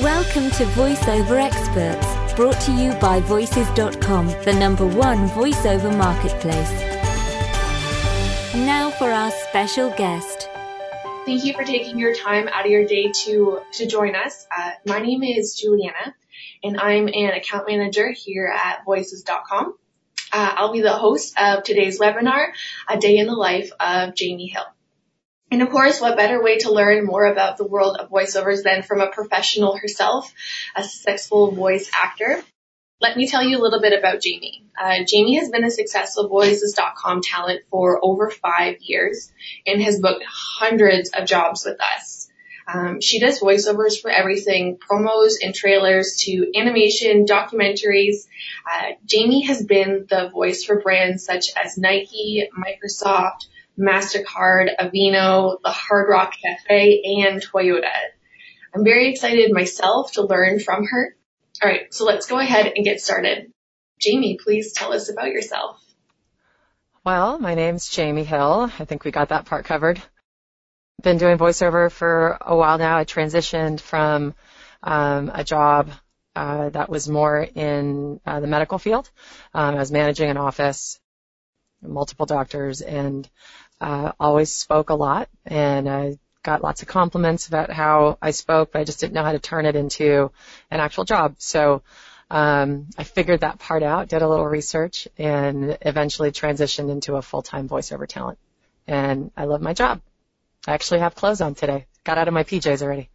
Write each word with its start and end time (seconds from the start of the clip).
Welcome 0.00 0.48
to 0.52 0.64
VoiceOver 0.64 1.38
Experts, 1.38 2.32
brought 2.32 2.58
to 2.62 2.72
you 2.72 2.94
by 2.94 3.20
Voices.com, 3.20 4.26
the 4.42 4.54
number 4.58 4.86
one 4.86 5.28
voiceover 5.28 5.94
marketplace. 5.94 6.72
Now 8.54 8.88
for 8.88 9.10
our 9.10 9.30
special 9.30 9.90
guest. 9.90 10.48
Thank 11.26 11.44
you 11.44 11.52
for 11.52 11.62
taking 11.62 11.98
your 11.98 12.14
time 12.14 12.48
out 12.48 12.64
of 12.64 12.70
your 12.70 12.86
day 12.86 13.12
to, 13.24 13.60
to 13.72 13.86
join 13.86 14.16
us. 14.16 14.46
Uh, 14.56 14.70
my 14.86 14.98
name 14.98 15.22
is 15.22 15.60
Juliana, 15.60 16.14
and 16.64 16.80
I'm 16.80 17.08
an 17.08 17.32
account 17.34 17.68
manager 17.68 18.12
here 18.12 18.46
at 18.46 18.86
Voices.com. 18.86 19.74
Uh, 20.32 20.54
I'll 20.56 20.72
be 20.72 20.80
the 20.80 20.94
host 20.94 21.38
of 21.38 21.64
today's 21.64 22.00
webinar, 22.00 22.46
A 22.88 22.96
Day 22.96 23.18
in 23.18 23.26
the 23.26 23.34
Life 23.34 23.70
of 23.78 24.14
Jamie 24.14 24.46
Hill. 24.46 24.64
And 25.52 25.60
of 25.60 25.68
course, 25.68 26.00
what 26.00 26.16
better 26.16 26.42
way 26.42 26.60
to 26.60 26.72
learn 26.72 27.04
more 27.04 27.26
about 27.26 27.58
the 27.58 27.66
world 27.66 27.98
of 27.98 28.08
voiceovers 28.08 28.62
than 28.62 28.82
from 28.82 29.02
a 29.02 29.10
professional 29.10 29.76
herself, 29.76 30.32
a 30.74 30.82
successful 30.82 31.50
voice 31.50 31.90
actor. 31.92 32.42
Let 33.02 33.18
me 33.18 33.28
tell 33.28 33.44
you 33.44 33.58
a 33.58 33.60
little 33.60 33.82
bit 33.82 33.92
about 33.92 34.22
Jamie. 34.22 34.64
Uh, 34.80 35.04
Jamie 35.06 35.36
has 35.36 35.50
been 35.50 35.64
a 35.64 35.70
successful 35.70 36.28
Voices.com 36.28 37.20
talent 37.20 37.64
for 37.70 38.02
over 38.02 38.30
five 38.30 38.76
years 38.80 39.30
and 39.66 39.82
has 39.82 40.00
booked 40.00 40.24
hundreds 40.26 41.10
of 41.10 41.26
jobs 41.26 41.66
with 41.66 41.78
us. 41.82 42.30
Um, 42.66 43.02
she 43.02 43.20
does 43.20 43.40
voiceovers 43.40 44.00
for 44.00 44.10
everything, 44.10 44.78
promos 44.78 45.34
and 45.42 45.54
trailers 45.54 46.16
to 46.22 46.50
animation, 46.56 47.26
documentaries. 47.26 48.26
Uh, 48.66 48.92
Jamie 49.04 49.42
has 49.42 49.62
been 49.62 50.06
the 50.08 50.30
voice 50.30 50.64
for 50.64 50.80
brands 50.80 51.26
such 51.26 51.50
as 51.62 51.76
Nike, 51.76 52.48
Microsoft, 52.56 53.48
MasterCard, 53.78 54.68
Aveeno, 54.78 55.56
the 55.62 55.70
Hard 55.70 56.08
Rock 56.08 56.34
Cafe, 56.42 57.02
and 57.22 57.42
Toyota. 57.42 57.90
I'm 58.74 58.84
very 58.84 59.10
excited 59.10 59.52
myself 59.52 60.12
to 60.12 60.22
learn 60.22 60.60
from 60.60 60.86
her. 60.86 61.16
All 61.62 61.68
right, 61.68 61.92
so 61.92 62.04
let's 62.04 62.26
go 62.26 62.38
ahead 62.38 62.72
and 62.74 62.84
get 62.84 63.00
started. 63.00 63.52
Jamie, 64.00 64.38
please 64.42 64.72
tell 64.72 64.92
us 64.92 65.10
about 65.10 65.28
yourself. 65.28 65.80
Well, 67.04 67.38
my 67.38 67.54
name's 67.54 67.88
Jamie 67.88 68.24
Hill. 68.24 68.70
I 68.78 68.84
think 68.84 69.04
we 69.04 69.10
got 69.10 69.30
that 69.30 69.46
part 69.46 69.64
covered. 69.64 70.00
Been 71.02 71.18
doing 71.18 71.36
voiceover 71.36 71.90
for 71.90 72.38
a 72.40 72.56
while 72.56 72.78
now. 72.78 72.96
I 72.96 73.04
transitioned 73.04 73.80
from 73.80 74.34
um, 74.82 75.30
a 75.34 75.44
job 75.44 75.90
uh, 76.34 76.70
that 76.70 76.88
was 76.88 77.08
more 77.08 77.42
in 77.42 78.20
uh, 78.24 78.40
the 78.40 78.46
medical 78.46 78.78
field. 78.78 79.10
Um, 79.52 79.74
I 79.74 79.78
was 79.78 79.92
managing 79.92 80.30
an 80.30 80.36
office, 80.36 81.00
multiple 81.82 82.26
doctors, 82.26 82.80
and 82.80 83.28
uh, 83.82 84.12
always 84.20 84.52
spoke 84.52 84.90
a 84.90 84.94
lot 84.94 85.28
and 85.44 85.88
I 85.88 86.18
got 86.44 86.62
lots 86.62 86.82
of 86.82 86.88
compliments 86.88 87.48
about 87.48 87.70
how 87.70 88.16
I 88.22 88.30
spoke, 88.30 88.72
but 88.72 88.80
I 88.80 88.84
just 88.84 89.00
didn't 89.00 89.14
know 89.14 89.24
how 89.24 89.32
to 89.32 89.38
turn 89.38 89.66
it 89.66 89.76
into 89.76 90.30
an 90.70 90.80
actual 90.80 91.04
job. 91.04 91.34
So 91.38 91.82
um, 92.30 92.86
I 92.96 93.04
figured 93.04 93.40
that 93.40 93.58
part 93.58 93.82
out, 93.82 94.08
did 94.08 94.22
a 94.22 94.28
little 94.28 94.46
research, 94.46 95.08
and 95.18 95.76
eventually 95.82 96.30
transitioned 96.30 96.90
into 96.90 97.16
a 97.16 97.22
full-time 97.22 97.68
voiceover 97.68 98.06
talent. 98.06 98.38
And 98.86 99.30
I 99.36 99.44
love 99.44 99.60
my 99.60 99.74
job. 99.74 100.00
I 100.66 100.72
actually 100.72 101.00
have 101.00 101.14
clothes 101.14 101.40
on 101.40 101.54
today. 101.54 101.86
Got 102.04 102.18
out 102.18 102.28
of 102.28 102.34
my 102.34 102.44
PJs 102.44 102.82
already 102.82 103.10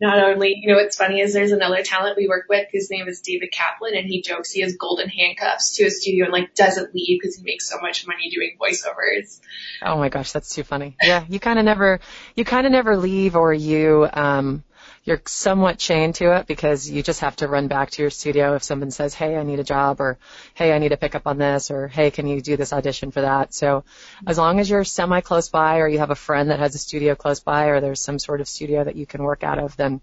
not 0.00 0.18
only, 0.22 0.54
you 0.60 0.68
know, 0.68 0.80
what's 0.80 0.96
funny 0.96 1.20
is 1.20 1.32
there's 1.32 1.52
another 1.52 1.82
talent 1.82 2.16
we 2.16 2.26
work 2.26 2.46
with. 2.48 2.66
His 2.72 2.90
name 2.90 3.06
is 3.06 3.20
David 3.20 3.52
Kaplan, 3.52 3.94
and 3.94 4.06
he 4.06 4.20
jokes 4.20 4.50
he 4.50 4.62
has 4.62 4.76
golden 4.76 5.08
handcuffs 5.08 5.76
to 5.76 5.84
his 5.84 6.00
studio 6.00 6.24
and 6.24 6.32
like 6.32 6.54
doesn't 6.54 6.94
leave 6.94 7.20
because 7.20 7.36
he 7.36 7.44
makes 7.44 7.68
so 7.68 7.78
much 7.80 8.06
money 8.06 8.30
doing 8.30 8.56
voiceovers. 8.60 9.40
Oh 9.80 9.96
my 9.96 10.08
gosh, 10.08 10.32
that's 10.32 10.54
too 10.54 10.64
funny. 10.64 10.96
Yeah, 11.02 11.24
you 11.28 11.38
kind 11.38 11.58
of 11.58 11.64
never, 11.64 12.00
you 12.34 12.44
kind 12.44 12.66
of 12.66 12.72
never 12.72 12.96
leave, 12.96 13.36
or 13.36 13.54
you, 13.54 14.08
um, 14.12 14.64
you're 15.04 15.20
somewhat 15.26 15.78
chained 15.78 16.14
to 16.16 16.36
it 16.36 16.46
because 16.46 16.88
you 16.88 17.02
just 17.02 17.20
have 17.20 17.34
to 17.36 17.48
run 17.48 17.66
back 17.68 17.90
to 17.90 18.02
your 18.02 18.10
studio 18.10 18.54
if 18.54 18.62
someone 18.62 18.90
says, 18.90 19.14
"Hey, 19.14 19.36
I 19.36 19.42
need 19.42 19.58
a 19.58 19.64
job," 19.64 20.00
or 20.00 20.18
"Hey, 20.54 20.72
I 20.72 20.78
need 20.78 20.90
to 20.90 20.96
pick 20.96 21.14
up 21.14 21.26
on 21.26 21.38
this," 21.38 21.70
or 21.70 21.88
"Hey, 21.88 22.10
can 22.10 22.26
you 22.26 22.40
do 22.40 22.56
this 22.56 22.72
audition 22.72 23.10
for 23.10 23.22
that?" 23.22 23.52
So, 23.52 23.84
as 24.26 24.38
long 24.38 24.60
as 24.60 24.70
you're 24.70 24.84
semi 24.84 25.20
close 25.20 25.48
by, 25.48 25.78
or 25.78 25.88
you 25.88 25.98
have 25.98 26.10
a 26.10 26.16
friend 26.16 26.50
that 26.50 26.60
has 26.60 26.74
a 26.74 26.78
studio 26.78 27.14
close 27.14 27.40
by, 27.40 27.66
or 27.66 27.80
there's 27.80 28.00
some 28.00 28.18
sort 28.18 28.40
of 28.40 28.48
studio 28.48 28.84
that 28.84 28.96
you 28.96 29.06
can 29.06 29.22
work 29.22 29.42
out 29.42 29.58
of, 29.58 29.76
then 29.76 30.00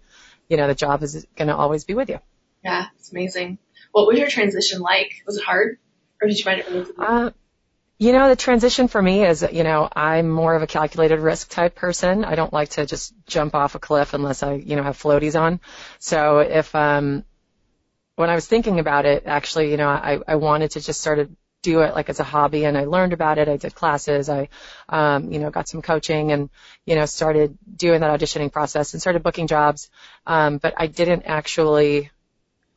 you 0.48 0.56
know 0.56 0.66
the 0.66 0.74
job 0.74 1.02
is 1.02 1.26
going 1.36 1.48
to 1.48 1.56
always 1.56 1.84
be 1.84 1.94
with 1.94 2.10
you. 2.10 2.20
Yeah, 2.62 2.86
it's 2.98 3.10
amazing. 3.10 3.58
What 3.92 4.06
was 4.06 4.18
your 4.18 4.28
transition 4.28 4.80
like? 4.80 5.22
Was 5.26 5.38
it 5.38 5.44
hard, 5.44 5.78
or 6.20 6.28
did 6.28 6.36
you 6.36 6.44
find 6.44 6.60
it 6.60 6.68
really? 6.68 6.92
Uh, 6.98 7.30
you 8.00 8.12
know, 8.12 8.30
the 8.30 8.34
transition 8.34 8.88
for 8.88 9.00
me 9.00 9.26
is, 9.26 9.46
you 9.52 9.62
know, 9.62 9.86
I'm 9.94 10.30
more 10.30 10.54
of 10.54 10.62
a 10.62 10.66
calculated 10.66 11.20
risk 11.20 11.50
type 11.50 11.74
person. 11.74 12.24
I 12.24 12.34
don't 12.34 12.50
like 12.50 12.70
to 12.70 12.86
just 12.86 13.12
jump 13.26 13.54
off 13.54 13.74
a 13.74 13.78
cliff 13.78 14.14
unless 14.14 14.42
I, 14.42 14.54
you 14.54 14.74
know, 14.74 14.82
have 14.82 14.96
floaties 14.96 15.38
on. 15.38 15.60
So 15.98 16.38
if, 16.38 16.74
um, 16.74 17.24
when 18.16 18.30
I 18.30 18.34
was 18.34 18.46
thinking 18.46 18.78
about 18.78 19.04
it, 19.04 19.24
actually, 19.26 19.70
you 19.70 19.76
know, 19.76 19.88
I, 19.88 20.18
I 20.26 20.36
wanted 20.36 20.70
to 20.72 20.80
just 20.80 21.02
sort 21.02 21.18
of 21.18 21.28
do 21.60 21.82
it 21.82 21.94
like 21.94 22.08
as 22.08 22.20
a 22.20 22.24
hobby 22.24 22.64
and 22.64 22.78
I 22.78 22.86
learned 22.86 23.12
about 23.12 23.36
it. 23.36 23.50
I 23.50 23.58
did 23.58 23.74
classes. 23.74 24.30
I, 24.30 24.48
um, 24.88 25.30
you 25.30 25.38
know, 25.38 25.50
got 25.50 25.68
some 25.68 25.82
coaching 25.82 26.32
and, 26.32 26.48
you 26.86 26.94
know, 26.94 27.04
started 27.04 27.58
doing 27.76 28.00
that 28.00 28.18
auditioning 28.18 28.50
process 28.50 28.94
and 28.94 29.02
started 29.02 29.22
booking 29.22 29.46
jobs. 29.46 29.90
Um, 30.26 30.56
but 30.56 30.72
I 30.78 30.86
didn't 30.86 31.24
actually 31.26 32.10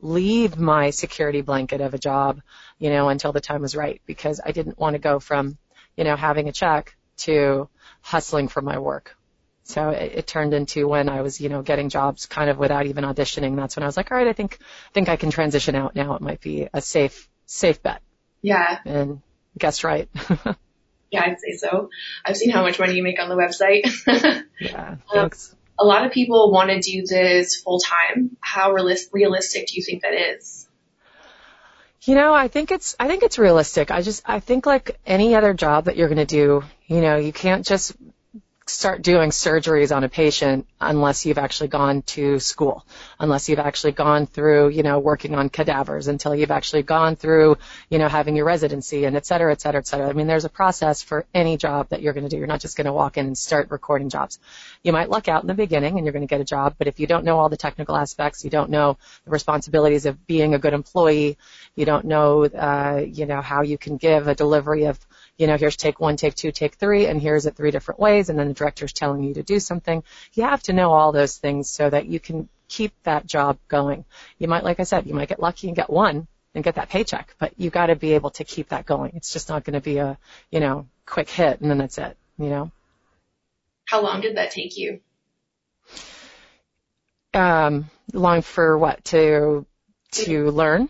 leave 0.00 0.58
my 0.58 0.90
security 0.90 1.40
blanket 1.40 1.80
of 1.80 1.94
a 1.94 1.98
job, 1.98 2.40
you 2.78 2.90
know, 2.90 3.08
until 3.08 3.32
the 3.32 3.40
time 3.40 3.62
was 3.62 3.74
right 3.74 4.00
because 4.06 4.40
I 4.44 4.52
didn't 4.52 4.78
want 4.78 4.94
to 4.94 4.98
go 4.98 5.18
from, 5.18 5.58
you 5.96 6.04
know, 6.04 6.16
having 6.16 6.48
a 6.48 6.52
check 6.52 6.96
to 7.18 7.68
hustling 8.00 8.48
for 8.48 8.60
my 8.60 8.78
work. 8.78 9.16
So 9.64 9.90
it, 9.90 10.12
it 10.14 10.26
turned 10.26 10.52
into 10.52 10.86
when 10.86 11.08
I 11.08 11.22
was, 11.22 11.40
you 11.40 11.48
know, 11.48 11.62
getting 11.62 11.88
jobs 11.88 12.26
kind 12.26 12.50
of 12.50 12.58
without 12.58 12.86
even 12.86 13.04
auditioning. 13.04 13.56
That's 13.56 13.76
when 13.76 13.82
I 13.82 13.86
was 13.86 13.96
like, 13.96 14.10
all 14.12 14.18
right, 14.18 14.28
I 14.28 14.34
think, 14.34 14.58
I 14.60 14.92
think 14.92 15.08
I 15.08 15.16
can 15.16 15.30
transition 15.30 15.74
out 15.74 15.94
now. 15.94 16.14
It 16.14 16.20
might 16.20 16.40
be 16.40 16.68
a 16.72 16.82
safe, 16.82 17.28
safe 17.46 17.82
bet. 17.82 18.02
Yeah. 18.42 18.78
And 18.84 19.22
guess 19.56 19.82
right. 19.84 20.08
yeah, 21.10 21.22
I'd 21.24 21.40
say 21.40 21.56
so. 21.56 21.88
I've 22.24 22.36
seen 22.36 22.50
how 22.50 22.62
much 22.62 22.78
money 22.78 22.94
you 22.94 23.02
make 23.02 23.18
on 23.18 23.30
the 23.30 23.36
website. 23.36 24.44
yeah. 24.60 24.96
Thanks. 25.10 25.52
Um, 25.52 25.58
a 25.78 25.84
lot 25.84 26.06
of 26.06 26.12
people 26.12 26.50
want 26.50 26.70
to 26.70 26.80
do 26.80 27.04
this 27.06 27.56
full 27.56 27.80
time. 27.80 28.36
How 28.40 28.72
realistic 28.72 29.66
do 29.66 29.76
you 29.76 29.82
think 29.82 30.02
that 30.02 30.14
is? 30.14 30.68
You 32.02 32.14
know, 32.14 32.34
I 32.34 32.48
think 32.48 32.70
it's 32.70 32.94
I 33.00 33.08
think 33.08 33.22
it's 33.22 33.38
realistic. 33.38 33.90
I 33.90 34.02
just 34.02 34.22
I 34.26 34.40
think 34.40 34.66
like 34.66 34.98
any 35.06 35.34
other 35.34 35.54
job 35.54 35.86
that 35.86 35.96
you're 35.96 36.08
going 36.08 36.18
to 36.18 36.26
do, 36.26 36.62
you 36.86 37.00
know, 37.00 37.16
you 37.16 37.32
can't 37.32 37.64
just 37.64 37.94
start 38.66 39.02
doing 39.02 39.28
surgeries 39.28 39.94
on 39.94 40.04
a 40.04 40.08
patient 40.08 40.66
unless 40.80 41.26
you've 41.26 41.36
actually 41.36 41.68
gone 41.68 42.00
to 42.00 42.38
school, 42.38 42.84
unless 43.20 43.48
you've 43.48 43.58
actually 43.58 43.92
gone 43.92 44.26
through, 44.26 44.68
you 44.68 44.82
know, 44.82 44.98
working 44.98 45.34
on 45.34 45.50
cadavers, 45.50 46.08
until 46.08 46.34
you've 46.34 46.50
actually 46.50 46.82
gone 46.82 47.14
through, 47.14 47.58
you 47.90 47.98
know, 47.98 48.08
having 48.08 48.36
your 48.36 48.46
residency 48.46 49.04
and 49.04 49.16
et 49.16 49.26
cetera, 49.26 49.52
et 49.52 49.60
cetera, 49.60 49.80
et 49.80 49.86
cetera. 49.86 50.08
I 50.08 50.14
mean, 50.14 50.26
there's 50.26 50.46
a 50.46 50.50
process 50.50 51.02
for 51.02 51.26
any 51.34 51.58
job 51.58 51.90
that 51.90 52.00
you're 52.00 52.14
going 52.14 52.24
to 52.24 52.30
do. 52.30 52.38
You're 52.38 52.46
not 52.46 52.60
just 52.60 52.76
going 52.76 52.86
to 52.86 52.92
walk 52.92 53.18
in 53.18 53.26
and 53.26 53.36
start 53.36 53.70
recording 53.70 54.08
jobs. 54.08 54.38
You 54.82 54.92
might 54.92 55.10
luck 55.10 55.28
out 55.28 55.42
in 55.42 55.46
the 55.46 55.54
beginning 55.54 55.98
and 55.98 56.06
you're 56.06 56.12
going 56.14 56.26
to 56.26 56.34
get 56.34 56.40
a 56.40 56.44
job, 56.44 56.76
but 56.78 56.86
if 56.86 56.98
you 56.98 57.06
don't 57.06 57.24
know 57.24 57.38
all 57.38 57.50
the 57.50 57.58
technical 57.58 57.96
aspects, 57.96 58.44
you 58.44 58.50
don't 58.50 58.70
know 58.70 58.96
the 59.26 59.30
responsibilities 59.30 60.06
of 60.06 60.26
being 60.26 60.54
a 60.54 60.58
good 60.58 60.72
employee, 60.72 61.36
you 61.74 61.84
don't 61.84 62.06
know, 62.06 62.46
uh, 62.46 63.04
you 63.06 63.26
know, 63.26 63.42
how 63.42 63.60
you 63.60 63.76
can 63.76 63.98
give 63.98 64.26
a 64.26 64.34
delivery 64.34 64.84
of 64.84 64.98
you 65.36 65.46
know, 65.46 65.56
here's 65.56 65.76
take 65.76 66.00
one, 66.00 66.16
take 66.16 66.34
two, 66.34 66.52
take 66.52 66.74
three, 66.74 67.06
and 67.06 67.20
here's 67.20 67.46
it 67.46 67.56
three 67.56 67.70
different 67.70 68.00
ways, 68.00 68.28
and 68.28 68.38
then 68.38 68.48
the 68.48 68.54
director's 68.54 68.92
telling 68.92 69.22
you 69.22 69.34
to 69.34 69.42
do 69.42 69.58
something. 69.58 70.02
You 70.34 70.44
have 70.44 70.62
to 70.64 70.72
know 70.72 70.92
all 70.92 71.12
those 71.12 71.36
things 71.36 71.68
so 71.68 71.90
that 71.90 72.06
you 72.06 72.20
can 72.20 72.48
keep 72.68 72.92
that 73.02 73.26
job 73.26 73.58
going. 73.68 74.04
You 74.38 74.48
might, 74.48 74.64
like 74.64 74.80
I 74.80 74.84
said, 74.84 75.06
you 75.06 75.14
might 75.14 75.28
get 75.28 75.40
lucky 75.40 75.66
and 75.66 75.76
get 75.76 75.90
one 75.90 76.26
and 76.54 76.62
get 76.62 76.76
that 76.76 76.88
paycheck, 76.88 77.34
but 77.38 77.52
you 77.58 77.70
got 77.70 77.86
to 77.86 77.96
be 77.96 78.12
able 78.12 78.30
to 78.30 78.44
keep 78.44 78.68
that 78.68 78.86
going. 78.86 79.12
It's 79.16 79.32
just 79.32 79.48
not 79.48 79.64
going 79.64 79.74
to 79.74 79.80
be 79.80 79.98
a, 79.98 80.18
you 80.50 80.60
know, 80.60 80.86
quick 81.04 81.28
hit 81.28 81.60
and 81.60 81.70
then 81.70 81.78
that's 81.78 81.98
it, 81.98 82.16
you 82.38 82.48
know. 82.48 82.70
How 83.86 84.02
long 84.02 84.20
did 84.20 84.36
that 84.36 84.52
take 84.52 84.76
you? 84.76 85.00
Um, 87.34 87.90
long 88.12 88.42
for 88.42 88.78
what? 88.78 89.04
To 89.06 89.66
to 90.12 90.50
learn? 90.50 90.88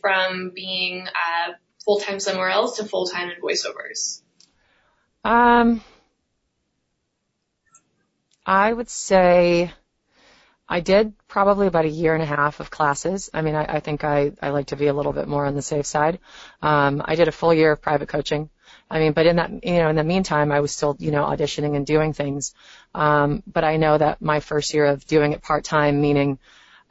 From 0.00 0.52
being 0.54 1.06
uh, 1.08 1.52
full 1.84 1.98
time 1.98 2.20
somewhere 2.20 2.48
else 2.48 2.76
to 2.76 2.84
full 2.84 3.06
time 3.06 3.30
in 3.30 3.40
voiceovers? 3.40 4.22
Um, 5.24 5.82
I 8.44 8.72
would 8.72 8.90
say 8.90 9.72
I 10.68 10.80
did 10.80 11.12
probably 11.28 11.66
about 11.66 11.84
a 11.84 11.90
year 11.90 12.14
and 12.14 12.22
a 12.22 12.26
half 12.26 12.60
of 12.60 12.70
classes. 12.70 13.30
I 13.34 13.42
mean, 13.42 13.54
I, 13.54 13.76
I 13.76 13.80
think 13.80 14.04
I, 14.04 14.32
I 14.40 14.50
like 14.50 14.68
to 14.68 14.76
be 14.76 14.86
a 14.86 14.94
little 14.94 15.12
bit 15.12 15.28
more 15.28 15.44
on 15.44 15.54
the 15.54 15.62
safe 15.62 15.86
side. 15.86 16.18
Um, 16.60 17.02
I 17.04 17.14
did 17.14 17.28
a 17.28 17.32
full 17.32 17.52
year 17.52 17.72
of 17.72 17.82
private 17.82 18.08
coaching. 18.08 18.48
I 18.90 18.98
mean, 18.98 19.12
but 19.12 19.26
in 19.26 19.36
that, 19.36 19.50
you 19.64 19.74
know, 19.74 19.90
in 19.90 19.96
the 19.96 20.04
meantime, 20.04 20.50
I 20.50 20.60
was 20.60 20.72
still, 20.72 20.96
you 20.98 21.10
know, 21.10 21.24
auditioning 21.24 21.76
and 21.76 21.86
doing 21.86 22.12
things. 22.12 22.54
Um, 22.94 23.42
but 23.46 23.64
I 23.64 23.76
know 23.76 23.98
that 23.98 24.22
my 24.22 24.40
first 24.40 24.72
year 24.74 24.86
of 24.86 25.04
doing 25.06 25.32
it 25.32 25.42
part 25.42 25.64
time, 25.64 26.00
meaning, 26.00 26.38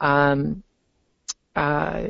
um, 0.00 0.62
uh, 1.54 2.04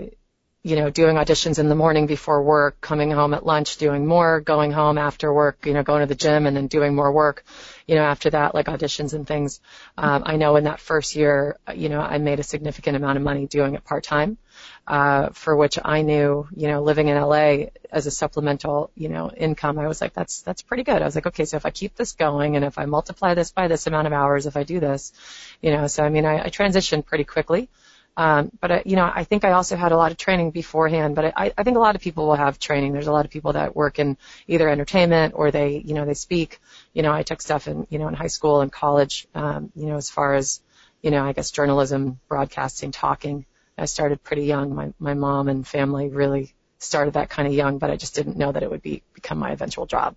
you 0.64 0.76
know, 0.76 0.90
doing 0.90 1.16
auditions 1.16 1.58
in 1.58 1.68
the 1.68 1.74
morning 1.74 2.06
before 2.06 2.40
work, 2.40 2.80
coming 2.80 3.10
home 3.10 3.34
at 3.34 3.44
lunch, 3.44 3.78
doing 3.78 4.06
more, 4.06 4.40
going 4.40 4.70
home 4.70 4.96
after 4.96 5.32
work, 5.32 5.66
you 5.66 5.72
know, 5.72 5.82
going 5.82 6.00
to 6.00 6.06
the 6.06 6.14
gym 6.14 6.46
and 6.46 6.56
then 6.56 6.68
doing 6.68 6.94
more 6.94 7.10
work, 7.10 7.44
you 7.88 7.96
know, 7.96 8.02
after 8.02 8.30
that, 8.30 8.54
like 8.54 8.66
auditions 8.66 9.12
and 9.12 9.26
things. 9.26 9.60
Um, 9.98 10.22
I 10.24 10.36
know 10.36 10.54
in 10.54 10.64
that 10.64 10.78
first 10.78 11.16
year, 11.16 11.58
you 11.74 11.88
know, 11.88 12.00
I 12.00 12.18
made 12.18 12.38
a 12.38 12.44
significant 12.44 12.96
amount 12.96 13.16
of 13.16 13.24
money 13.24 13.46
doing 13.46 13.74
it 13.74 13.84
part 13.84 14.04
time, 14.04 14.38
uh, 14.86 15.30
for 15.30 15.56
which 15.56 15.80
I 15.84 16.02
knew, 16.02 16.46
you 16.54 16.68
know, 16.68 16.80
living 16.84 17.08
in 17.08 17.20
LA 17.20 17.70
as 17.90 18.06
a 18.06 18.12
supplemental, 18.12 18.92
you 18.94 19.08
know, 19.08 19.32
income, 19.32 19.80
I 19.80 19.88
was 19.88 20.00
like, 20.00 20.14
that's, 20.14 20.42
that's 20.42 20.62
pretty 20.62 20.84
good. 20.84 21.02
I 21.02 21.04
was 21.04 21.16
like, 21.16 21.26
okay, 21.26 21.44
so 21.44 21.56
if 21.56 21.66
I 21.66 21.70
keep 21.70 21.96
this 21.96 22.12
going 22.12 22.54
and 22.54 22.64
if 22.64 22.78
I 22.78 22.84
multiply 22.84 23.34
this 23.34 23.50
by 23.50 23.66
this 23.66 23.88
amount 23.88 24.06
of 24.06 24.12
hours, 24.12 24.46
if 24.46 24.56
I 24.56 24.62
do 24.62 24.78
this, 24.78 25.12
you 25.60 25.72
know, 25.72 25.88
so 25.88 26.04
I 26.04 26.08
mean, 26.08 26.24
I, 26.24 26.44
I 26.44 26.50
transitioned 26.50 27.04
pretty 27.04 27.24
quickly. 27.24 27.68
Um, 28.16 28.50
but 28.60 28.70
I, 28.70 28.82
you 28.84 28.96
know, 28.96 29.10
I 29.12 29.24
think 29.24 29.44
I 29.44 29.52
also 29.52 29.76
had 29.76 29.92
a 29.92 29.96
lot 29.96 30.10
of 30.12 30.18
training 30.18 30.50
beforehand. 30.50 31.14
But 31.14 31.32
I, 31.36 31.52
I 31.56 31.62
think 31.62 31.76
a 31.76 31.80
lot 31.80 31.96
of 31.96 32.02
people 32.02 32.26
will 32.26 32.34
have 32.34 32.58
training. 32.58 32.92
There's 32.92 33.06
a 33.06 33.12
lot 33.12 33.24
of 33.24 33.30
people 33.30 33.54
that 33.54 33.74
work 33.74 33.98
in 33.98 34.18
either 34.46 34.68
entertainment 34.68 35.34
or 35.36 35.50
they, 35.50 35.82
you 35.84 35.94
know, 35.94 36.04
they 36.04 36.14
speak. 36.14 36.60
You 36.92 37.02
know, 37.02 37.12
I 37.12 37.22
took 37.22 37.40
stuff 37.40 37.68
in, 37.68 37.86
you 37.90 37.98
know, 37.98 38.08
in 38.08 38.14
high 38.14 38.26
school 38.26 38.60
and 38.60 38.70
college. 38.70 39.26
Um, 39.34 39.72
you 39.74 39.86
know, 39.86 39.96
as 39.96 40.10
far 40.10 40.34
as, 40.34 40.60
you 41.02 41.10
know, 41.10 41.24
I 41.24 41.32
guess 41.32 41.50
journalism, 41.50 42.20
broadcasting, 42.28 42.92
talking. 42.92 43.46
I 43.78 43.86
started 43.86 44.22
pretty 44.22 44.44
young. 44.44 44.74
My 44.74 44.92
my 44.98 45.14
mom 45.14 45.48
and 45.48 45.66
family 45.66 46.08
really 46.08 46.54
started 46.78 47.14
that 47.14 47.30
kind 47.30 47.48
of 47.48 47.54
young, 47.54 47.78
but 47.78 47.90
I 47.90 47.96
just 47.96 48.14
didn't 48.14 48.36
know 48.36 48.52
that 48.52 48.62
it 48.62 48.70
would 48.70 48.82
be 48.82 49.02
become 49.14 49.38
my 49.38 49.52
eventual 49.52 49.86
job. 49.86 50.14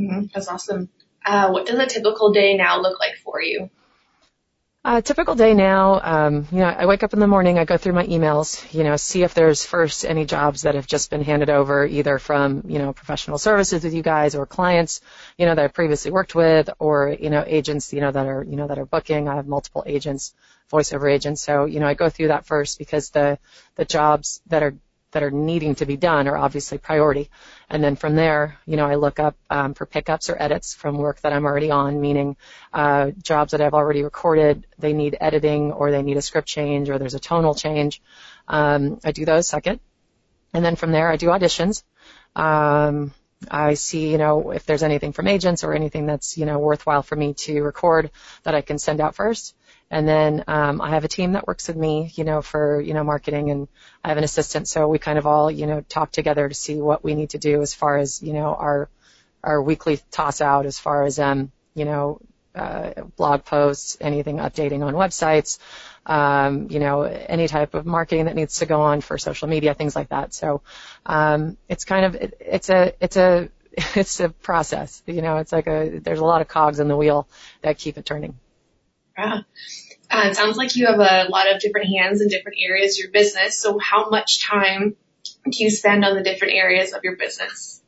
Mm-hmm. 0.00 0.26
That's 0.32 0.48
awesome. 0.48 0.88
Uh, 1.24 1.50
what 1.50 1.66
does 1.66 1.78
a 1.78 1.86
typical 1.86 2.32
day 2.32 2.56
now 2.56 2.80
look 2.80 2.98
like 2.98 3.16
for 3.22 3.42
you? 3.42 3.70
A 4.82 5.02
typical 5.02 5.34
day 5.34 5.52
now, 5.52 6.00
um, 6.02 6.48
you 6.50 6.60
know, 6.60 6.64
I 6.64 6.86
wake 6.86 7.02
up 7.02 7.12
in 7.12 7.18
the 7.18 7.26
morning, 7.26 7.58
I 7.58 7.66
go 7.66 7.76
through 7.76 7.92
my 7.92 8.06
emails, 8.06 8.72
you 8.72 8.82
know, 8.82 8.96
see 8.96 9.22
if 9.22 9.34
there's 9.34 9.62
first 9.62 10.06
any 10.06 10.24
jobs 10.24 10.62
that 10.62 10.74
have 10.74 10.86
just 10.86 11.10
been 11.10 11.22
handed 11.22 11.50
over 11.50 11.84
either 11.84 12.18
from, 12.18 12.62
you 12.66 12.78
know, 12.78 12.94
professional 12.94 13.36
services 13.36 13.84
with 13.84 13.92
you 13.92 14.02
guys 14.02 14.34
or 14.34 14.46
clients, 14.46 15.02
you 15.36 15.44
know, 15.44 15.54
that 15.54 15.62
I've 15.62 15.74
previously 15.74 16.10
worked 16.10 16.34
with 16.34 16.70
or, 16.78 17.14
you 17.20 17.28
know, 17.28 17.44
agents, 17.46 17.92
you 17.92 18.00
know, 18.00 18.10
that 18.10 18.26
are, 18.26 18.42
you 18.42 18.56
know, 18.56 18.68
that 18.68 18.78
are 18.78 18.86
booking. 18.86 19.28
I 19.28 19.34
have 19.34 19.46
multiple 19.46 19.84
agents, 19.84 20.32
voiceover 20.72 21.12
agents. 21.12 21.42
So, 21.42 21.66
you 21.66 21.78
know, 21.78 21.86
I 21.86 21.92
go 21.92 22.08
through 22.08 22.28
that 22.28 22.46
first 22.46 22.78
because 22.78 23.10
the, 23.10 23.38
the 23.74 23.84
jobs 23.84 24.40
that 24.46 24.62
are 24.62 24.74
that 25.12 25.22
are 25.22 25.30
needing 25.30 25.74
to 25.76 25.86
be 25.86 25.96
done 25.96 26.28
are 26.28 26.36
obviously 26.36 26.78
priority. 26.78 27.30
And 27.68 27.82
then 27.82 27.96
from 27.96 28.14
there, 28.14 28.58
you 28.66 28.76
know, 28.76 28.86
I 28.86 28.94
look 28.94 29.18
up 29.18 29.36
um, 29.48 29.74
for 29.74 29.86
pickups 29.86 30.30
or 30.30 30.40
edits 30.40 30.74
from 30.74 30.98
work 30.98 31.20
that 31.22 31.32
I'm 31.32 31.44
already 31.44 31.70
on, 31.70 32.00
meaning 32.00 32.36
uh, 32.72 33.10
jobs 33.22 33.52
that 33.52 33.60
I've 33.60 33.74
already 33.74 34.02
recorded, 34.02 34.66
they 34.78 34.92
need 34.92 35.16
editing 35.20 35.72
or 35.72 35.90
they 35.90 36.02
need 36.02 36.16
a 36.16 36.22
script 36.22 36.48
change 36.48 36.90
or 36.90 36.98
there's 36.98 37.14
a 37.14 37.20
tonal 37.20 37.54
change. 37.54 38.00
Um, 38.46 39.00
I 39.04 39.12
do 39.12 39.24
those 39.24 39.48
second. 39.48 39.80
And 40.52 40.64
then 40.64 40.76
from 40.76 40.92
there, 40.92 41.08
I 41.08 41.16
do 41.16 41.26
auditions. 41.26 41.82
Um, 42.34 43.12
I 43.50 43.74
see, 43.74 44.10
you 44.10 44.18
know, 44.18 44.50
if 44.50 44.66
there's 44.66 44.82
anything 44.82 45.12
from 45.12 45.26
agents 45.26 45.64
or 45.64 45.72
anything 45.72 46.06
that's, 46.06 46.36
you 46.36 46.44
know, 46.44 46.58
worthwhile 46.58 47.02
for 47.02 47.16
me 47.16 47.34
to 47.34 47.62
record 47.62 48.10
that 48.42 48.54
I 48.54 48.60
can 48.60 48.78
send 48.78 49.00
out 49.00 49.14
first. 49.14 49.54
And 49.90 50.06
then 50.06 50.44
um, 50.46 50.80
I 50.80 50.90
have 50.90 51.04
a 51.04 51.08
team 51.08 51.32
that 51.32 51.46
works 51.46 51.66
with 51.68 51.76
me, 51.76 52.12
you 52.14 52.24
know, 52.24 52.42
for 52.42 52.80
you 52.80 52.94
know 52.94 53.02
marketing, 53.02 53.50
and 53.50 53.68
I 54.04 54.08
have 54.08 54.18
an 54.18 54.24
assistant. 54.24 54.68
So 54.68 54.88
we 54.88 54.98
kind 54.98 55.18
of 55.18 55.26
all, 55.26 55.50
you 55.50 55.66
know, 55.66 55.80
talk 55.88 56.12
together 56.12 56.48
to 56.48 56.54
see 56.54 56.80
what 56.80 57.02
we 57.02 57.14
need 57.14 57.30
to 57.30 57.38
do 57.38 57.60
as 57.60 57.74
far 57.74 57.98
as 57.98 58.22
you 58.22 58.32
know 58.32 58.54
our 58.54 58.88
our 59.42 59.60
weekly 59.60 60.00
toss 60.10 60.40
out 60.40 60.66
as 60.66 60.78
far 60.78 61.04
as 61.04 61.18
um, 61.18 61.50
you 61.74 61.84
know 61.84 62.20
uh, 62.54 63.02
blog 63.16 63.44
posts, 63.44 63.96
anything 64.00 64.36
updating 64.36 64.84
on 64.84 64.94
websites, 64.94 65.58
um, 66.06 66.68
you 66.70 66.80
know, 66.80 67.02
any 67.02 67.48
type 67.48 67.74
of 67.74 67.86
marketing 67.86 68.24
that 68.24 68.34
needs 68.34 68.58
to 68.58 68.66
go 68.66 68.80
on 68.82 69.00
for 69.00 69.18
social 69.18 69.48
media, 69.48 69.74
things 69.74 69.94
like 69.94 70.08
that. 70.08 70.34
So 70.34 70.62
um, 71.06 71.56
it's 71.68 71.84
kind 71.84 72.06
of 72.06 72.14
it, 72.16 72.36
it's 72.40 72.70
a 72.70 72.94
it's 73.00 73.16
a 73.16 73.48
it's 73.94 74.20
a 74.20 74.28
process. 74.28 75.02
You 75.06 75.22
know, 75.22 75.38
it's 75.38 75.52
like 75.52 75.66
a 75.66 76.00
there's 76.02 76.20
a 76.20 76.24
lot 76.24 76.40
of 76.40 76.48
cogs 76.48 76.80
in 76.80 76.88
the 76.88 76.96
wheel 76.96 77.28
that 77.62 77.78
keep 77.78 77.98
it 77.98 78.04
turning. 78.04 78.38
Uh, 79.20 79.42
it 80.26 80.36
sounds 80.36 80.56
like 80.56 80.74
you 80.76 80.86
have 80.86 80.98
a 80.98 81.28
lot 81.28 81.52
of 81.52 81.60
different 81.60 81.88
hands 81.88 82.20
in 82.20 82.28
different 82.28 82.58
areas 82.60 82.98
of 82.98 83.04
your 83.04 83.12
business. 83.12 83.58
So 83.58 83.78
how 83.78 84.10
much 84.10 84.42
time 84.42 84.96
do 85.44 85.64
you 85.64 85.70
spend 85.70 86.04
on 86.04 86.16
the 86.16 86.22
different 86.22 86.54
areas 86.54 86.92
of 86.92 87.04
your 87.04 87.16
business? 87.16 87.80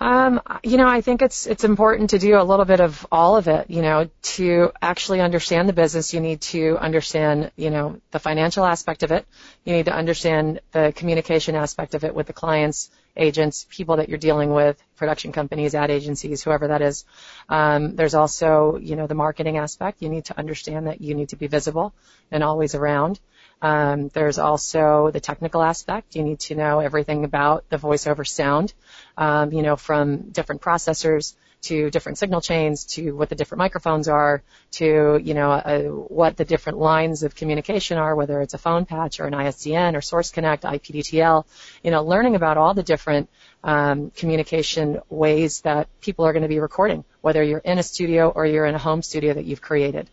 Um, 0.00 0.40
you 0.62 0.76
know, 0.76 0.86
I 0.86 1.00
think 1.00 1.22
it's 1.22 1.46
it's 1.46 1.64
important 1.64 2.10
to 2.10 2.20
do 2.20 2.38
a 2.38 2.42
little 2.42 2.64
bit 2.64 2.80
of 2.80 3.04
all 3.10 3.36
of 3.36 3.48
it. 3.48 3.68
You 3.68 3.82
know, 3.82 4.08
to 4.22 4.70
actually 4.80 5.20
understand 5.20 5.68
the 5.68 5.72
business, 5.72 6.14
you 6.14 6.20
need 6.20 6.40
to 6.42 6.78
understand, 6.78 7.50
you 7.56 7.70
know, 7.70 8.00
the 8.12 8.20
financial 8.20 8.64
aspect 8.64 9.02
of 9.02 9.10
it. 9.10 9.26
You 9.64 9.72
need 9.72 9.86
to 9.86 9.94
understand 9.94 10.60
the 10.70 10.92
communication 10.94 11.56
aspect 11.56 11.94
of 11.94 12.04
it 12.04 12.14
with 12.14 12.28
the 12.28 12.32
clients, 12.32 12.90
agents, 13.16 13.66
people 13.70 13.96
that 13.96 14.08
you're 14.08 14.18
dealing 14.18 14.52
with, 14.52 14.82
production 14.96 15.32
companies, 15.32 15.74
ad 15.74 15.90
agencies, 15.90 16.42
whoever 16.42 16.68
that 16.68 16.82
is. 16.82 17.04
Um, 17.48 17.96
there's 17.96 18.14
also, 18.14 18.78
you 18.80 18.96
know, 18.96 19.06
the 19.06 19.14
marketing 19.14 19.58
aspect. 19.58 20.02
You 20.02 20.08
need 20.08 20.26
to 20.26 20.38
understand 20.38 20.86
that 20.86 21.00
you 21.00 21.14
need 21.14 21.30
to 21.30 21.36
be 21.36 21.46
visible 21.46 21.92
and 22.30 22.42
always 22.42 22.74
around. 22.74 23.20
Um, 23.60 24.08
there's 24.08 24.38
also 24.38 25.10
the 25.10 25.20
technical 25.20 25.62
aspect. 25.62 26.14
You 26.14 26.22
need 26.22 26.40
to 26.40 26.54
know 26.54 26.80
everything 26.80 27.24
about 27.24 27.68
the 27.68 27.76
voiceover 27.76 28.26
sound, 28.26 28.72
um, 29.16 29.52
you 29.52 29.62
know, 29.62 29.76
from 29.76 30.30
different 30.30 30.62
processors 30.62 31.34
to 31.62 31.90
different 31.90 32.18
signal 32.18 32.40
chains 32.40 32.84
to 32.84 33.12
what 33.12 33.28
the 33.28 33.34
different 33.34 33.58
microphones 33.58 34.08
are 34.08 34.42
to, 34.70 35.20
you 35.22 35.34
know, 35.34 35.50
uh, 35.50 35.82
what 35.82 36.36
the 36.36 36.44
different 36.44 36.78
lines 36.78 37.22
of 37.22 37.34
communication 37.34 37.98
are, 37.98 38.14
whether 38.14 38.40
it's 38.40 38.54
a 38.54 38.58
phone 38.58 38.84
patch 38.84 39.20
or 39.20 39.26
an 39.26 39.34
ISDN 39.34 39.96
or 39.96 40.00
Source 40.00 40.30
Connect, 40.30 40.62
IPDTL, 40.62 41.44
you 41.82 41.90
know, 41.90 42.02
learning 42.02 42.36
about 42.36 42.56
all 42.56 42.74
the 42.74 42.82
different 42.82 43.28
um, 43.64 44.10
communication 44.10 45.00
ways 45.08 45.62
that 45.62 45.88
people 46.00 46.24
are 46.24 46.32
going 46.32 46.42
to 46.42 46.48
be 46.48 46.60
recording, 46.60 47.04
whether 47.20 47.42
you're 47.42 47.58
in 47.58 47.78
a 47.78 47.82
studio 47.82 48.28
or 48.28 48.46
you're 48.46 48.66
in 48.66 48.74
a 48.74 48.78
home 48.78 49.02
studio 49.02 49.34
that 49.34 49.44
you've 49.44 49.62
created. 49.62 50.08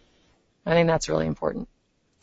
I 0.66 0.72
think 0.72 0.88
that's 0.88 1.10
really 1.10 1.28
important 1.28 1.68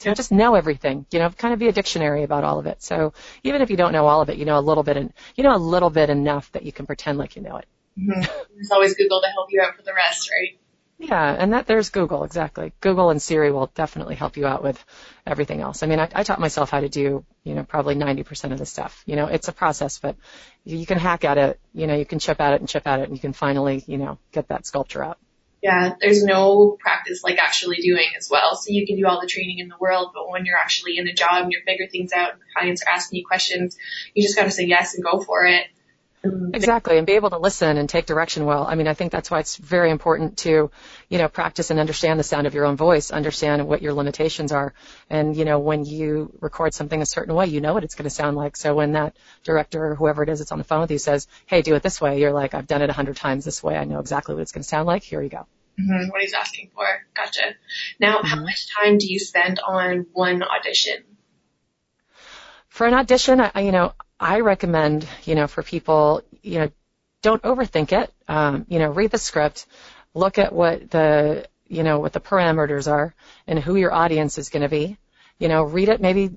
to 0.02 0.14
just 0.14 0.32
know 0.32 0.54
everything, 0.54 1.06
you 1.10 1.18
know, 1.18 1.30
kind 1.30 1.54
of 1.54 1.60
be 1.60 1.68
a 1.68 1.72
dictionary 1.72 2.24
about 2.24 2.44
all 2.44 2.58
of 2.58 2.66
it. 2.66 2.82
So 2.82 3.12
even 3.44 3.62
if 3.62 3.70
you 3.70 3.76
don't 3.76 3.92
know 3.92 4.06
all 4.06 4.20
of 4.20 4.30
it, 4.30 4.36
you 4.36 4.44
know 4.44 4.58
a 4.58 4.60
little 4.60 4.82
bit 4.82 4.96
and 4.96 5.12
you 5.36 5.44
know 5.44 5.54
a 5.54 5.58
little 5.58 5.90
bit 5.90 6.10
enough 6.10 6.50
that 6.52 6.64
you 6.64 6.72
can 6.72 6.86
pretend 6.86 7.18
like 7.18 7.36
you 7.36 7.42
know 7.42 7.56
it. 7.56 7.66
Mm-hmm. 7.98 8.20
There's 8.54 8.70
always 8.70 8.94
Google 8.94 9.20
to 9.20 9.28
help 9.28 9.48
you 9.50 9.60
out 9.60 9.76
for 9.76 9.82
the 9.82 9.94
rest, 9.94 10.30
right? 10.30 10.58
Yeah, 10.98 11.34
and 11.36 11.52
that 11.52 11.66
there's 11.66 11.90
Google 11.90 12.22
exactly. 12.22 12.72
Google 12.80 13.10
and 13.10 13.20
Siri 13.20 13.50
will 13.50 13.66
definitely 13.74 14.14
help 14.14 14.36
you 14.36 14.46
out 14.46 14.62
with 14.62 14.82
everything 15.26 15.60
else. 15.60 15.82
I 15.82 15.86
mean, 15.86 15.98
I, 15.98 16.08
I 16.14 16.22
taught 16.22 16.38
myself 16.38 16.70
how 16.70 16.78
to 16.78 16.88
do, 16.88 17.24
you 17.42 17.54
know, 17.54 17.64
probably 17.64 17.96
90% 17.96 18.52
of 18.52 18.58
the 18.58 18.66
stuff. 18.66 19.02
You 19.04 19.16
know, 19.16 19.26
it's 19.26 19.48
a 19.48 19.52
process, 19.52 19.98
but 19.98 20.16
you 20.64 20.86
can 20.86 20.98
hack 20.98 21.24
at 21.24 21.38
it. 21.38 21.60
You 21.74 21.88
know, 21.88 21.96
you 21.96 22.06
can 22.06 22.20
chip 22.20 22.40
at 22.40 22.54
it 22.54 22.60
and 22.60 22.68
chip 22.68 22.86
at 22.86 23.00
it, 23.00 23.08
and 23.08 23.16
you 23.16 23.20
can 23.20 23.32
finally, 23.32 23.82
you 23.86 23.98
know, 23.98 24.18
get 24.30 24.48
that 24.48 24.64
sculpture 24.64 25.02
out. 25.02 25.18
Yeah, 25.60 25.94
there's 26.00 26.24
no 26.24 26.76
practice 26.80 27.22
like 27.22 27.38
actually 27.38 27.76
doing 27.76 28.08
as 28.16 28.28
well. 28.30 28.56
So 28.56 28.72
you 28.72 28.86
can 28.86 28.96
do 28.96 29.06
all 29.06 29.20
the 29.20 29.28
training 29.28 29.58
in 29.58 29.68
the 29.68 29.76
world, 29.80 30.10
but 30.14 30.28
when 30.28 30.44
you're 30.44 30.56
actually 30.56 30.98
in 30.98 31.08
a 31.08 31.12
job 31.12 31.42
and 31.42 31.52
you're 31.52 31.62
figuring 31.62 31.90
things 31.90 32.12
out, 32.12 32.32
and 32.32 32.40
clients 32.56 32.82
are 32.82 32.90
asking 32.90 33.20
you 33.20 33.26
questions, 33.26 33.76
you 34.14 34.22
just 34.22 34.36
got 34.36 34.44
to 34.44 34.50
say 34.50 34.64
yes 34.64 34.94
and 34.94 35.04
go 35.04 35.20
for 35.20 35.46
it. 35.46 35.66
Exactly, 36.24 36.98
and 36.98 37.06
be 37.06 37.14
able 37.14 37.30
to 37.30 37.38
listen 37.38 37.76
and 37.76 37.88
take 37.88 38.06
direction 38.06 38.44
well. 38.44 38.64
I 38.64 38.76
mean, 38.76 38.86
I 38.86 38.94
think 38.94 39.10
that's 39.10 39.28
why 39.28 39.40
it's 39.40 39.56
very 39.56 39.90
important 39.90 40.38
to, 40.38 40.70
you 41.08 41.18
know, 41.18 41.26
practice 41.26 41.70
and 41.70 41.80
understand 41.80 42.20
the 42.20 42.24
sound 42.24 42.46
of 42.46 42.54
your 42.54 42.64
own 42.64 42.76
voice, 42.76 43.10
understand 43.10 43.66
what 43.66 43.82
your 43.82 43.92
limitations 43.92 44.52
are, 44.52 44.72
and 45.10 45.36
you 45.36 45.44
know, 45.44 45.58
when 45.58 45.84
you 45.84 46.32
record 46.40 46.74
something 46.74 47.02
a 47.02 47.06
certain 47.06 47.34
way, 47.34 47.46
you 47.46 47.60
know 47.60 47.74
what 47.74 47.82
it's 47.82 47.96
going 47.96 48.04
to 48.04 48.10
sound 48.10 48.36
like. 48.36 48.56
So 48.56 48.72
when 48.72 48.92
that 48.92 49.16
director 49.42 49.84
or 49.84 49.94
whoever 49.96 50.22
it 50.22 50.28
is 50.28 50.38
that's 50.38 50.52
on 50.52 50.58
the 50.58 50.64
phone 50.64 50.82
with 50.82 50.92
you 50.92 50.98
says, 50.98 51.26
"Hey, 51.46 51.62
do 51.62 51.74
it 51.74 51.82
this 51.82 52.00
way," 52.00 52.20
you're 52.20 52.32
like, 52.32 52.54
"I've 52.54 52.68
done 52.68 52.82
it 52.82 52.90
a 52.90 52.92
hundred 52.92 53.16
times 53.16 53.44
this 53.44 53.60
way. 53.60 53.76
I 53.76 53.84
know 53.84 53.98
exactly 53.98 54.36
what 54.36 54.42
it's 54.42 54.52
going 54.52 54.62
to 54.62 54.68
sound 54.68 54.86
like. 54.86 55.02
Here 55.02 55.20
you 55.20 55.28
go." 55.28 55.46
Mm-hmm, 55.80 56.10
what 56.10 56.20
he's 56.20 56.34
asking 56.34 56.70
for. 56.74 56.86
Gotcha. 57.14 57.56
Now, 57.98 58.18
mm-hmm. 58.18 58.26
how 58.26 58.42
much 58.42 58.68
time 58.72 58.98
do 58.98 59.12
you 59.12 59.18
spend 59.18 59.58
on 59.58 60.06
one 60.12 60.42
audition? 60.42 61.02
For 62.68 62.86
an 62.86 62.94
audition, 62.94 63.40
I, 63.40 63.60
you 63.60 63.72
know, 63.72 63.92
I 64.22 64.38
recommend, 64.38 65.06
you 65.24 65.34
know, 65.34 65.48
for 65.48 65.64
people, 65.64 66.22
you 66.42 66.60
know, 66.60 66.70
don't 67.22 67.42
overthink 67.42 67.90
it. 67.90 68.12
Um, 68.28 68.66
you 68.68 68.78
know, 68.78 68.90
read 68.90 69.10
the 69.10 69.18
script, 69.18 69.66
look 70.14 70.38
at 70.38 70.52
what 70.52 70.90
the, 70.92 71.48
you 71.66 71.82
know, 71.82 71.98
what 71.98 72.12
the 72.12 72.20
parameters 72.20 72.90
are 72.90 73.16
and 73.48 73.58
who 73.58 73.74
your 73.74 73.92
audience 73.92 74.38
is 74.38 74.48
going 74.48 74.62
to 74.62 74.68
be. 74.68 74.96
You 75.40 75.48
know, 75.48 75.64
read 75.64 75.88
it 75.88 76.00
maybe, 76.00 76.30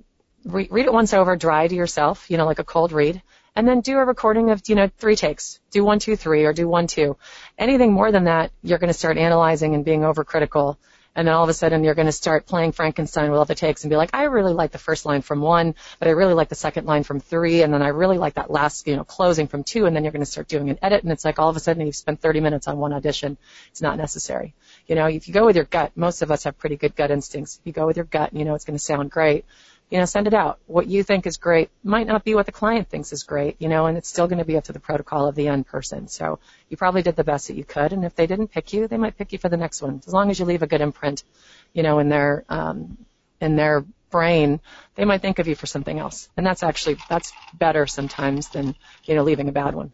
re- 0.43 0.67
read 0.71 0.87
it 0.87 0.93
once 0.93 1.13
over, 1.13 1.35
dry 1.35 1.67
to 1.67 1.75
yourself, 1.75 2.31
you 2.31 2.37
know, 2.37 2.47
like 2.47 2.57
a 2.57 2.63
cold 2.63 2.91
read, 2.91 3.21
and 3.55 3.67
then 3.67 3.81
do 3.81 3.99
a 3.99 4.03
recording 4.03 4.49
of, 4.49 4.63
you 4.65 4.73
know, 4.73 4.89
three 4.97 5.15
takes. 5.15 5.59
Do 5.69 5.85
one, 5.85 5.99
two, 5.99 6.15
three, 6.15 6.45
or 6.45 6.53
do 6.53 6.67
one, 6.67 6.87
two. 6.87 7.17
Anything 7.55 7.93
more 7.93 8.11
than 8.11 8.23
that, 8.23 8.51
you're 8.63 8.79
going 8.79 8.91
to 8.91 8.97
start 8.97 9.19
analyzing 9.19 9.75
and 9.75 9.85
being 9.85 10.01
overcritical 10.01 10.77
and 11.15 11.27
then 11.27 11.33
all 11.33 11.43
of 11.43 11.49
a 11.49 11.53
sudden 11.53 11.83
you're 11.83 11.95
going 11.95 12.07
to 12.07 12.11
start 12.11 12.45
playing 12.45 12.71
Frankenstein 12.71 13.31
with 13.31 13.39
all 13.39 13.45
the 13.45 13.55
takes 13.55 13.83
and 13.83 13.89
be 13.89 13.95
like, 13.95 14.11
I 14.13 14.23
really 14.23 14.53
like 14.53 14.71
the 14.71 14.77
first 14.77 15.05
line 15.05 15.21
from 15.21 15.41
one, 15.41 15.75
but 15.99 16.07
I 16.07 16.11
really 16.11 16.33
like 16.33 16.49
the 16.49 16.55
second 16.55 16.85
line 16.85 17.03
from 17.03 17.19
three, 17.19 17.61
and 17.61 17.73
then 17.73 17.81
I 17.81 17.89
really 17.89 18.17
like 18.17 18.35
that 18.35 18.51
last, 18.51 18.87
you 18.87 18.95
know, 18.95 19.03
closing 19.03 19.47
from 19.47 19.63
two, 19.63 19.85
and 19.85 19.95
then 19.95 20.03
you're 20.03 20.11
going 20.11 20.25
to 20.25 20.31
start 20.31 20.47
doing 20.47 20.69
an 20.69 20.79
edit, 20.81 21.03
and 21.03 21.11
it's 21.11 21.25
like 21.25 21.39
all 21.39 21.49
of 21.49 21.55
a 21.55 21.59
sudden 21.59 21.85
you've 21.85 21.95
spent 21.95 22.21
30 22.21 22.39
minutes 22.41 22.67
on 22.67 22.77
one 22.77 22.93
audition. 22.93 23.37
It's 23.71 23.81
not 23.81 23.97
necessary. 23.97 24.53
You 24.87 24.95
know, 24.95 25.07
if 25.07 25.27
you 25.27 25.33
go 25.33 25.45
with 25.45 25.55
your 25.55 25.65
gut, 25.65 25.91
most 25.95 26.21
of 26.21 26.31
us 26.31 26.43
have 26.43 26.57
pretty 26.57 26.75
good 26.75 26.95
gut 26.95 27.11
instincts. 27.11 27.59
If 27.59 27.67
you 27.67 27.73
go 27.73 27.85
with 27.87 27.97
your 27.97 28.05
gut, 28.05 28.33
you 28.33 28.45
know 28.45 28.55
it's 28.55 28.65
going 28.65 28.77
to 28.77 28.83
sound 28.83 29.11
great. 29.11 29.45
You 29.95 30.01
know, 30.01 30.05
send 30.05 30.27
it 30.27 30.33
out. 30.33 30.59
What 30.67 30.87
you 30.87 31.03
think 31.03 31.25
is 31.25 31.37
great 31.37 31.69
might 31.81 32.05
not 32.05 32.25
be 32.25 32.35
what 32.35 32.45
the 32.45 32.51
client 32.51 32.89
thinks 32.89 33.13
is 33.13 33.23
great, 33.23 33.55
you 33.61 33.69
know, 33.69 33.85
and 33.85 33.97
it's 33.97 34.09
still 34.09 34.27
going 34.27 34.39
to 34.39 34.43
be 34.43 34.57
up 34.57 34.65
to 34.65 34.73
the 34.73 34.79
protocol 34.81 35.29
of 35.29 35.35
the 35.35 35.47
end 35.47 35.67
person. 35.67 36.09
So 36.09 36.39
you 36.67 36.75
probably 36.75 37.01
did 37.01 37.15
the 37.15 37.23
best 37.23 37.47
that 37.47 37.55
you 37.55 37.63
could, 37.63 37.93
and 37.93 38.03
if 38.03 38.13
they 38.13 38.27
didn't 38.27 38.49
pick 38.49 38.73
you, 38.73 38.89
they 38.89 38.97
might 38.97 39.17
pick 39.17 39.31
you 39.31 39.37
for 39.37 39.47
the 39.47 39.55
next 39.55 39.81
one. 39.81 40.01
As 40.05 40.11
long 40.11 40.29
as 40.29 40.37
you 40.37 40.43
leave 40.43 40.63
a 40.63 40.67
good 40.67 40.81
imprint, 40.81 41.23
you 41.71 41.81
know, 41.81 41.99
in 41.99 42.09
their 42.09 42.43
um, 42.49 42.97
in 43.39 43.55
their 43.55 43.85
brain, 44.09 44.59
they 44.95 45.05
might 45.05 45.21
think 45.21 45.39
of 45.39 45.47
you 45.47 45.55
for 45.55 45.65
something 45.65 45.97
else, 45.97 46.27
and 46.35 46.45
that's 46.45 46.61
actually 46.61 46.97
that's 47.07 47.31
better 47.53 47.87
sometimes 47.87 48.49
than 48.49 48.75
you 49.05 49.15
know 49.15 49.23
leaving 49.23 49.47
a 49.47 49.53
bad 49.53 49.75
one. 49.75 49.93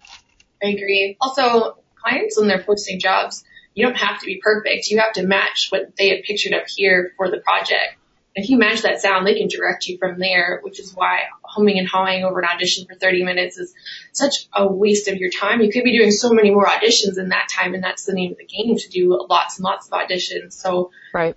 I 0.64 0.70
agree. 0.70 1.16
Also, 1.22 1.78
clients 2.04 2.40
when 2.40 2.48
they're 2.48 2.64
posting 2.64 3.00
jobs, 3.00 3.44
you 3.76 3.86
don't 3.86 3.98
have 3.98 4.20
to 4.22 4.26
be 4.26 4.42
perfect. 4.42 4.90
You 4.90 4.98
have 4.98 5.14
to 5.14 5.28
match 5.28 5.68
what 5.70 5.96
they 5.96 6.10
have 6.10 6.24
pictured 6.24 6.54
up 6.54 6.64
here 6.68 7.14
for 7.18 7.30
the 7.30 7.38
project. 7.38 7.98
If 8.34 8.50
you 8.50 8.58
match 8.58 8.84
that 8.84 9.02
sound, 9.02 9.28
they 9.28 9.36
can 9.36 9.48
direct 9.48 9.88
you 9.88 9.98
from 9.98 10.18
there, 10.18 10.62
which 10.64 10.80
is 10.80 10.94
why 10.94 11.24
humming 11.44 11.78
and 11.80 11.88
hawing 11.88 12.24
over 12.24 12.40
an 12.40 12.46
audition 12.46 12.86
for 12.86 12.96
30 12.96 13.24
minutes 13.24 13.58
is 13.58 13.74
such 14.14 14.48
a 14.54 14.66
waste 14.66 15.10
of 15.10 15.18
your 15.18 15.30
time. 15.30 15.62
You 15.62 15.72
could 15.72 15.84
be 15.84 15.98
doing 15.98 16.12
so 16.12 16.32
many 16.32 16.52
more 16.52 16.66
auditions 16.66 17.18
in 17.18 17.30
that 17.30 17.50
time, 17.50 17.74
and 17.74 17.84
that's 17.84 18.06
the 18.06 18.14
name 18.14 18.32
of 18.32 18.38
the 18.38 18.46
game 18.46 18.78
to 18.78 18.90
do 18.90 19.26
lots 19.30 19.58
and 19.58 19.66
lots 19.66 19.88
of 19.88 19.94
auditions. 19.94 20.54
So, 20.54 20.92
right. 21.14 21.36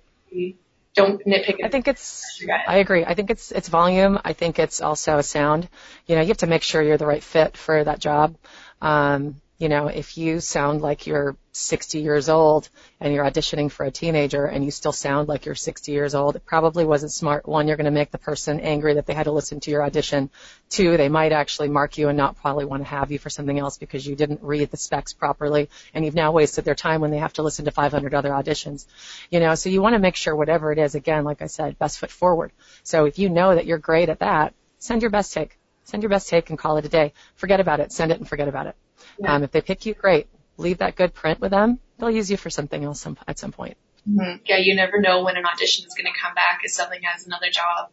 Don't 0.93 1.21
nitpick. 1.25 1.57
I 1.61 1.67
think 1.67 1.89
it's. 1.89 2.41
I 2.67 2.77
agree. 2.77 3.03
I 3.03 3.15
think 3.15 3.29
it's 3.29 3.51
it's 3.51 3.67
volume. 3.67 4.17
I 4.23 4.31
think 4.31 4.59
it's 4.59 4.81
also 4.81 5.17
a 5.17 5.23
sound. 5.23 5.67
You 6.07 6.15
know, 6.15 6.21
you 6.21 6.29
have 6.29 6.37
to 6.37 6.47
make 6.47 6.63
sure 6.63 6.81
you're 6.81 6.97
the 6.97 7.05
right 7.05 7.21
fit 7.21 7.57
for 7.57 7.83
that 7.83 7.99
job. 7.99 8.37
Um, 8.81 9.41
you 9.57 9.69
know, 9.69 9.87
if 9.87 10.17
you 10.17 10.41
sound 10.41 10.81
like 10.81 11.07
you're 11.07 11.37
60 11.53 11.99
years 11.99 12.27
old 12.27 12.67
and 12.99 13.13
you're 13.13 13.23
auditioning 13.23 13.71
for 13.71 13.85
a 13.85 13.91
teenager 13.91 14.45
and 14.45 14.65
you 14.65 14.71
still 14.71 14.91
sound 14.91 15.29
like 15.29 15.45
you're 15.45 15.55
60 15.55 15.93
years 15.93 16.13
old, 16.13 16.35
it 16.35 16.45
probably 16.45 16.83
wasn't 16.83 17.13
smart. 17.13 17.47
One, 17.47 17.67
you're 17.67 17.77
going 17.77 17.85
to 17.85 17.91
make 17.91 18.11
the 18.11 18.17
person 18.17 18.59
angry 18.59 18.95
that 18.95 19.05
they 19.05 19.13
had 19.13 19.23
to 19.23 19.31
listen 19.31 19.61
to 19.61 19.71
your 19.71 19.81
audition. 19.81 20.29
Two, 20.69 20.97
they 20.97 21.07
might 21.07 21.31
actually 21.31 21.69
mark 21.69 21.97
you 21.97 22.09
and 22.09 22.17
not 22.17 22.35
probably 22.35 22.65
want 22.65 22.83
to 22.83 22.89
have 22.89 23.11
you 23.11 23.19
for 23.19 23.29
something 23.29 23.57
else 23.57 23.77
because 23.77 24.05
you 24.05 24.15
didn't 24.15 24.43
read 24.43 24.71
the 24.71 24.77
specs 24.77 25.13
properly 25.13 25.69
and 25.93 26.03
you've 26.03 26.15
now 26.15 26.33
wasted 26.33 26.65
their 26.65 26.75
time 26.75 26.99
when 26.99 27.11
they 27.11 27.19
have 27.19 27.33
to 27.33 27.43
listen 27.43 27.63
to 27.63 27.71
500 27.71 28.13
other 28.13 28.31
auditions. 28.31 28.85
You 29.31 29.39
know, 29.39 29.55
so 29.55 29.69
you 29.69 29.81
want 29.81 29.93
to 29.93 29.99
make 29.99 30.17
sure 30.17 30.35
whatever 30.35 30.73
it 30.73 30.79
is, 30.79 30.95
again, 30.95 31.23
like 31.23 31.41
I 31.41 31.47
said, 31.47 31.79
best 31.79 31.99
foot 31.99 32.11
forward. 32.11 32.51
So 32.83 33.05
if 33.05 33.19
you 33.19 33.29
know 33.29 33.55
that 33.55 33.65
you're 33.65 33.77
great 33.77 34.09
at 34.09 34.19
that, 34.19 34.53
send 34.79 35.01
your 35.01 35.11
best 35.11 35.31
take. 35.31 35.57
Send 35.85 36.03
your 36.03 36.09
best 36.09 36.29
take 36.29 36.49
and 36.49 36.59
call 36.59 36.77
it 36.77 36.85
a 36.85 36.89
day. 36.89 37.13
Forget 37.35 37.59
about 37.59 37.79
it. 37.79 37.91
Send 37.91 38.11
it 38.11 38.19
and 38.19 38.27
forget 38.27 38.47
about 38.47 38.67
it. 38.67 38.75
Yeah. 39.19 39.33
Um, 39.33 39.43
if 39.43 39.51
they 39.51 39.61
pick 39.61 39.85
you, 39.85 39.93
great. 39.93 40.27
Leave 40.57 40.79
that 40.79 40.95
good 40.95 41.13
print 41.13 41.39
with 41.39 41.51
them. 41.51 41.79
They'll 41.97 42.11
use 42.11 42.29
you 42.29 42.37
for 42.37 42.49
something 42.49 42.83
else 42.83 42.99
some, 42.99 43.17
at 43.27 43.39
some 43.39 43.51
point. 43.51 43.77
Mm-hmm. 44.07 44.43
Yeah, 44.45 44.57
you 44.57 44.75
never 44.75 44.99
know 44.99 45.23
when 45.23 45.37
an 45.37 45.45
audition 45.45 45.85
is 45.85 45.93
going 45.93 46.11
to 46.11 46.19
come 46.19 46.35
back 46.35 46.61
if 46.63 46.71
something 46.71 46.99
has 47.03 47.25
another 47.25 47.49
job. 47.51 47.89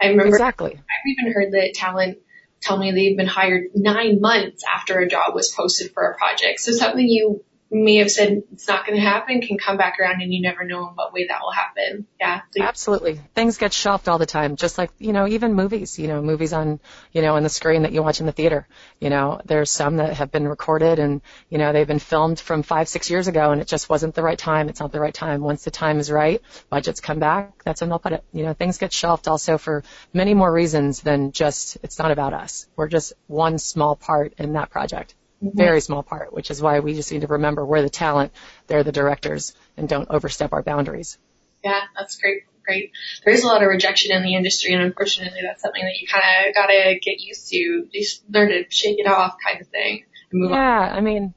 I 0.00 0.06
remember. 0.08 0.28
Exactly. 0.28 0.72
I've 0.72 1.06
even 1.06 1.32
heard 1.32 1.52
that 1.52 1.72
talent 1.74 2.18
tell 2.60 2.78
me 2.78 2.92
they've 2.92 3.16
been 3.16 3.26
hired 3.26 3.68
nine 3.74 4.20
months 4.20 4.64
after 4.64 4.98
a 4.98 5.08
job 5.08 5.34
was 5.34 5.50
posted 5.50 5.92
for 5.92 6.02
a 6.10 6.16
project. 6.16 6.60
So 6.60 6.72
something 6.72 7.06
you 7.06 7.44
may 7.70 7.96
have 7.96 8.10
said 8.10 8.42
it's 8.52 8.68
not 8.68 8.86
going 8.86 8.96
to 8.96 9.04
happen 9.04 9.40
can 9.40 9.58
come 9.58 9.76
back 9.76 9.98
around 9.98 10.22
and 10.22 10.32
you 10.32 10.40
never 10.40 10.64
know 10.64 10.88
in 10.88 10.94
what 10.94 11.12
way 11.12 11.26
that 11.26 11.40
will 11.42 11.50
happen. 11.50 12.06
Yeah. 12.20 12.42
So 12.56 12.62
Absolutely. 12.62 13.20
Things 13.34 13.58
get 13.58 13.72
shelved 13.72 14.08
all 14.08 14.18
the 14.18 14.26
time, 14.26 14.56
just 14.56 14.78
like, 14.78 14.90
you 14.98 15.12
know, 15.12 15.26
even 15.26 15.54
movies, 15.54 15.98
you 15.98 16.06
know, 16.06 16.22
movies 16.22 16.52
on, 16.52 16.78
you 17.12 17.22
know, 17.22 17.36
on 17.36 17.42
the 17.42 17.48
screen 17.48 17.82
that 17.82 17.92
you 17.92 18.02
watch 18.02 18.20
in 18.20 18.26
the 18.26 18.32
theater. 18.32 18.68
You 19.00 19.10
know, 19.10 19.40
there's 19.44 19.70
some 19.70 19.96
that 19.96 20.14
have 20.14 20.30
been 20.30 20.46
recorded 20.46 20.98
and, 20.98 21.20
you 21.50 21.58
know, 21.58 21.72
they've 21.72 21.86
been 21.86 21.98
filmed 21.98 22.38
from 22.38 22.62
five, 22.62 22.88
six 22.88 23.10
years 23.10 23.28
ago 23.28 23.50
and 23.50 23.60
it 23.60 23.66
just 23.66 23.88
wasn't 23.88 24.14
the 24.14 24.22
right 24.22 24.38
time. 24.38 24.68
It's 24.68 24.80
not 24.80 24.92
the 24.92 25.00
right 25.00 25.14
time. 25.14 25.40
Once 25.40 25.64
the 25.64 25.70
time 25.70 25.98
is 25.98 26.10
right, 26.10 26.40
budgets 26.70 27.00
come 27.00 27.18
back, 27.18 27.64
that's 27.64 27.80
when 27.80 27.90
they'll 27.90 27.98
put 27.98 28.12
it. 28.12 28.24
You 28.32 28.44
know, 28.44 28.54
things 28.54 28.78
get 28.78 28.92
shelved 28.92 29.26
also 29.26 29.58
for 29.58 29.82
many 30.12 30.34
more 30.34 30.52
reasons 30.52 31.00
than 31.00 31.32
just, 31.32 31.78
it's 31.82 31.98
not 31.98 32.10
about 32.10 32.34
us. 32.34 32.66
We're 32.76 32.88
just 32.88 33.14
one 33.26 33.58
small 33.58 33.96
part 33.96 34.34
in 34.38 34.52
that 34.52 34.70
project. 34.70 35.14
Mm-hmm. 35.44 35.58
Very 35.58 35.80
small 35.80 36.02
part, 36.02 36.32
which 36.32 36.50
is 36.50 36.62
why 36.62 36.80
we 36.80 36.94
just 36.94 37.12
need 37.12 37.20
to 37.20 37.26
remember 37.26 37.66
we're 37.66 37.82
the 37.82 37.90
talent, 37.90 38.32
they're 38.66 38.82
the 38.82 38.92
directors, 38.92 39.52
and 39.76 39.88
don't 39.88 40.08
overstep 40.08 40.52
our 40.54 40.62
boundaries. 40.62 41.18
Yeah, 41.62 41.80
that's 41.96 42.16
great. 42.16 42.44
Great. 42.64 42.92
There 43.24 43.34
is 43.34 43.42
a 43.44 43.46
lot 43.46 43.62
of 43.62 43.68
rejection 43.68 44.16
in 44.16 44.22
the 44.22 44.34
industry, 44.34 44.72
and 44.72 44.82
unfortunately, 44.82 45.40
that's 45.42 45.60
something 45.60 45.82
that 45.82 46.00
you 46.00 46.08
kind 46.08 46.48
of 46.48 46.54
got 46.54 46.68
to 46.68 46.98
get 46.98 47.20
used 47.20 47.48
to. 47.48 47.86
Just 47.92 48.22
learn 48.30 48.48
to 48.48 48.64
shake 48.70 48.98
it 48.98 49.06
off, 49.06 49.36
kind 49.44 49.60
of 49.60 49.68
thing, 49.68 50.04
and 50.32 50.40
move 50.40 50.50
yeah, 50.50 50.56
on. 50.56 50.62
Yeah, 50.62 50.94
I 50.94 51.00
mean, 51.02 51.34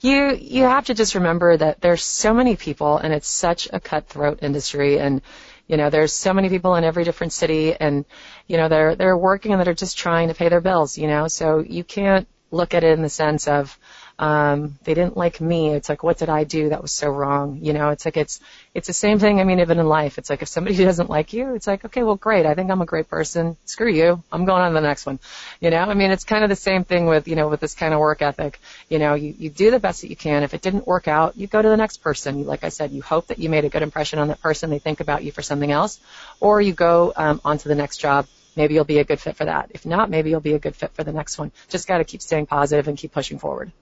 you 0.00 0.36
you 0.36 0.62
have 0.62 0.86
to 0.86 0.94
just 0.94 1.16
remember 1.16 1.56
that 1.56 1.80
there's 1.80 2.04
so 2.04 2.32
many 2.32 2.54
people, 2.54 2.96
and 2.96 3.12
it's 3.12 3.26
such 3.26 3.68
a 3.72 3.80
cutthroat 3.80 4.38
industry, 4.42 5.00
and 5.00 5.20
you 5.66 5.76
know, 5.76 5.90
there's 5.90 6.12
so 6.12 6.32
many 6.32 6.48
people 6.48 6.76
in 6.76 6.84
every 6.84 7.02
different 7.02 7.32
city, 7.32 7.74
and 7.74 8.04
you 8.46 8.56
know, 8.56 8.68
they're 8.68 8.94
they're 8.94 9.18
working 9.18 9.52
and 9.52 9.60
they're 9.66 9.74
just 9.74 9.98
trying 9.98 10.28
to 10.28 10.34
pay 10.34 10.48
their 10.48 10.60
bills. 10.60 10.96
You 10.96 11.08
know, 11.08 11.26
so 11.26 11.58
you 11.58 11.82
can't 11.82 12.28
look 12.50 12.74
at 12.74 12.84
it 12.84 12.92
in 12.92 13.02
the 13.02 13.08
sense 13.08 13.48
of 13.48 13.78
um, 14.18 14.76
they 14.82 14.94
didn't 14.94 15.16
like 15.16 15.40
me. 15.40 15.74
It's 15.74 15.88
like, 15.88 16.02
what 16.02 16.18
did 16.18 16.28
I 16.28 16.42
do 16.42 16.70
that 16.70 16.82
was 16.82 16.90
so 16.90 17.08
wrong? 17.08 17.60
You 17.62 17.72
know, 17.72 17.90
it's 17.90 18.04
like 18.04 18.16
it's 18.16 18.40
it's 18.74 18.88
the 18.88 18.92
same 18.92 19.20
thing. 19.20 19.38
I 19.38 19.44
mean, 19.44 19.60
even 19.60 19.78
in 19.78 19.86
life, 19.86 20.18
it's 20.18 20.28
like 20.28 20.42
if 20.42 20.48
somebody 20.48 20.76
doesn't 20.84 21.08
like 21.08 21.32
you, 21.32 21.54
it's 21.54 21.68
like, 21.68 21.84
okay, 21.84 22.02
well, 22.02 22.16
great. 22.16 22.44
I 22.44 22.54
think 22.54 22.70
I'm 22.70 22.82
a 22.82 22.86
great 22.86 23.08
person. 23.08 23.56
Screw 23.64 23.90
you. 23.90 24.22
I'm 24.32 24.44
going 24.44 24.62
on 24.62 24.70
to 24.70 24.74
the 24.74 24.86
next 24.86 25.06
one. 25.06 25.20
You 25.60 25.70
know, 25.70 25.78
I 25.78 25.94
mean, 25.94 26.10
it's 26.10 26.24
kind 26.24 26.42
of 26.42 26.50
the 26.50 26.56
same 26.56 26.82
thing 26.82 27.06
with 27.06 27.28
you 27.28 27.36
know 27.36 27.48
with 27.48 27.60
this 27.60 27.76
kind 27.76 27.94
of 27.94 28.00
work 28.00 28.20
ethic. 28.20 28.58
You 28.88 28.98
know, 28.98 29.14
you 29.14 29.34
you 29.38 29.50
do 29.50 29.70
the 29.70 29.78
best 29.78 30.00
that 30.00 30.10
you 30.10 30.16
can. 30.16 30.42
If 30.42 30.52
it 30.52 30.62
didn't 30.62 30.86
work 30.86 31.06
out, 31.06 31.36
you 31.36 31.46
go 31.46 31.62
to 31.62 31.68
the 31.68 31.76
next 31.76 31.98
person. 31.98 32.40
You, 32.40 32.44
like 32.44 32.64
I 32.64 32.70
said, 32.70 32.90
you 32.90 33.02
hope 33.02 33.28
that 33.28 33.38
you 33.38 33.48
made 33.48 33.64
a 33.64 33.68
good 33.68 33.82
impression 33.82 34.18
on 34.18 34.28
that 34.28 34.40
person. 34.40 34.70
They 34.70 34.80
think 34.80 34.98
about 34.98 35.22
you 35.22 35.30
for 35.30 35.42
something 35.42 35.70
else, 35.70 36.00
or 36.40 36.60
you 36.60 36.72
go 36.72 37.12
um, 37.14 37.40
on 37.44 37.58
to 37.58 37.68
the 37.68 37.76
next 37.76 37.98
job 37.98 38.26
maybe 38.58 38.74
you'll 38.74 38.84
be 38.84 38.98
a 38.98 39.04
good 39.04 39.20
fit 39.20 39.36
for 39.36 39.46
that. 39.46 39.70
If 39.70 39.86
not, 39.86 40.10
maybe 40.10 40.28
you'll 40.28 40.40
be 40.40 40.52
a 40.52 40.58
good 40.58 40.76
fit 40.76 40.92
for 40.92 41.04
the 41.04 41.12
next 41.12 41.38
one. 41.38 41.52
Just 41.68 41.88
got 41.88 41.98
to 41.98 42.04
keep 42.04 42.20
staying 42.20 42.46
positive 42.46 42.88
and 42.88 42.98
keep 42.98 43.12
pushing 43.12 43.38
forward. 43.38 43.72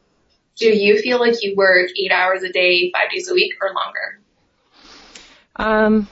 Do 0.56 0.68
you 0.68 1.00
feel 1.02 1.18
like 1.18 1.42
you 1.42 1.56
work 1.56 1.88
eight 1.98 2.12
hours 2.12 2.42
a 2.42 2.52
day, 2.52 2.92
five 2.92 3.10
days 3.10 3.28
a 3.28 3.34
week, 3.34 3.54
or 3.60 3.74
longer? 3.74 4.20
Um, 5.56 6.08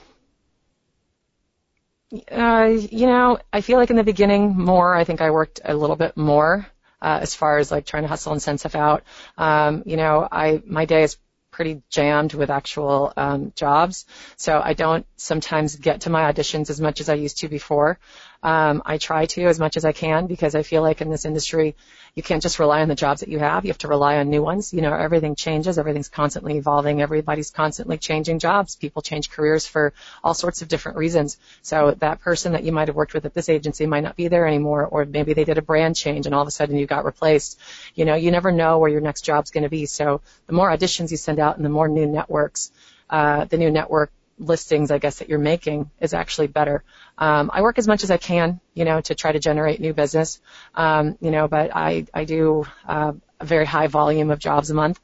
uh, 2.31 2.69
you 2.69 3.07
know, 3.07 3.39
I 3.51 3.61
feel 3.61 3.77
like 3.77 3.89
in 3.89 3.95
the 3.95 4.03
beginning 4.03 4.57
more. 4.57 4.93
I 4.93 5.03
think 5.03 5.21
I 5.21 5.31
worked 5.31 5.61
a 5.63 5.73
little 5.73 5.95
bit 5.95 6.15
more 6.17 6.67
uh, 7.01 7.19
as 7.21 7.33
far 7.33 7.57
as 7.57 7.71
like 7.71 7.85
trying 7.85 8.03
to 8.03 8.09
hustle 8.09 8.33
and 8.33 8.41
send 8.41 8.59
stuff 8.59 8.75
out. 8.75 9.03
Um, 9.37 9.83
you 9.85 9.97
know, 9.97 10.27
I 10.31 10.61
my 10.65 10.85
day 10.85 11.03
is 11.03 11.17
pretty 11.51 11.81
jammed 11.89 12.33
with 12.33 12.49
actual 12.49 13.13
um, 13.15 13.53
jobs, 13.55 14.05
so 14.35 14.61
I 14.63 14.73
don't 14.73 15.05
sometimes 15.15 15.75
get 15.75 16.01
to 16.01 16.09
my 16.09 16.31
auditions 16.31 16.69
as 16.69 16.81
much 16.81 17.01
as 17.01 17.09
I 17.09 17.13
used 17.13 17.39
to 17.39 17.47
before. 17.47 17.97
Um, 18.45 18.83
I 18.85 18.99
try 18.99 19.25
to 19.25 19.45
as 19.45 19.59
much 19.59 19.75
as 19.75 19.85
I 19.85 19.91
can 19.91 20.27
because 20.27 20.53
I 20.53 20.61
feel 20.61 20.83
like 20.83 21.01
in 21.01 21.09
this 21.09 21.25
industry, 21.25 21.75
you 22.13 22.21
can't 22.21 22.43
just 22.43 22.59
rely 22.59 22.83
on 22.83 22.87
the 22.87 22.93
jobs 22.93 23.21
that 23.21 23.29
you 23.29 23.39
have. 23.39 23.65
You 23.65 23.69
have 23.69 23.79
to 23.79 23.87
rely 23.87 24.17
on 24.17 24.29
new 24.29 24.43
ones. 24.43 24.71
You 24.71 24.83
know, 24.83 24.93
everything 24.93 25.35
changes. 25.35 25.79
Everything's 25.79 26.09
constantly 26.09 26.55
evolving. 26.57 27.01
Everybody's 27.01 27.49
constantly 27.49 27.97
changing 27.97 28.37
jobs. 28.37 28.75
People 28.75 29.01
change 29.01 29.31
careers 29.31 29.65
for 29.65 29.93
all 30.23 30.35
sorts 30.35 30.61
of 30.61 30.67
different 30.67 30.99
reasons. 30.99 31.39
So 31.63 31.95
that 31.97 32.21
person 32.21 32.51
that 32.51 32.63
you 32.63 32.71
might 32.71 32.87
have 32.87 32.95
worked 32.95 33.15
with 33.15 33.25
at 33.25 33.33
this 33.33 33.49
agency 33.49 33.87
might 33.87 34.03
not 34.03 34.15
be 34.15 34.27
there 34.27 34.45
anymore, 34.45 34.85
or 34.85 35.05
maybe 35.05 35.33
they 35.33 35.43
did 35.43 35.57
a 35.57 35.63
brand 35.63 35.95
change 35.95 36.27
and 36.27 36.35
all 36.35 36.43
of 36.43 36.47
a 36.47 36.51
sudden 36.51 36.77
you 36.77 36.85
got 36.85 37.03
replaced. 37.03 37.59
You 37.95 38.05
know, 38.05 38.13
you 38.13 38.29
never 38.29 38.51
know 38.51 38.77
where 38.77 38.91
your 38.91 39.01
next 39.01 39.21
job's 39.25 39.49
going 39.49 39.63
to 39.63 39.71
be. 39.71 39.87
So 39.87 40.21
the 40.45 40.53
more 40.53 40.69
auditions 40.69 41.09
you 41.09 41.17
send 41.17 41.39
out 41.39 41.55
and 41.55 41.65
the 41.65 41.69
more 41.69 41.87
new 41.87 42.05
networks, 42.05 42.71
uh, 43.09 43.45
the 43.45 43.57
new 43.57 43.71
network 43.71 44.11
listings, 44.37 44.91
I 44.91 44.97
guess, 44.97 45.19
that 45.19 45.29
you're 45.29 45.39
making 45.39 45.89
is 45.99 46.13
actually 46.13 46.47
better. 46.47 46.83
Um, 47.17 47.49
I 47.53 47.61
work 47.61 47.77
as 47.77 47.87
much 47.87 48.03
as 48.03 48.11
I 48.11 48.17
can, 48.17 48.59
you 48.73 48.85
know, 48.85 49.01
to 49.01 49.15
try 49.15 49.31
to 49.31 49.39
generate 49.39 49.79
new 49.79 49.93
business, 49.93 50.41
um, 50.73 51.17
you 51.21 51.31
know, 51.31 51.47
but 51.47 51.75
I, 51.75 52.05
I 52.13 52.25
do 52.25 52.65
uh, 52.87 53.13
a 53.39 53.45
very 53.45 53.65
high 53.65 53.87
volume 53.87 54.31
of 54.31 54.39
jobs 54.39 54.69
a 54.69 54.73
month. 54.73 54.99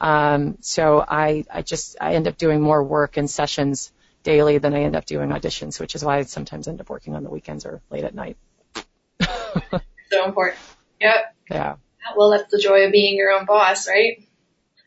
Um, 0.00 0.58
so 0.60 1.04
I, 1.06 1.44
I 1.52 1.62
just, 1.62 1.96
I 2.00 2.14
end 2.14 2.28
up 2.28 2.36
doing 2.36 2.60
more 2.60 2.82
work 2.82 3.18
in 3.18 3.28
sessions 3.28 3.92
daily 4.22 4.58
than 4.58 4.74
I 4.74 4.82
end 4.82 4.96
up 4.96 5.04
doing 5.04 5.30
auditions, 5.30 5.80
which 5.80 5.94
is 5.94 6.04
why 6.04 6.18
I 6.18 6.22
sometimes 6.22 6.68
end 6.68 6.80
up 6.80 6.90
working 6.90 7.14
on 7.14 7.22
the 7.22 7.30
weekends 7.30 7.64
or 7.64 7.80
late 7.90 8.04
at 8.04 8.14
night. 8.14 8.36
so 10.10 10.24
important. 10.24 10.58
Yep. 11.00 11.34
Yeah. 11.50 11.76
Well, 12.16 12.30
that's 12.30 12.50
the 12.50 12.58
joy 12.58 12.84
of 12.84 12.92
being 12.92 13.16
your 13.16 13.30
own 13.30 13.46
boss, 13.46 13.88
right? 13.88 14.25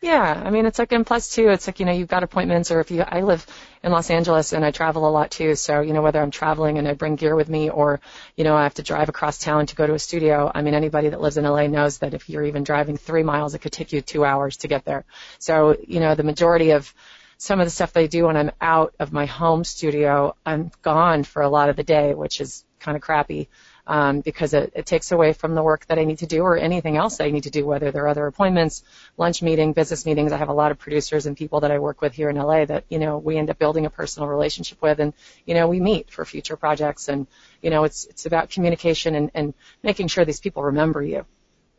Yeah, 0.02 0.42
I 0.46 0.50
mean 0.50 0.66
it's 0.66 0.80
like 0.80 0.94
and 0.94 1.06
plus 1.06 1.28
too, 1.30 1.50
it's 1.50 1.68
like 1.68 1.82
you 1.82 1.86
know 1.86 1.92
you've 1.92 2.08
got 2.08 2.24
appointments 2.24 2.72
or 2.72 2.80
if 2.80 2.90
you 2.90 3.02
I 3.06 3.20
live 3.22 3.46
in 3.84 3.92
Los 3.92 4.10
Angeles 4.10 4.54
and 4.54 4.64
I 4.64 4.72
travel 4.72 5.06
a 5.06 5.12
lot 5.12 5.30
too, 5.30 5.56
so 5.56 5.82
you 5.82 5.92
know 5.92 6.02
whether 6.02 6.22
I'm 6.22 6.32
traveling 6.32 6.78
and 6.78 6.88
I 6.88 6.94
bring 6.94 7.16
gear 7.18 7.36
with 7.36 7.50
me 7.50 7.70
or 7.70 8.00
you 8.38 8.46
know 8.46 8.56
I 8.56 8.64
have 8.64 8.76
to 8.76 8.84
drive 8.84 9.10
across 9.10 9.38
town 9.40 9.66
to 9.66 9.76
go 9.76 9.86
to 9.86 9.94
a 9.94 10.00
studio. 10.00 10.50
I 10.56 10.62
mean 10.62 10.74
anybody 10.74 11.10
that 11.10 11.20
lives 11.20 11.36
in 11.36 11.44
LA 11.44 11.68
knows 11.68 11.98
that 11.98 12.14
if 12.14 12.30
you're 12.30 12.46
even 12.46 12.64
driving 12.64 12.96
three 12.96 13.24
miles, 13.24 13.56
it 13.56 13.60
could 13.60 13.74
take 13.74 13.92
you 13.92 14.00
two 14.02 14.24
hours 14.24 14.56
to 14.58 14.70
get 14.70 14.86
there. 14.86 15.04
So 15.38 15.76
you 15.86 16.00
know 16.00 16.16
the 16.16 16.24
majority 16.24 16.72
of 16.72 16.94
some 17.38 17.60
of 17.60 17.66
the 17.66 17.72
stuff 17.72 17.92
that 17.94 18.00
I 18.00 18.08
do 18.08 18.26
when 18.28 18.38
I'm 18.38 18.52
out 18.62 18.96
of 19.00 19.12
my 19.12 19.26
home 19.26 19.66
studio, 19.66 20.34
I'm 20.46 20.72
gone 20.82 21.24
for 21.24 21.42
a 21.42 21.50
lot 21.50 21.68
of 21.70 21.76
the 21.76 21.84
day, 21.84 22.14
which 22.14 22.40
is 22.40 22.64
kind 22.80 22.96
of 22.96 23.02
crappy. 23.02 23.50
Um, 23.90 24.22
because 24.22 24.54
it, 24.54 24.72
it 24.76 24.86
takes 24.86 25.12
away 25.12 25.34
from 25.34 25.56
the 25.56 25.64
work 25.64 25.88
that 25.88 25.98
I 25.98 26.04
need 26.04 26.20
to 26.20 26.28
do 26.28 26.44
or 26.44 26.56
anything 26.56 26.96
else 26.96 27.18
that 27.18 27.24
I 27.24 27.32
need 27.32 27.44
to 27.44 27.50
do, 27.50 27.66
whether 27.66 27.90
there 27.90 28.04
are 28.04 28.08
other 28.08 28.28
appointments, 28.28 28.84
lunch 29.18 29.42
meeting, 29.42 29.74
business 29.74 30.06
meetings. 30.06 30.32
I 30.32 30.38
have 30.38 30.48
a 30.48 30.54
lot 30.54 30.72
of 30.72 30.78
producers 30.78 31.26
and 31.26 31.36
people 31.36 31.62
that 31.62 31.72
I 31.72 31.80
work 31.80 32.00
with 32.00 32.14
here 32.14 32.30
in 32.30 32.36
LA 32.36 32.66
that, 32.66 32.86
you 32.88 33.00
know, 33.00 33.18
we 33.18 33.36
end 33.36 33.50
up 33.50 33.58
building 33.58 33.88
a 33.88 33.90
personal 33.90 34.30
relationship 34.30 34.80
with 34.80 35.00
and, 35.00 35.14
you 35.44 35.56
know, 35.56 35.68
we 35.68 35.80
meet 35.80 36.12
for 36.12 36.24
future 36.24 36.56
projects 36.56 37.08
and, 37.08 37.26
you 37.64 37.72
know, 37.72 37.84
it's, 37.84 38.06
it's 38.06 38.28
about 38.28 38.52
communication 38.52 39.16
and, 39.16 39.32
and 39.34 39.56
making 39.82 40.08
sure 40.08 40.24
these 40.24 40.40
people 40.40 40.62
remember 40.64 41.02
you. 41.02 41.26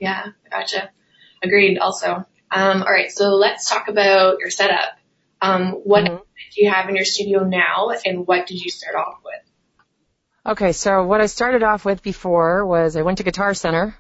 Yeah, 0.01 0.27
gotcha. 0.51 0.91
Agreed 1.45 1.79
also. 1.79 2.27
Um, 2.51 2.83
all 2.83 2.91
right, 2.91 3.13
so 3.13 3.37
let's 3.37 3.71
talk 3.71 3.87
about 3.87 4.41
your 4.41 4.51
setup. 4.51 4.99
Um, 5.41 5.75
what 5.85 6.05
mm-hmm. 6.05 6.17
do 6.17 6.65
you 6.65 6.71
have 6.71 6.89
in 6.89 6.97
your 6.97 7.05
studio 7.05 7.45
now 7.45 7.93
and 8.05 8.27
what 8.27 8.49
did 8.49 8.61
you 8.61 8.71
start 8.73 8.97
off 8.97 9.19
with? 9.25 9.50
Okay, 10.47 10.73
so 10.73 11.05
what 11.05 11.21
I 11.21 11.27
started 11.27 11.63
off 11.63 11.85
with 11.85 12.03
before 12.03 12.65
was 12.65 12.97
I 12.97 13.03
went 13.03 13.19
to 13.19 13.25
Guitar 13.25 13.53
Center. 13.53 13.95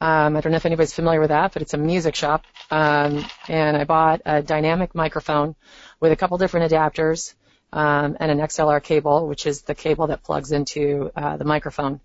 Um, 0.00 0.36
I 0.36 0.40
don't 0.40 0.50
know 0.50 0.56
if 0.56 0.64
anybody's 0.64 0.94
familiar 0.94 1.20
with 1.20 1.28
that, 1.28 1.52
but 1.52 1.60
it's 1.60 1.74
a 1.74 1.78
music 1.78 2.14
shop. 2.14 2.46
Um, 2.70 3.26
and 3.46 3.76
I 3.76 3.84
bought 3.84 4.22
a 4.24 4.42
dynamic 4.42 4.94
microphone 4.94 5.54
with 6.00 6.10
a 6.10 6.16
couple 6.16 6.38
different 6.38 6.72
adapters 6.72 7.34
um, 7.74 8.16
and 8.18 8.30
an 8.30 8.38
XLR 8.38 8.82
cable, 8.82 9.28
which 9.28 9.44
is 9.44 9.62
the 9.62 9.74
cable 9.74 10.06
that 10.06 10.22
plugs 10.22 10.50
into 10.50 11.10
uh, 11.14 11.36
the 11.36 11.44
microphone. 11.44 12.00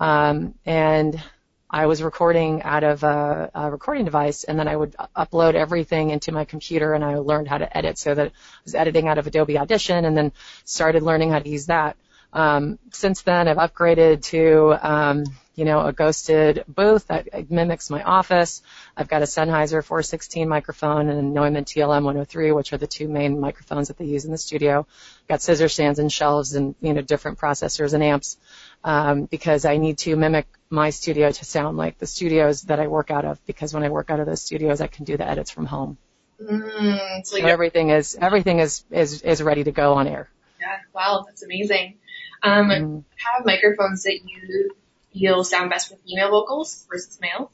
Um, 0.00 0.54
and 0.64 1.22
I 1.68 1.86
was 1.86 2.02
recording 2.02 2.62
out 2.62 2.84
of 2.84 3.02
a, 3.02 3.50
a, 3.54 3.70
recording 3.70 4.06
device, 4.06 4.44
and 4.44 4.58
then 4.58 4.66
I 4.66 4.76
would 4.76 4.96
upload 5.14 5.54
everything 5.54 6.08
into 6.08 6.32
my 6.32 6.46
computer, 6.46 6.94
and 6.94 7.04
I 7.04 7.16
learned 7.16 7.48
how 7.48 7.58
to 7.58 7.76
edit. 7.76 7.98
So 7.98 8.14
that 8.14 8.28
I 8.28 8.32
was 8.64 8.74
editing 8.74 9.08
out 9.08 9.18
of 9.18 9.26
Adobe 9.26 9.58
Audition, 9.58 10.06
and 10.06 10.16
then 10.16 10.32
started 10.64 11.02
learning 11.02 11.32
how 11.32 11.40
to 11.40 11.48
use 11.48 11.66
that. 11.66 11.96
Um, 12.32 12.78
since 12.92 13.22
then, 13.22 13.48
I've 13.48 13.56
upgraded 13.56 14.22
to, 14.24 14.76
um, 14.82 15.24
you 15.54 15.64
know, 15.64 15.80
a 15.80 15.92
ghosted 15.92 16.64
booth 16.68 17.06
that 17.06 17.50
mimics 17.50 17.88
my 17.88 18.02
office. 18.02 18.62
I've 18.94 19.08
got 19.08 19.22
a 19.22 19.24
Sennheiser 19.24 19.82
416 19.82 20.46
microphone 20.46 21.08
and 21.08 21.18
a 21.18 21.22
Neumann 21.22 21.64
TLM 21.64 22.04
103, 22.04 22.52
which 22.52 22.72
are 22.74 22.76
the 22.76 22.86
two 22.86 23.08
main 23.08 23.40
microphones 23.40 23.88
that 23.88 23.96
they 23.96 24.04
use 24.04 24.26
in 24.26 24.32
the 24.32 24.38
studio. 24.38 24.80
I've 24.80 25.28
Got 25.28 25.42
scissor 25.42 25.68
stands 25.68 25.98
and 25.98 26.12
shelves 26.12 26.54
and, 26.54 26.74
you 26.82 26.92
know, 26.92 27.00
different 27.00 27.38
processors 27.38 27.94
and 27.94 28.02
amps, 28.02 28.36
um, 28.84 29.24
because 29.24 29.64
I 29.64 29.78
need 29.78 29.98
to 29.98 30.14
mimic 30.14 30.46
my 30.68 30.90
studio 30.90 31.30
to 31.30 31.44
sound 31.44 31.78
like 31.78 31.96
the 31.96 32.06
studios 32.06 32.62
that 32.62 32.78
I 32.78 32.88
work 32.88 33.10
out 33.10 33.24
of, 33.24 33.44
because 33.46 33.72
when 33.72 33.82
I 33.82 33.88
work 33.88 34.10
out 34.10 34.20
of 34.20 34.26
those 34.26 34.42
studios, 34.42 34.82
I 34.82 34.88
can 34.88 35.04
do 35.06 35.16
the 35.16 35.26
edits 35.26 35.50
from 35.50 35.64
home. 35.64 35.96
Mm, 36.38 37.24
so, 37.24 37.38
so 37.38 37.46
everything 37.46 37.88
is, 37.88 38.14
everything 38.20 38.58
is, 38.58 38.84
is, 38.90 39.22
is 39.22 39.42
ready 39.42 39.64
to 39.64 39.72
go 39.72 39.94
on 39.94 40.06
air. 40.06 40.28
Yeah. 40.60 40.76
Wow. 40.92 41.24
That's 41.26 41.42
amazing. 41.42 41.96
Um, 42.46 42.68
mm. 42.68 43.04
have 43.16 43.44
microphones 43.44 44.04
that 44.04 44.20
you 44.24 44.70
feel 45.12 45.42
sound 45.44 45.70
best 45.70 45.90
with 45.90 46.00
female 46.06 46.30
vocals 46.30 46.86
versus 46.88 47.18
males? 47.20 47.50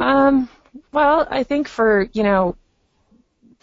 Um, 0.00 0.48
well, 0.92 1.26
I 1.30 1.44
think 1.44 1.68
for, 1.68 2.08
you 2.12 2.22
know, 2.22 2.56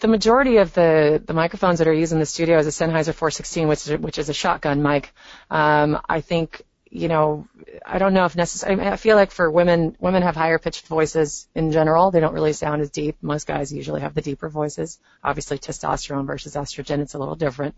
the 0.00 0.08
majority 0.08 0.58
of 0.58 0.72
the, 0.74 1.22
the 1.24 1.34
microphones 1.34 1.78
that 1.78 1.88
are 1.88 1.92
used 1.92 2.12
in 2.12 2.20
the 2.20 2.26
studio 2.26 2.58
is 2.58 2.66
a 2.66 2.70
Sennheiser 2.70 3.14
416, 3.14 3.68
which 3.68 3.86
is, 3.86 4.00
which 4.00 4.18
is 4.18 4.28
a 4.28 4.34
shotgun 4.34 4.82
mic. 4.82 5.12
Um, 5.50 6.00
I 6.08 6.20
think 6.20 6.62
you 6.90 7.08
know, 7.08 7.46
I 7.84 7.98
don't 7.98 8.14
know 8.14 8.24
if 8.24 8.36
necessarily, 8.36 8.86
I 8.86 8.96
feel 8.96 9.16
like 9.16 9.30
for 9.30 9.50
women, 9.50 9.96
women 10.00 10.22
have 10.22 10.36
higher 10.36 10.58
pitched 10.58 10.86
voices 10.86 11.48
in 11.54 11.72
general. 11.72 12.10
They 12.10 12.20
don't 12.20 12.34
really 12.34 12.52
sound 12.52 12.82
as 12.82 12.90
deep. 12.90 13.16
Most 13.20 13.46
guys 13.46 13.72
usually 13.72 14.00
have 14.00 14.14
the 14.14 14.22
deeper 14.22 14.48
voices. 14.48 14.98
Obviously 15.22 15.58
testosterone 15.58 16.26
versus 16.26 16.54
estrogen, 16.54 17.00
it's 17.00 17.14
a 17.14 17.18
little 17.18 17.36
different. 17.36 17.74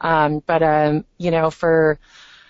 Um, 0.00 0.42
but, 0.44 0.62
um, 0.62 1.04
you 1.18 1.30
know, 1.30 1.50
for, 1.50 1.98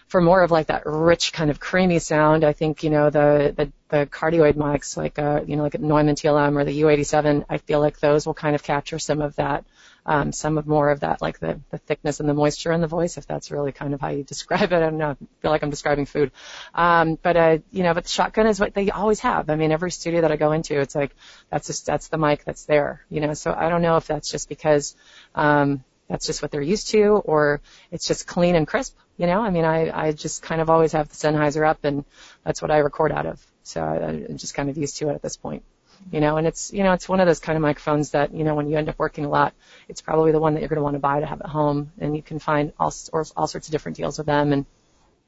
for 0.09 0.21
more 0.21 0.43
of 0.43 0.51
like 0.51 0.69
that 0.69 0.87
rich 0.87 1.33
kind 1.33 1.51
of 1.51 1.61
creamy 1.61 1.99
sound, 1.99 2.45
I 2.45 2.55
think, 2.55 2.83
you 2.83 2.91
know, 2.91 3.11
the, 3.11 3.55
the, 3.57 3.73
the 3.91 4.07
cardioid 4.07 4.55
mics 4.55 4.97
like, 4.97 5.19
uh, 5.19 5.43
you 5.47 5.57
know, 5.57 5.63
like 5.63 5.79
Neumann 5.79 6.15
TLM 6.15 6.57
or 6.57 6.65
the 6.65 6.81
U87, 6.81 7.45
I 7.49 7.59
feel 7.59 7.81
like 7.81 8.01
those 8.01 8.27
will 8.27 8.35
kind 8.35 8.55
of 8.55 8.63
capture 8.63 8.99
some 8.99 9.21
of 9.21 9.37
that, 9.37 9.65
um, 10.09 10.33
some 10.33 10.57
of 10.57 10.67
more 10.67 10.89
of 10.89 11.01
that, 11.01 11.21
like 11.21 11.39
the, 11.39 11.61
the 11.71 11.77
thickness 11.77 12.19
and 12.19 12.27
the 12.27 12.33
moisture 12.33 12.73
in 12.73 12.81
the 12.81 12.87
voice, 12.87 13.19
if 13.19 13.27
that's 13.27 13.51
really 13.51 13.73
kind 13.73 13.93
of 13.93 14.01
how 14.01 14.09
you 14.09 14.25
describe 14.35 14.73
it. 14.73 14.77
I 14.77 14.81
don't 14.81 14.97
know. 14.97 15.11
I 15.11 15.17
feel 15.43 15.51
like 15.51 15.63
I'm 15.63 15.69
describing 15.69 16.07
food. 16.07 16.33
Um, 16.75 17.19
but, 17.23 17.37
uh, 17.37 17.59
you 17.71 17.83
know, 17.83 17.93
but 17.93 18.05
the 18.05 18.11
shotgun 18.11 18.47
is 18.47 18.59
what 18.59 18.73
they 18.73 18.91
always 18.91 19.21
have. 19.21 19.51
I 19.51 19.57
mean, 19.57 19.71
every 19.71 19.91
studio 19.91 20.23
that 20.23 20.33
I 20.33 20.37
go 20.37 20.53
into, 20.53 20.81
it's 20.81 20.95
like, 20.95 21.15
that's 21.51 21.67
just, 21.67 21.85
that's 21.85 22.09
the 22.09 22.17
mic 22.17 22.45
that's 22.45 22.65
there, 22.65 23.05
you 23.11 23.21
know, 23.21 23.35
so 23.35 23.53
I 23.53 23.69
don't 23.69 23.83
know 23.83 23.99
if 23.99 24.07
that's 24.07 24.31
just 24.31 24.49
because, 24.49 24.97
um, 25.35 25.85
that's 26.09 26.27
just 26.27 26.41
what 26.41 26.51
they're 26.51 26.63
used 26.63 26.89
to 26.89 27.05
or 27.27 27.61
it's 27.91 28.09
just 28.09 28.27
clean 28.27 28.57
and 28.57 28.67
crisp, 28.67 28.97
you 29.19 29.27
know, 29.27 29.43
I 29.43 29.51
mean, 29.51 29.67
I, 29.67 30.07
I 30.07 30.13
just 30.13 30.41
kind 30.41 30.63
of 30.63 30.71
always 30.71 30.93
have 30.93 31.11
the 31.11 31.17
Sennheiser 31.17 31.69
up 31.69 31.85
and 31.85 32.07
that's 32.45 32.63
what 32.63 32.71
I 32.71 32.79
record 32.79 33.13
out 33.13 33.27
of. 33.27 33.47
So 33.63 33.83
I, 33.83 33.97
I'm 34.07 34.39
just 34.39 34.55
kind 34.55 34.71
of 34.71 34.79
used 34.79 34.97
to 34.99 35.11
it 35.11 35.15
at 35.15 35.21
this 35.21 35.37
point 35.37 35.65
you 36.11 36.21
know, 36.21 36.37
and 36.37 36.47
it's, 36.47 36.73
you 36.73 36.83
know, 36.83 36.93
it's 36.93 37.09
one 37.09 37.21
of 37.21 37.27
those 37.27 37.41
kind 37.41 37.57
of 37.57 37.63
microphones 37.63 38.11
that, 38.11 38.35
you 38.35 38.45
know, 38.45 38.55
when 38.55 38.69
you 38.69 38.77
end 38.77 38.89
up 38.89 38.99
working 38.99 39.25
a 39.25 39.29
lot, 39.29 39.55
it's 39.89 40.01
probably 40.01 40.33
the 40.33 40.41
one 40.41 40.55
that 40.55 40.61
you're 40.61 40.69
going 40.69 40.79
to 40.79 40.83
want 40.83 40.95
to 40.95 41.01
buy 41.01 41.21
to 41.21 41.27
have 41.27 41.41
at 41.41 41.49
home 41.49 41.93
and 41.99 42.17
you 42.17 42.23
can 42.23 42.39
find 42.39 42.73
all, 42.79 42.93
or, 43.13 43.25
all 43.37 43.47
sorts 43.47 43.69
of 43.69 43.73
different 43.73 43.97
deals 43.97 44.19
with 44.19 44.27
them. 44.27 44.53
And 44.53 44.67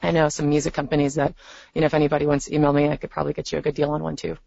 I 0.02 0.10
know 0.12 0.28
some 0.28 0.48
music 0.48 0.72
companies 0.72 1.16
that, 1.16 1.34
you 1.74 1.80
know, 1.80 1.86
if 1.86 1.94
anybody 1.94 2.26
wants 2.26 2.46
to 2.46 2.54
email 2.54 2.72
me, 2.72 2.88
I 2.88 2.96
could 2.96 3.10
probably 3.10 3.32
get 3.32 3.52
you 3.52 3.58
a 3.58 3.62
good 3.62 3.74
deal 3.74 3.90
on 3.90 4.02
one 4.02 4.16
too. 4.16 4.38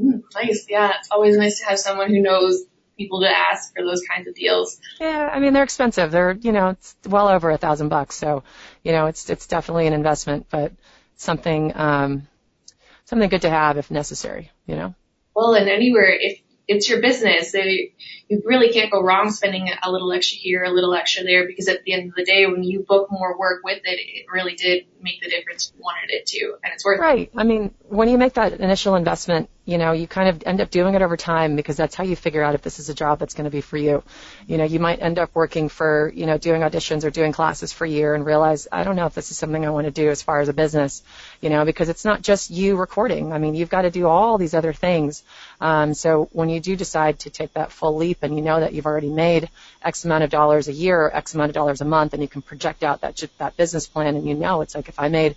Mm, 0.00 0.22
nice. 0.34 0.66
Yeah. 0.68 0.92
It's 0.98 1.10
always 1.10 1.36
nice 1.36 1.60
to 1.60 1.66
have 1.66 1.78
someone 1.78 2.10
who 2.10 2.20
knows 2.20 2.64
people 2.96 3.20
to 3.20 3.28
ask 3.28 3.74
for 3.74 3.84
those 3.84 4.02
kinds 4.10 4.26
of 4.26 4.34
deals. 4.34 4.80
Yeah, 5.00 5.30
I 5.32 5.38
mean 5.38 5.52
they're 5.52 5.62
expensive. 5.62 6.10
They're 6.10 6.32
you 6.32 6.52
know 6.52 6.70
it's 6.70 6.96
well 7.06 7.28
over 7.28 7.50
a 7.50 7.58
thousand 7.58 7.88
bucks. 7.88 8.16
So 8.16 8.42
you 8.82 8.92
know 8.92 9.06
it's 9.06 9.28
it's 9.28 9.46
definitely 9.46 9.86
an 9.86 9.92
investment, 9.92 10.46
but 10.50 10.72
something 11.16 11.76
um, 11.76 12.28
something 13.04 13.28
good 13.28 13.42
to 13.42 13.50
have 13.50 13.76
if 13.76 13.90
necessary. 13.90 14.50
You 14.66 14.76
know 14.76 14.94
well 15.36 15.54
and 15.54 15.68
anywhere 15.68 16.16
if 16.20 16.40
it's 16.68 16.88
your 16.88 17.00
business. 17.00 17.52
So 17.52 17.58
you 17.58 18.42
really 18.44 18.72
can't 18.72 18.90
go 18.90 19.02
wrong 19.02 19.30
spending 19.30 19.70
a 19.82 19.90
little 19.90 20.12
extra 20.12 20.38
here, 20.38 20.64
a 20.64 20.70
little 20.70 20.94
extra 20.94 21.22
there, 21.22 21.46
because 21.46 21.68
at 21.68 21.84
the 21.84 21.92
end 21.92 22.08
of 22.08 22.14
the 22.16 22.24
day, 22.24 22.46
when 22.46 22.64
you 22.64 22.84
book 22.86 23.08
more 23.10 23.38
work 23.38 23.62
with 23.64 23.80
it, 23.84 24.00
it 24.00 24.26
really 24.32 24.54
did 24.54 24.84
make 25.00 25.20
the 25.20 25.28
difference 25.28 25.72
you 25.74 25.82
wanted 25.82 26.10
it 26.10 26.26
to, 26.26 26.56
and 26.64 26.72
it's 26.72 26.84
worth 26.84 26.98
right. 26.98 27.18
it. 27.18 27.30
Right. 27.34 27.40
I 27.40 27.44
mean, 27.44 27.74
when 27.88 28.08
you 28.08 28.18
make 28.18 28.34
that 28.34 28.54
initial 28.54 28.96
investment, 28.96 29.48
you 29.64 29.78
know, 29.78 29.92
you 29.92 30.06
kind 30.06 30.28
of 30.28 30.42
end 30.46 30.60
up 30.60 30.70
doing 30.70 30.94
it 30.94 31.02
over 31.02 31.16
time 31.16 31.56
because 31.56 31.76
that's 31.76 31.94
how 31.94 32.04
you 32.04 32.14
figure 32.14 32.42
out 32.42 32.54
if 32.54 32.62
this 32.62 32.78
is 32.78 32.88
a 32.88 32.94
job 32.94 33.18
that's 33.18 33.34
going 33.34 33.46
to 33.46 33.50
be 33.50 33.60
for 33.60 33.76
you. 33.76 34.02
You 34.46 34.58
know, 34.58 34.64
you 34.64 34.78
might 34.78 35.02
end 35.02 35.18
up 35.18 35.30
working 35.34 35.68
for, 35.68 36.12
you 36.14 36.26
know, 36.26 36.38
doing 36.38 36.62
auditions 36.62 37.04
or 37.04 37.10
doing 37.10 37.32
classes 37.32 37.72
for 37.72 37.84
a 37.84 37.88
year 37.88 38.14
and 38.14 38.24
realize, 38.24 38.68
I 38.70 38.84
don't 38.84 38.94
know 38.94 39.06
if 39.06 39.14
this 39.14 39.32
is 39.32 39.38
something 39.38 39.64
I 39.66 39.70
want 39.70 39.86
to 39.86 39.90
do 39.90 40.08
as 40.08 40.22
far 40.22 40.40
as 40.40 40.48
a 40.48 40.52
business, 40.52 41.02
you 41.40 41.50
know, 41.50 41.64
because 41.64 41.88
it's 41.88 42.04
not 42.04 42.22
just 42.22 42.50
you 42.50 42.76
recording. 42.76 43.32
I 43.32 43.38
mean, 43.38 43.54
you've 43.54 43.70
got 43.70 43.82
to 43.82 43.90
do 43.90 44.06
all 44.06 44.38
these 44.38 44.54
other 44.54 44.72
things. 44.72 45.24
Um, 45.60 45.94
so 45.94 46.28
when 46.32 46.48
you 46.48 46.55
do 46.60 46.76
decide 46.76 47.20
to 47.20 47.30
take 47.30 47.52
that 47.54 47.72
full 47.72 47.96
leap 47.96 48.18
and 48.22 48.36
you 48.36 48.42
know 48.42 48.60
that 48.60 48.72
you've 48.72 48.86
already 48.86 49.10
made 49.10 49.48
X 49.82 50.04
amount 50.04 50.24
of 50.24 50.30
dollars 50.30 50.68
a 50.68 50.72
year 50.72 51.00
or 51.00 51.14
X 51.14 51.34
amount 51.34 51.50
of 51.50 51.54
dollars 51.54 51.80
a 51.80 51.84
month 51.84 52.12
and 52.12 52.22
you 52.22 52.28
can 52.28 52.42
project 52.42 52.82
out 52.82 53.00
that, 53.02 53.22
that 53.38 53.56
business 53.56 53.86
plan 53.86 54.16
and 54.16 54.26
you 54.26 54.34
know 54.34 54.60
it's 54.60 54.74
like 54.74 54.88
if 54.88 54.98
I 54.98 55.08
made 55.08 55.36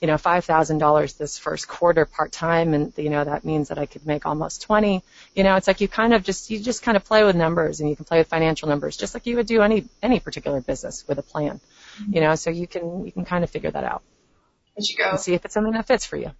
you 0.00 0.06
know, 0.06 0.16
$5,000 0.16 1.16
this 1.16 1.38
first 1.38 1.66
quarter 1.66 2.04
part 2.04 2.30
time 2.30 2.74
and, 2.74 2.92
you 2.96 3.08
know, 3.08 3.24
that 3.24 3.44
means 3.44 3.68
that 3.68 3.78
I 3.78 3.86
could 3.86 4.06
make 4.06 4.26
almost 4.26 4.62
20. 4.62 5.02
You 5.34 5.42
know, 5.42 5.56
it's 5.56 5.66
like 5.66 5.80
you 5.80 5.88
kind 5.88 6.12
of 6.12 6.22
just, 6.22 6.50
you 6.50 6.60
just 6.60 6.82
kind 6.82 6.96
of 6.96 7.04
play 7.04 7.24
with 7.24 7.34
numbers 7.34 7.80
and 7.80 7.88
you 7.88 7.96
can 7.96 8.04
play 8.04 8.18
with 8.18 8.28
financial 8.28 8.68
numbers 8.68 8.96
just 8.96 9.14
like 9.14 9.26
you 9.26 9.36
would 9.36 9.46
do 9.46 9.62
any, 9.62 9.86
any 10.02 10.20
particular 10.20 10.60
business 10.60 11.04
with 11.08 11.18
a 11.18 11.22
plan. 11.22 11.60
Mm-hmm. 12.00 12.14
You 12.14 12.20
know, 12.20 12.34
so 12.34 12.50
you 12.50 12.66
can, 12.66 13.06
you 13.06 13.12
can 13.12 13.24
kind 13.24 13.42
of 13.42 13.50
figure 13.50 13.70
that 13.70 13.84
out. 13.84 14.02
As 14.76 14.90
you 14.90 14.98
go. 14.98 15.10
And 15.10 15.20
see 15.20 15.32
if 15.32 15.44
it's 15.46 15.54
something 15.54 15.72
that 15.72 15.86
fits 15.86 16.04
for 16.04 16.16
you. 16.16 16.30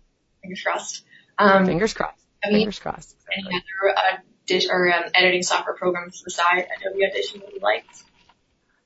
Fingers 0.43 0.63
crossed. 0.63 1.05
Um, 1.39 1.65
Fingers 1.65 1.95
crossed. 1.95 2.26
Mean, 2.51 2.61
Fingers 2.61 2.79
crossed. 2.79 3.15
Exactly. 3.29 3.55
Any 3.55 3.57
other, 3.57 3.97
uh, 3.97 4.17
dish 4.47 4.67
or 4.71 4.93
um, 4.93 5.05
editing 5.15 5.43
software 5.43 5.75
programs 5.75 6.23
beside 6.23 6.67
Adobe 6.79 7.05
Audition 7.05 7.41
that 7.41 7.53
you 7.53 7.61
liked? 7.61 8.03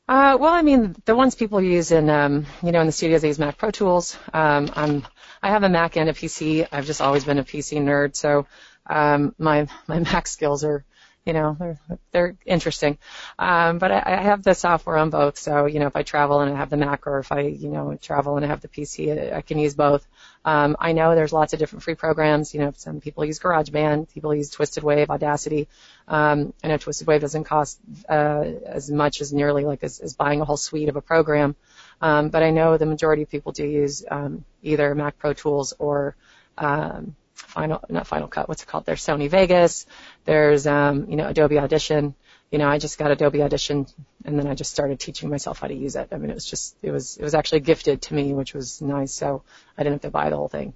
Uh, 0.08 0.36
well, 0.40 0.52
I 0.52 0.62
mean, 0.62 0.96
the 1.04 1.14
ones 1.14 1.36
people 1.36 1.60
use 1.60 1.92
in, 1.92 2.10
um, 2.10 2.46
you 2.62 2.72
know, 2.72 2.80
in 2.80 2.86
the 2.86 2.92
studios, 2.92 3.22
they 3.22 3.28
use 3.28 3.38
Mac 3.38 3.56
Pro 3.58 3.70
Tools. 3.70 4.16
Um, 4.32 4.70
I'm, 4.74 5.06
I 5.40 5.50
have 5.50 5.62
a 5.62 5.68
Mac 5.68 5.96
and 5.96 6.08
a 6.08 6.12
PC. 6.12 6.66
I've 6.72 6.86
just 6.86 7.00
always 7.00 7.24
been 7.24 7.38
a 7.38 7.44
PC 7.44 7.80
nerd, 7.80 8.16
so 8.16 8.46
um, 8.86 9.34
my 9.38 9.68
my 9.86 10.00
Mac 10.00 10.26
skills 10.26 10.64
are 10.64 10.84
you 11.26 11.34
know, 11.34 11.56
they're, 11.58 11.78
they're 12.12 12.36
interesting. 12.46 12.98
Um, 13.38 13.78
but 13.78 13.92
I, 13.92 14.02
I 14.06 14.22
have 14.22 14.42
the 14.42 14.54
software 14.54 14.96
on 14.96 15.10
both. 15.10 15.38
So, 15.38 15.66
you 15.66 15.78
know, 15.78 15.86
if 15.86 15.94
I 15.94 16.02
travel 16.02 16.40
and 16.40 16.52
I 16.52 16.56
have 16.56 16.70
the 16.70 16.78
Mac 16.78 17.06
or 17.06 17.18
if 17.18 17.30
I, 17.30 17.40
you 17.40 17.68
know, 17.68 17.96
travel 18.00 18.36
and 18.36 18.44
I 18.44 18.48
have 18.48 18.62
the 18.62 18.68
PC, 18.68 19.32
I 19.32 19.42
can 19.42 19.58
use 19.58 19.74
both. 19.74 20.06
Um, 20.44 20.76
I 20.80 20.92
know 20.92 21.14
there's 21.14 21.32
lots 21.32 21.52
of 21.52 21.58
different 21.58 21.82
free 21.82 21.94
programs. 21.94 22.54
You 22.54 22.60
know, 22.60 22.72
some 22.74 23.00
people 23.00 23.24
use 23.26 23.38
GarageBand, 23.38 24.12
people 24.12 24.34
use 24.34 24.50
Twisted 24.50 24.82
Wave, 24.82 25.10
Audacity. 25.10 25.68
Um, 26.08 26.54
I 26.64 26.68
know 26.68 26.78
Twisted 26.78 27.06
Wave 27.06 27.20
doesn't 27.20 27.44
cost, 27.44 27.78
uh, 28.08 28.44
as 28.64 28.90
much 28.90 29.20
as 29.20 29.32
nearly 29.32 29.64
like 29.64 29.84
as, 29.84 30.00
as 30.00 30.14
buying 30.14 30.40
a 30.40 30.46
whole 30.46 30.56
suite 30.56 30.88
of 30.88 30.96
a 30.96 31.02
program. 31.02 31.54
Um, 32.00 32.30
but 32.30 32.42
I 32.42 32.50
know 32.50 32.78
the 32.78 32.86
majority 32.86 33.22
of 33.22 33.30
people 33.30 33.52
do 33.52 33.66
use, 33.66 34.04
um, 34.10 34.44
either 34.62 34.94
Mac 34.94 35.18
Pro 35.18 35.34
Tools 35.34 35.74
or, 35.78 36.16
um, 36.56 37.14
Final, 37.40 37.82
not 37.88 38.06
Final 38.06 38.28
Cut, 38.28 38.48
what's 38.48 38.62
it 38.62 38.66
called? 38.66 38.86
There's 38.86 39.02
Sony 39.02 39.28
Vegas, 39.28 39.86
there's, 40.24 40.66
um, 40.66 41.06
you 41.10 41.16
know, 41.16 41.26
Adobe 41.26 41.58
Audition, 41.58 42.14
you 42.50 42.58
know, 42.58 42.68
I 42.68 42.78
just 42.78 42.98
got 42.98 43.10
Adobe 43.10 43.42
Audition 43.42 43.86
and 44.24 44.38
then 44.38 44.46
I 44.46 44.54
just 44.54 44.72
started 44.72 44.98
teaching 44.98 45.30
myself 45.30 45.60
how 45.60 45.68
to 45.68 45.74
use 45.74 45.94
it. 45.96 46.08
I 46.10 46.16
mean, 46.16 46.30
it 46.30 46.34
was 46.34 46.44
just, 46.44 46.76
it 46.82 46.90
was, 46.90 47.16
it 47.16 47.22
was 47.22 47.34
actually 47.34 47.60
gifted 47.60 48.02
to 48.02 48.14
me, 48.14 48.32
which 48.32 48.54
was 48.54 48.82
nice. 48.82 49.12
So 49.12 49.42
I 49.78 49.82
didn't 49.82 49.94
have 49.94 50.02
to 50.02 50.10
buy 50.10 50.30
the 50.30 50.36
whole 50.36 50.48
thing. 50.48 50.74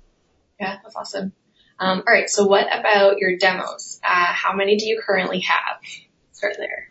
Yeah, 0.61 0.79
that's 0.83 0.95
awesome. 0.95 1.33
Um, 1.81 2.05
all 2.07 2.15
right. 2.15 2.31
So 2.31 2.47
what 2.47 2.67
about 2.67 3.19
your 3.19 3.37
demos? 3.37 4.01
Uh, 4.05 4.33
how 4.33 4.55
many 4.55 4.77
do 4.77 4.87
you 4.87 5.03
currently 5.05 5.41
have? 5.41 5.81
Start 6.33 6.55
there. 6.59 6.89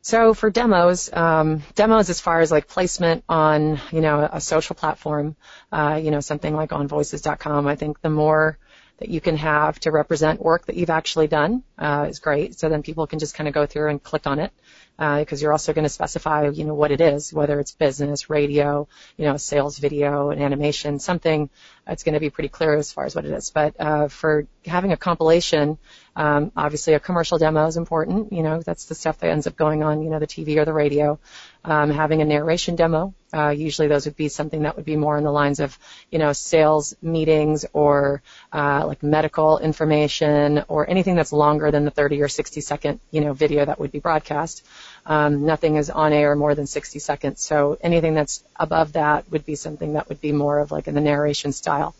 So 0.00 0.32
for 0.32 0.48
demos, 0.48 1.12
um, 1.12 1.62
demos 1.74 2.08
as 2.08 2.18
far 2.18 2.40
as 2.40 2.50
like 2.50 2.66
placement 2.66 3.24
on, 3.28 3.78
you 3.92 4.00
know, 4.00 4.26
a 4.32 4.40
social 4.40 4.74
platform, 4.74 5.36
uh, 5.70 6.00
you 6.02 6.10
know, 6.10 6.20
something 6.20 6.56
like 6.56 6.72
on 6.72 6.88
voices.com, 6.88 7.66
I 7.66 7.76
think 7.76 8.00
the 8.00 8.08
more 8.08 8.58
that 8.98 9.08
you 9.08 9.20
can 9.20 9.36
have 9.36 9.78
to 9.80 9.92
represent 9.92 10.40
work 10.40 10.66
that 10.66 10.76
you've 10.76 10.90
actually 10.90 11.28
done 11.28 11.62
uh, 11.78 12.06
is 12.08 12.18
great. 12.18 12.58
So 12.58 12.68
then 12.68 12.82
people 12.82 13.06
can 13.06 13.18
just 13.18 13.34
kind 13.34 13.46
of 13.46 13.54
go 13.54 13.64
through 13.64 13.90
and 13.90 14.02
click 14.02 14.26
on 14.26 14.38
it 14.38 14.52
because 14.98 15.40
uh, 15.40 15.42
you're 15.42 15.52
also 15.52 15.72
going 15.72 15.84
to 15.84 15.88
specify, 15.88 16.48
you 16.48 16.64
know, 16.64 16.74
what 16.74 16.90
it 16.90 17.00
is, 17.00 17.32
whether 17.32 17.60
it's 17.60 17.70
business, 17.70 18.28
radio, 18.28 18.88
you 19.16 19.26
know, 19.26 19.36
sales 19.36 19.78
video, 19.78 20.30
and 20.30 20.42
animation, 20.42 20.98
something. 20.98 21.48
It's 21.86 22.02
going 22.02 22.14
to 22.14 22.20
be 22.20 22.30
pretty 22.30 22.48
clear 22.48 22.74
as 22.74 22.92
far 22.92 23.04
as 23.04 23.14
what 23.14 23.24
it 23.24 23.30
is. 23.30 23.50
But 23.50 23.76
uh, 23.78 24.08
for 24.08 24.48
having 24.66 24.90
a 24.90 24.96
compilation, 24.96 25.78
um, 26.16 26.50
obviously 26.56 26.94
a 26.94 27.00
commercial 27.00 27.38
demo 27.38 27.66
is 27.66 27.76
important. 27.76 28.32
You 28.32 28.42
know, 28.42 28.60
that's 28.60 28.86
the 28.86 28.96
stuff 28.96 29.18
that 29.18 29.30
ends 29.30 29.46
up 29.46 29.54
going 29.54 29.84
on, 29.84 30.02
you 30.02 30.10
know, 30.10 30.18
the 30.18 30.26
TV 30.26 30.56
or 30.56 30.64
the 30.64 30.72
radio. 30.72 31.20
Um, 31.64 31.90
having 31.90 32.20
a 32.20 32.24
narration 32.24 32.74
demo, 32.74 33.14
uh, 33.32 33.50
usually 33.50 33.88
those 33.88 34.06
would 34.06 34.16
be 34.16 34.28
something 34.28 34.62
that 34.62 34.76
would 34.76 34.84
be 34.84 34.96
more 34.96 35.18
in 35.18 35.24
the 35.24 35.30
lines 35.30 35.60
of, 35.60 35.78
you 36.10 36.18
know, 36.18 36.32
sales 36.32 36.94
meetings 37.02 37.66
or 37.72 38.22
uh, 38.52 38.86
like 38.86 39.02
medical 39.02 39.58
information 39.58 40.64
or 40.68 40.88
anything 40.88 41.14
that's 41.14 41.32
longer 41.32 41.70
than 41.70 41.84
the 41.84 41.90
30 41.90 42.22
or 42.22 42.28
60 42.28 42.60
second, 42.60 43.00
you 43.10 43.20
know, 43.20 43.34
video 43.34 43.64
that 43.64 43.78
would 43.78 43.92
be 43.92 43.98
broadcast. 43.98 44.64
Um, 45.04 45.44
nothing 45.44 45.76
is 45.76 45.90
on 45.90 46.12
air 46.12 46.34
more 46.34 46.54
than 46.54 46.66
60 46.66 46.98
seconds. 46.98 47.40
So 47.42 47.76
anything 47.80 48.14
that's 48.14 48.42
above 48.56 48.94
that 48.94 49.30
would 49.30 49.44
be 49.44 49.56
something 49.56 49.94
that 49.94 50.08
would 50.08 50.20
be 50.20 50.32
more 50.32 50.58
of 50.58 50.72
like 50.72 50.88
in 50.88 50.94
the 50.94 51.00
narration 51.00 51.52
style. 51.52 51.94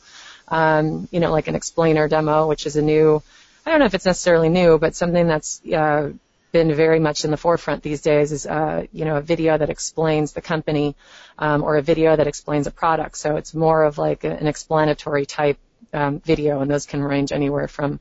Um, 0.49 1.09
you 1.11 1.21
know, 1.21 1.31
like 1.31 1.49
an 1.49 1.55
explainer 1.55 2.09
demo, 2.09 2.49
which 2.49 2.65
is 2.65 2.77
a 2.77 2.83
new, 2.83 3.23
I 3.67 3.71
don't 3.71 3.81
know 3.81 3.87
if 3.87 3.95
it's 3.95 4.07
necessarily 4.07 4.49
new, 4.49 4.79
but 4.79 4.95
something 4.95 5.27
that's 5.27 5.63
uh, 5.67 6.13
been 6.53 6.75
very 6.75 6.99
much 6.99 7.25
in 7.25 7.31
the 7.31 7.37
forefront 7.37 7.83
these 7.83 8.01
days 8.01 8.33
is, 8.33 8.47
uh, 8.47 8.87
you 8.93 9.05
know, 9.05 9.17
a 9.17 9.21
video 9.21 9.57
that 9.57 9.71
explains 9.71 10.33
the 10.33 10.41
company 10.41 10.97
um, 11.39 11.63
or 11.63 11.77
a 11.77 11.83
video 11.83 12.17
that 12.17 12.27
explains 12.27 12.67
a 12.67 12.71
product. 12.71 13.17
So 13.17 13.37
it's 13.37 13.55
more 13.55 13.85
of 13.85 13.99
like 13.99 14.25
an 14.25 14.47
explanatory 14.47 15.27
type 15.27 15.59
um, 15.93 16.21
video, 16.21 16.61
and 16.61 16.71
those 16.71 16.87
can 16.87 17.03
range 17.03 17.33
anywhere 17.33 17.69
from 17.69 18.01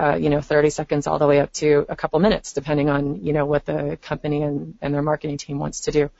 uh, 0.00 0.14
you 0.14 0.30
know, 0.30 0.40
30 0.40 0.70
seconds 0.70 1.06
all 1.06 1.18
the 1.18 1.26
way 1.26 1.40
up 1.40 1.52
to 1.52 1.84
a 1.88 1.96
couple 1.96 2.18
minutes, 2.20 2.52
depending 2.52 2.88
on, 2.88 3.22
you 3.24 3.32
know, 3.32 3.44
what 3.44 3.66
the 3.66 3.98
company 4.00 4.42
and, 4.42 4.78
and 4.80 4.94
their 4.94 5.02
marketing 5.02 5.36
team 5.36 5.58
wants 5.58 5.82
to 5.82 5.90
do. 5.90 6.10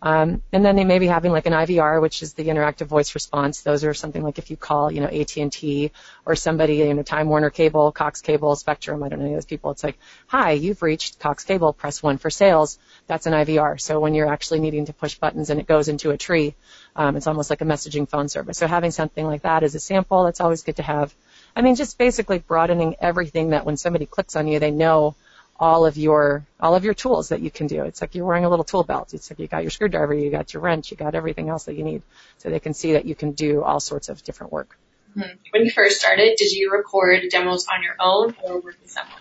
Um, 0.00 0.42
and 0.52 0.64
then 0.64 0.76
they 0.76 0.84
may 0.84 1.00
be 1.00 1.08
having 1.08 1.32
like 1.32 1.46
an 1.46 1.52
IVR, 1.52 2.00
which 2.00 2.22
is 2.22 2.34
the 2.34 2.46
interactive 2.46 2.86
voice 2.86 3.14
response. 3.16 3.62
Those 3.62 3.82
are 3.82 3.94
something 3.94 4.22
like 4.22 4.38
if 4.38 4.48
you 4.48 4.56
call, 4.56 4.92
you 4.92 5.00
know, 5.00 5.08
AT&T 5.08 5.90
or 6.24 6.36
somebody, 6.36 6.76
you 6.76 6.94
know, 6.94 7.02
Time 7.02 7.28
Warner 7.28 7.50
Cable, 7.50 7.90
Cox 7.90 8.20
Cable, 8.20 8.54
Spectrum, 8.54 9.02
I 9.02 9.08
don't 9.08 9.18
know 9.18 9.24
any 9.24 9.34
of 9.34 9.38
those 9.38 9.46
people. 9.46 9.72
It's 9.72 9.82
like, 9.82 9.98
hi, 10.28 10.52
you've 10.52 10.82
reached 10.82 11.18
Cox 11.18 11.42
Cable, 11.44 11.72
press 11.72 12.00
one 12.00 12.18
for 12.18 12.30
sales. 12.30 12.78
That's 13.08 13.26
an 13.26 13.32
IVR. 13.32 13.80
So 13.80 13.98
when 13.98 14.14
you're 14.14 14.32
actually 14.32 14.60
needing 14.60 14.86
to 14.86 14.92
push 14.92 15.16
buttons 15.16 15.50
and 15.50 15.58
it 15.58 15.66
goes 15.66 15.88
into 15.88 16.10
a 16.10 16.16
tree, 16.16 16.54
um, 16.94 17.16
it's 17.16 17.26
almost 17.26 17.50
like 17.50 17.60
a 17.60 17.64
messaging 17.64 18.08
phone 18.08 18.28
service. 18.28 18.56
So 18.56 18.68
having 18.68 18.92
something 18.92 19.26
like 19.26 19.42
that 19.42 19.64
as 19.64 19.74
a 19.74 19.80
sample, 19.80 20.24
that's 20.24 20.40
always 20.40 20.62
good 20.62 20.76
to 20.76 20.82
have. 20.82 21.12
I 21.56 21.62
mean, 21.62 21.74
just 21.74 21.98
basically 21.98 22.38
broadening 22.38 22.94
everything 23.00 23.50
that 23.50 23.66
when 23.66 23.76
somebody 23.76 24.06
clicks 24.06 24.36
on 24.36 24.46
you, 24.46 24.60
they 24.60 24.70
know 24.70 25.16
all 25.58 25.86
of 25.86 25.96
your 25.96 26.46
all 26.60 26.74
of 26.74 26.84
your 26.84 26.94
tools 26.94 27.30
that 27.30 27.40
you 27.40 27.50
can 27.50 27.66
do. 27.66 27.84
It's 27.84 28.00
like 28.00 28.14
you're 28.14 28.26
wearing 28.26 28.44
a 28.44 28.48
little 28.48 28.64
tool 28.64 28.84
belt. 28.84 29.14
It's 29.14 29.30
like 29.30 29.38
you 29.38 29.48
got 29.48 29.62
your 29.62 29.70
screwdriver, 29.70 30.14
you 30.14 30.30
got 30.30 30.52
your 30.52 30.62
wrench, 30.62 30.90
you 30.90 30.96
got 30.96 31.14
everything 31.14 31.48
else 31.48 31.64
that 31.64 31.74
you 31.74 31.84
need, 31.84 32.02
so 32.38 32.50
they 32.50 32.60
can 32.60 32.74
see 32.74 32.92
that 32.92 33.04
you 33.04 33.14
can 33.14 33.32
do 33.32 33.62
all 33.62 33.80
sorts 33.80 34.08
of 34.08 34.22
different 34.22 34.52
work. 34.52 34.78
Mm-hmm. 35.16 35.36
When 35.50 35.64
you 35.64 35.70
first 35.70 36.00
started, 36.00 36.36
did 36.36 36.52
you 36.52 36.70
record 36.72 37.22
demos 37.30 37.66
on 37.66 37.82
your 37.82 37.96
own 37.98 38.36
or 38.42 38.60
work 38.60 38.76
with 38.80 38.90
someone? 38.90 39.20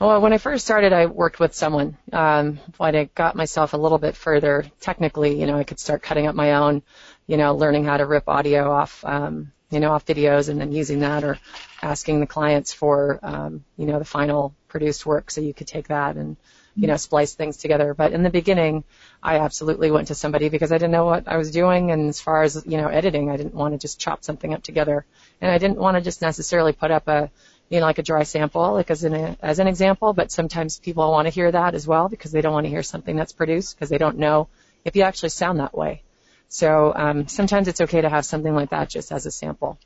Well, 0.00 0.20
when 0.20 0.32
I 0.32 0.38
first 0.38 0.64
started, 0.64 0.92
I 0.92 1.06
worked 1.06 1.38
with 1.38 1.54
someone. 1.54 1.96
Um, 2.12 2.58
when 2.76 2.96
I 2.96 3.04
got 3.04 3.36
myself 3.36 3.72
a 3.72 3.76
little 3.76 3.98
bit 3.98 4.16
further 4.16 4.64
technically, 4.80 5.38
you 5.38 5.46
know, 5.46 5.56
I 5.56 5.64
could 5.64 5.78
start 5.78 6.02
cutting 6.02 6.26
up 6.26 6.34
my 6.34 6.54
own, 6.54 6.82
you 7.28 7.36
know, 7.36 7.54
learning 7.54 7.84
how 7.84 7.98
to 7.98 8.06
rip 8.06 8.28
audio 8.28 8.72
off, 8.72 9.04
um, 9.04 9.52
you 9.70 9.78
know, 9.78 9.92
off 9.92 10.04
videos 10.04 10.48
and 10.48 10.60
then 10.60 10.72
using 10.72 11.00
that 11.00 11.22
or 11.22 11.38
asking 11.82 12.18
the 12.18 12.26
clients 12.26 12.72
for, 12.72 13.20
um, 13.22 13.64
you 13.76 13.86
know, 13.86 14.00
the 14.00 14.04
final 14.04 14.54
produced 14.72 15.06
work 15.06 15.30
so 15.30 15.40
you 15.40 15.54
could 15.54 15.68
take 15.68 15.88
that 15.88 16.16
and, 16.16 16.36
you 16.74 16.88
know, 16.88 16.96
splice 16.96 17.34
things 17.34 17.58
together. 17.58 17.92
But 17.94 18.12
in 18.12 18.22
the 18.22 18.30
beginning, 18.30 18.82
I 19.22 19.38
absolutely 19.38 19.90
went 19.90 20.08
to 20.08 20.14
somebody 20.14 20.48
because 20.48 20.72
I 20.72 20.78
didn't 20.78 20.90
know 20.90 21.04
what 21.04 21.28
I 21.28 21.36
was 21.36 21.50
doing. 21.50 21.90
And 21.90 22.08
as 22.08 22.20
far 22.20 22.42
as, 22.42 22.64
you 22.66 22.78
know, 22.78 22.88
editing, 22.88 23.30
I 23.30 23.36
didn't 23.36 23.54
want 23.54 23.74
to 23.74 23.78
just 23.78 24.00
chop 24.00 24.24
something 24.24 24.54
up 24.54 24.62
together. 24.62 25.04
And 25.40 25.50
I 25.50 25.58
didn't 25.58 25.76
want 25.76 25.96
to 25.96 26.00
just 26.00 26.22
necessarily 26.22 26.72
put 26.72 26.90
up 26.90 27.06
a, 27.06 27.30
you 27.68 27.80
know, 27.80 27.86
like 27.86 27.98
a 27.98 28.02
dry 28.02 28.22
sample, 28.22 28.72
like 28.72 28.90
as 28.90 29.04
an, 29.04 29.36
as 29.42 29.58
an 29.58 29.68
example, 29.68 30.14
but 30.14 30.32
sometimes 30.32 30.78
people 30.78 31.10
want 31.10 31.26
to 31.26 31.34
hear 31.34 31.52
that 31.52 31.74
as 31.74 31.86
well 31.86 32.08
because 32.08 32.32
they 32.32 32.40
don't 32.40 32.54
want 32.54 32.64
to 32.64 32.70
hear 32.70 32.82
something 32.82 33.14
that's 33.14 33.32
produced 33.32 33.76
because 33.76 33.90
they 33.90 33.98
don't 33.98 34.18
know 34.18 34.48
if 34.84 34.96
you 34.96 35.02
actually 35.02 35.28
sound 35.28 35.60
that 35.60 35.76
way. 35.76 36.02
So 36.48 36.92
um, 36.94 37.28
sometimes 37.28 37.68
it's 37.68 37.80
okay 37.80 38.00
to 38.00 38.08
have 38.08 38.24
something 38.24 38.54
like 38.54 38.70
that 38.70 38.88
just 38.88 39.12
as 39.12 39.26
a 39.26 39.30
sample. 39.30 39.78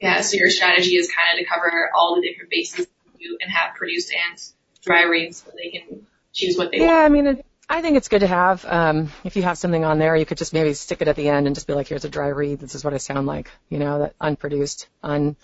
Yeah, 0.00 0.20
so 0.20 0.36
your 0.36 0.50
strategy 0.50 0.94
is 0.94 1.10
kind 1.10 1.38
of 1.38 1.44
to 1.44 1.48
cover 1.52 1.90
all 1.94 2.16
the 2.16 2.22
different 2.22 2.50
bases 2.50 2.86
you 3.18 3.38
and 3.40 3.50
have 3.50 3.74
produced 3.74 4.12
and 4.12 4.42
dry 4.82 5.02
reads 5.04 5.42
so 5.42 5.50
they 5.56 5.70
can 5.70 6.06
choose 6.32 6.56
what 6.56 6.70
they 6.70 6.78
yeah, 6.78 6.86
want. 6.86 6.96
Yeah, 6.96 7.04
I 7.04 7.08
mean, 7.08 7.26
it, 7.26 7.46
I 7.68 7.82
think 7.82 7.96
it's 7.96 8.08
good 8.08 8.20
to 8.20 8.26
have. 8.26 8.64
Um, 8.64 9.10
if 9.24 9.36
you 9.36 9.42
have 9.42 9.58
something 9.58 9.84
on 9.84 9.98
there, 9.98 10.16
you 10.16 10.24
could 10.24 10.38
just 10.38 10.54
maybe 10.54 10.72
stick 10.74 11.02
it 11.02 11.08
at 11.08 11.16
the 11.16 11.28
end 11.28 11.46
and 11.46 11.54
just 11.54 11.66
be 11.66 11.74
like, 11.74 11.88
here's 11.88 12.04
a 12.04 12.08
dry 12.08 12.28
read. 12.28 12.60
This 12.60 12.74
is 12.74 12.84
what 12.84 12.94
I 12.94 12.96
sound 12.96 13.26
like. 13.26 13.50
You 13.68 13.78
know, 13.78 13.98
that 14.00 14.14
unproduced, 14.20 14.88
un, 15.02 15.36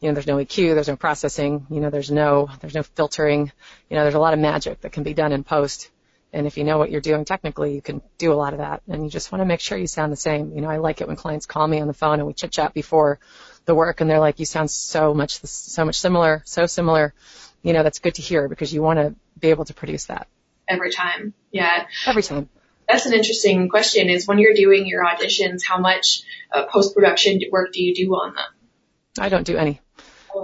you 0.00 0.08
know, 0.08 0.14
there's 0.14 0.26
no 0.26 0.36
EQ, 0.36 0.74
there's 0.74 0.88
no 0.88 0.96
processing, 0.96 1.66
you 1.70 1.80
know, 1.80 1.90
there's 1.90 2.10
no, 2.10 2.50
there's 2.60 2.74
no 2.74 2.82
filtering. 2.82 3.50
You 3.88 3.96
know, 3.96 4.02
there's 4.02 4.14
a 4.14 4.20
lot 4.20 4.34
of 4.34 4.40
magic 4.40 4.82
that 4.82 4.92
can 4.92 5.04
be 5.04 5.14
done 5.14 5.32
in 5.32 5.44
post 5.44 5.90
and 6.32 6.46
if 6.46 6.56
you 6.56 6.64
know 6.64 6.78
what 6.78 6.90
you're 6.90 7.00
doing 7.00 7.24
technically, 7.24 7.74
you 7.74 7.82
can 7.82 8.02
do 8.18 8.32
a 8.32 8.34
lot 8.34 8.52
of 8.52 8.60
that. 8.60 8.82
And 8.88 9.02
you 9.02 9.10
just 9.10 9.32
want 9.32 9.40
to 9.40 9.46
make 9.46 9.60
sure 9.60 9.76
you 9.76 9.86
sound 9.86 10.12
the 10.12 10.16
same. 10.16 10.52
You 10.54 10.60
know, 10.60 10.68
I 10.68 10.76
like 10.76 11.00
it 11.00 11.08
when 11.08 11.16
clients 11.16 11.46
call 11.46 11.66
me 11.66 11.80
on 11.80 11.88
the 11.88 11.94
phone 11.94 12.20
and 12.20 12.26
we 12.26 12.34
chit 12.34 12.52
chat 12.52 12.72
before 12.72 13.18
the 13.64 13.74
work 13.74 14.00
and 14.00 14.10
they're 14.10 14.20
like, 14.20 14.38
you 14.38 14.46
sound 14.46 14.70
so 14.70 15.14
much, 15.14 15.40
so 15.44 15.84
much 15.84 15.98
similar, 15.98 16.42
so 16.44 16.66
similar. 16.66 17.14
You 17.62 17.72
know, 17.72 17.82
that's 17.82 17.98
good 17.98 18.14
to 18.14 18.22
hear 18.22 18.48
because 18.48 18.72
you 18.72 18.82
want 18.82 18.98
to 18.98 19.14
be 19.38 19.48
able 19.50 19.64
to 19.66 19.74
produce 19.74 20.06
that. 20.06 20.28
Every 20.66 20.90
time. 20.90 21.34
Yeah. 21.50 21.86
Every 22.06 22.22
time. 22.22 22.48
That's 22.88 23.06
an 23.06 23.12
interesting 23.12 23.68
question 23.68 24.08
is 24.08 24.26
when 24.26 24.38
you're 24.38 24.54
doing 24.54 24.86
your 24.86 25.04
auditions, 25.04 25.62
how 25.64 25.78
much 25.78 26.22
uh, 26.52 26.64
post-production 26.66 27.40
work 27.52 27.72
do 27.72 27.82
you 27.82 27.94
do 27.94 28.10
on 28.12 28.34
them? 28.34 28.44
I 29.18 29.28
don't 29.28 29.46
do 29.46 29.56
any. 29.56 29.80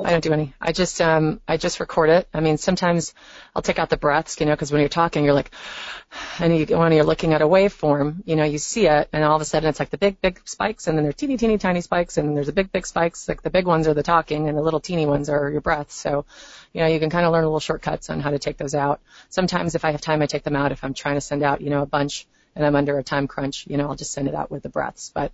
I 0.05 0.11
don't 0.11 0.22
do 0.22 0.33
any. 0.33 0.55
I 0.61 0.72
just 0.72 1.01
um 1.01 1.40
I 1.46 1.57
just 1.57 1.81
record 1.81 2.11
it. 2.11 2.29
I 2.33 2.40
mean, 2.40 2.57
sometimes 2.59 3.14
I'll 3.55 3.62
take 3.62 3.79
out 3.79 3.88
the 3.88 3.96
breaths, 3.96 4.38
you 4.40 4.46
know, 4.46 4.53
because 4.53 4.72
when 4.72 4.81
you're 4.81 4.88
talking, 4.88 5.25
you're 5.25 5.35
like, 5.35 5.51
and 6.40 6.57
you, 6.57 6.79
when 6.79 6.92
you're 6.92 7.05
looking 7.05 7.33
at 7.33 7.42
a 7.42 7.46
waveform, 7.46 8.22
you 8.25 8.37
know, 8.37 8.44
you 8.44 8.59
see 8.59 8.87
it, 8.87 9.09
and 9.12 9.25
all 9.25 9.37
of 9.37 9.42
a 9.42 9.44
sudden 9.44 9.68
it's 9.68 9.79
like 9.79 9.90
the 9.90 9.99
big 9.99 10.20
big 10.20 10.40
spikes, 10.44 10.87
and 10.87 10.96
then 10.96 11.05
there's 11.05 11.14
teeny 11.14 11.37
teeny 11.37 11.59
tiny 11.59 11.81
spikes, 11.81 12.16
and 12.18 12.37
there's 12.37 12.49
a 12.49 12.53
big 12.53 12.72
big 12.72 12.87
spikes. 12.87 13.29
Like 13.29 13.42
the 13.42 13.51
big 13.51 13.66
ones 13.66 13.88
are 13.88 13.94
the 13.94 14.03
talking, 14.03 14.49
and 14.49 14.57
the 14.57 14.62
little 14.62 14.81
teeny 14.81 15.07
ones 15.07 15.29
are 15.29 15.51
your 15.51 15.61
breaths. 15.61 15.94
So, 15.94 16.25
you 16.72 16.81
know, 16.81 16.87
you 16.88 16.99
can 16.99 17.11
kind 17.11 17.27
of 17.27 17.33
learn 17.33 17.44
a 17.44 17.49
little 17.49 17.61
shortcuts 17.61 18.11
on 18.11 18.20
how 18.20 18.31
to 18.31 18.38
take 18.38 18.57
those 18.57 18.75
out. 18.75 19.01
Sometimes 19.29 19.75
if 19.75 19.85
I 19.85 19.92
have 19.92 20.01
time, 20.01 20.22
I 20.22 20.27
take 20.27 20.42
them 20.42 20.57
out. 20.57 20.72
If 20.72 20.85
I'm 20.85 20.94
trying 20.94 21.14
to 21.16 21.20
send 21.20 21.42
out, 21.42 21.61
you 21.61 21.70
know, 21.70 21.83
a 21.83 21.87
bunch 21.87 22.27
and 22.55 22.64
I'm 22.64 22.75
under 22.75 22.99
a 22.99 23.05
time 23.05 23.29
crunch, 23.29 23.66
you 23.68 23.77
know, 23.77 23.88
I'll 23.88 23.96
just 23.96 24.12
send 24.12 24.29
it 24.29 24.35
out 24.35 24.51
with 24.51 24.62
the 24.62 24.70
breaths. 24.70 25.12
But 25.14 25.33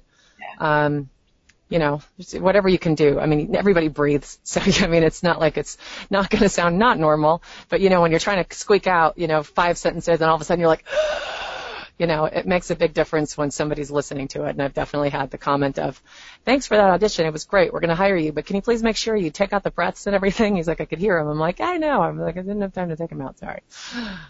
um, 0.58 1.08
you 1.72 1.78
know, 1.78 2.02
whatever 2.34 2.68
you 2.68 2.78
can 2.78 2.94
do. 2.94 3.18
I 3.18 3.24
mean, 3.24 3.56
everybody 3.56 3.88
breathes. 3.88 4.38
So, 4.52 4.60
I 4.60 4.86
mean, 4.86 5.02
it's 5.02 5.22
not 5.22 5.40
like 5.40 5.56
it's 5.56 5.78
not 6.10 6.28
going 6.28 6.42
to 6.42 6.48
sound 6.50 6.78
not 6.78 6.98
normal, 6.98 7.42
but 7.70 7.80
you 7.80 7.88
know, 7.88 8.02
when 8.02 8.10
you're 8.10 8.20
trying 8.20 8.44
to 8.44 8.54
squeak 8.54 8.86
out, 8.86 9.16
you 9.16 9.26
know, 9.26 9.42
five 9.42 9.78
sentences 9.78 10.20
and 10.20 10.24
all 10.28 10.34
of 10.34 10.42
a 10.42 10.44
sudden 10.44 10.60
you're 10.60 10.68
like, 10.68 10.84
you 12.02 12.08
know, 12.08 12.24
it 12.24 12.48
makes 12.48 12.68
a 12.72 12.74
big 12.74 12.94
difference 12.94 13.38
when 13.38 13.52
somebody's 13.52 13.88
listening 13.88 14.26
to 14.26 14.42
it. 14.46 14.50
And 14.50 14.60
I've 14.60 14.74
definitely 14.74 15.10
had 15.10 15.30
the 15.30 15.38
comment 15.38 15.78
of, 15.78 16.02
thanks 16.44 16.66
for 16.66 16.76
that 16.76 16.90
audition. 16.90 17.26
It 17.26 17.32
was 17.32 17.44
great. 17.44 17.72
We're 17.72 17.78
going 17.78 17.90
to 17.90 17.94
hire 17.94 18.16
you, 18.16 18.32
but 18.32 18.44
can 18.44 18.56
you 18.56 18.62
please 18.62 18.82
make 18.82 18.96
sure 18.96 19.14
you 19.14 19.30
take 19.30 19.52
out 19.52 19.62
the 19.62 19.70
breaths 19.70 20.08
and 20.08 20.16
everything? 20.16 20.56
He's 20.56 20.66
like, 20.66 20.80
I 20.80 20.84
could 20.84 20.98
hear 20.98 21.16
him. 21.16 21.28
I'm 21.28 21.38
like, 21.38 21.60
I 21.60 21.76
know. 21.76 22.02
I'm 22.02 22.18
like, 22.18 22.36
I 22.36 22.40
didn't 22.40 22.60
have 22.62 22.72
time 22.72 22.88
to 22.88 22.96
take 22.96 23.10
them 23.10 23.20
out. 23.20 23.38
Sorry. 23.38 23.60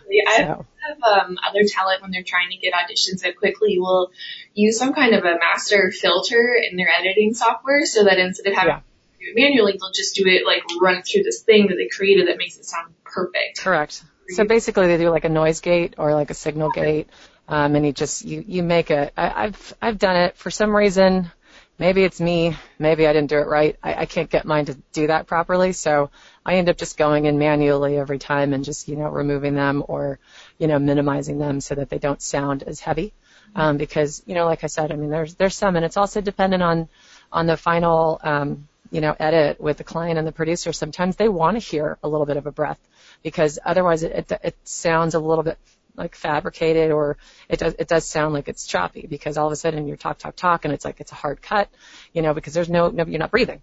Yeah, 0.06 0.36
so. 0.36 0.66
I 0.84 0.88
have 0.90 1.24
um, 1.24 1.38
other 1.48 1.60
talent 1.66 2.02
when 2.02 2.10
they're 2.10 2.22
trying 2.22 2.50
to 2.50 2.58
get 2.58 2.74
auditions 2.74 3.26
out 3.26 3.36
quickly 3.36 3.78
will 3.78 4.10
use 4.52 4.78
some 4.78 4.92
kind 4.92 5.14
of 5.14 5.24
a 5.24 5.38
master 5.38 5.90
filter 5.90 6.54
in 6.70 6.76
their 6.76 6.90
editing 6.90 7.32
software 7.32 7.86
so 7.86 8.04
that 8.04 8.18
instead 8.18 8.48
of 8.48 8.54
having 8.54 8.68
yeah. 8.68 8.80
to 8.80 8.82
do 9.18 9.30
it 9.30 9.34
manually, 9.34 9.78
they'll 9.80 9.92
just 9.92 10.14
do 10.14 10.24
it 10.26 10.44
like 10.44 10.62
run 10.78 10.96
it 10.96 11.06
through 11.10 11.22
this 11.22 11.40
thing 11.40 11.68
that 11.68 11.76
they 11.76 11.88
created 11.88 12.28
that 12.28 12.36
makes 12.36 12.58
it 12.58 12.66
sound 12.66 12.92
perfect. 13.02 13.60
Correct. 13.60 14.04
So 14.28 14.44
basically 14.44 14.88
they 14.88 14.98
do 14.98 15.08
like 15.08 15.24
a 15.24 15.30
noise 15.30 15.60
gate 15.60 15.94
or 15.96 16.12
like 16.14 16.30
a 16.30 16.34
signal 16.34 16.70
gate 16.70 17.08
um, 17.52 17.76
and 17.76 17.84
you 17.84 17.92
just 17.92 18.24
you 18.24 18.42
you 18.48 18.62
make 18.62 18.90
it. 18.90 19.12
I, 19.14 19.44
I've 19.44 19.74
I've 19.82 19.98
done 19.98 20.16
it 20.16 20.38
for 20.38 20.50
some 20.50 20.74
reason. 20.74 21.30
maybe 21.78 22.02
it's 22.02 22.18
me, 22.18 22.56
maybe 22.78 23.06
I 23.06 23.12
didn't 23.12 23.28
do 23.28 23.38
it 23.38 23.46
right. 23.46 23.76
I, 23.82 23.94
I 23.94 24.06
can't 24.06 24.30
get 24.30 24.46
mine 24.46 24.66
to 24.66 24.74
do 24.94 25.08
that 25.08 25.26
properly, 25.26 25.72
so 25.72 26.10
I 26.46 26.54
end 26.54 26.70
up 26.70 26.78
just 26.78 26.96
going 26.96 27.26
in 27.26 27.38
manually 27.38 27.98
every 27.98 28.18
time 28.18 28.54
and 28.54 28.64
just 28.64 28.88
you 28.88 28.96
know 28.96 29.10
removing 29.10 29.54
them 29.54 29.84
or 29.86 30.18
you 30.58 30.66
know 30.66 30.78
minimizing 30.78 31.38
them 31.38 31.60
so 31.60 31.74
that 31.74 31.90
they 31.90 31.98
don't 31.98 32.22
sound 32.22 32.62
as 32.62 32.80
heavy. 32.80 33.12
Um, 33.54 33.76
because 33.76 34.22
you 34.24 34.34
know, 34.34 34.46
like 34.46 34.64
I 34.64 34.68
said, 34.68 34.90
I 34.90 34.96
mean, 34.96 35.10
there's 35.10 35.34
there's 35.34 35.54
some, 35.54 35.76
and 35.76 35.84
it's 35.84 35.98
also 35.98 36.22
dependent 36.22 36.62
on 36.62 36.88
on 37.30 37.46
the 37.46 37.58
final 37.58 38.18
um, 38.22 38.66
you 38.90 39.02
know 39.02 39.14
edit 39.18 39.60
with 39.60 39.76
the 39.76 39.84
client 39.84 40.18
and 40.18 40.26
the 40.26 40.32
producer. 40.32 40.72
Sometimes 40.72 41.16
they 41.16 41.28
want 41.28 41.60
to 41.60 41.70
hear 41.70 41.98
a 42.02 42.08
little 42.08 42.24
bit 42.24 42.38
of 42.38 42.46
a 42.46 42.52
breath 42.52 42.78
because 43.22 43.58
otherwise 43.62 44.04
it, 44.04 44.12
it, 44.12 44.40
it 44.42 44.56
sounds 44.64 45.14
a 45.14 45.20
little 45.20 45.44
bit 45.44 45.58
like 45.96 46.14
fabricated 46.14 46.90
or 46.90 47.16
it 47.48 47.58
does 47.58 47.74
it 47.78 47.88
does 47.88 48.06
sound 48.06 48.34
like 48.34 48.48
it's 48.48 48.66
choppy 48.66 49.06
because 49.06 49.36
all 49.36 49.46
of 49.46 49.52
a 49.52 49.56
sudden 49.56 49.86
you're 49.86 49.96
talk 49.96 50.18
talk 50.18 50.36
talk 50.36 50.64
and 50.64 50.72
it's 50.72 50.84
like 50.84 51.00
it's 51.00 51.12
a 51.12 51.16
hard 51.16 51.42
cut, 51.42 51.68
you 52.12 52.22
know, 52.22 52.34
because 52.34 52.54
there's 52.54 52.70
no, 52.70 52.88
no 52.88 53.04
you're 53.04 53.18
not 53.18 53.30
breathing. 53.30 53.60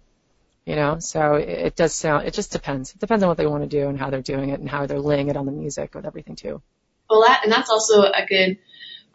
You 0.66 0.76
know, 0.76 0.98
so 0.98 1.34
it, 1.34 1.48
it 1.48 1.76
does 1.76 1.94
sound 1.94 2.26
it 2.26 2.34
just 2.34 2.52
depends. 2.52 2.92
It 2.92 2.98
depends 3.00 3.22
on 3.24 3.28
what 3.28 3.38
they 3.38 3.46
want 3.46 3.62
to 3.62 3.68
do 3.68 3.88
and 3.88 3.98
how 3.98 4.10
they're 4.10 4.22
doing 4.22 4.50
it 4.50 4.60
and 4.60 4.68
how 4.68 4.86
they're 4.86 5.00
laying 5.00 5.28
it 5.28 5.36
on 5.36 5.46
the 5.46 5.52
music 5.52 5.94
with 5.94 6.06
everything 6.06 6.36
too. 6.36 6.62
Well 7.08 7.22
that 7.22 7.40
and 7.44 7.52
that's 7.52 7.70
also 7.70 8.02
a 8.02 8.24
good 8.28 8.58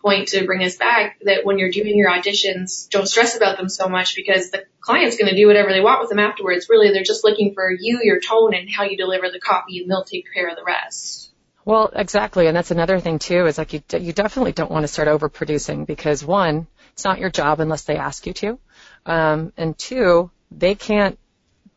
point 0.05 0.27
to 0.27 0.45
bring 0.45 0.63
us 0.63 0.77
back 0.77 1.17
that 1.23 1.43
when 1.45 1.57
you're 1.57 1.71
doing 1.71 1.97
your 1.97 2.11
auditions, 2.11 2.87
don't 2.89 3.07
stress 3.07 3.35
about 3.35 3.57
them 3.57 3.67
so 3.67 3.89
much 3.89 4.15
because 4.15 4.51
the 4.51 4.63
client's 4.79 5.17
going 5.17 5.29
to 5.29 5.35
do 5.35 5.47
whatever 5.47 5.71
they 5.71 5.81
want 5.81 5.99
with 5.99 6.09
them 6.09 6.19
afterwards. 6.19 6.67
Really, 6.69 6.91
they're 6.91 7.03
just 7.03 7.23
looking 7.23 7.55
for 7.55 7.71
you, 7.71 8.01
your 8.03 8.19
tone, 8.19 8.53
and 8.53 8.69
how 8.69 8.83
you 8.83 8.97
deliver 8.97 9.31
the 9.31 9.39
copy, 9.39 9.79
and 9.79 9.89
they'll 9.89 10.03
take 10.03 10.31
care 10.31 10.47
of 10.47 10.55
the 10.55 10.63
rest. 10.63 11.24
Well, 11.65 11.91
exactly, 11.95 12.45
and 12.45 12.55
that's 12.55 12.69
another 12.71 12.99
thing 12.99 13.17
too. 13.17 13.47
Is 13.47 13.57
like 13.57 13.73
you 13.73 13.81
you 13.99 14.13
definitely 14.13 14.51
don't 14.51 14.71
want 14.71 14.83
to 14.83 14.87
start 14.87 15.07
overproducing 15.07 15.87
because 15.87 16.23
one, 16.23 16.67
it's 16.93 17.03
not 17.03 17.19
your 17.19 17.31
job 17.31 17.59
unless 17.59 17.83
they 17.83 17.97
ask 17.97 18.27
you 18.27 18.33
to, 18.33 18.59
um, 19.07 19.51
and 19.57 19.75
two, 19.77 20.29
they 20.51 20.75
can't 20.75 21.17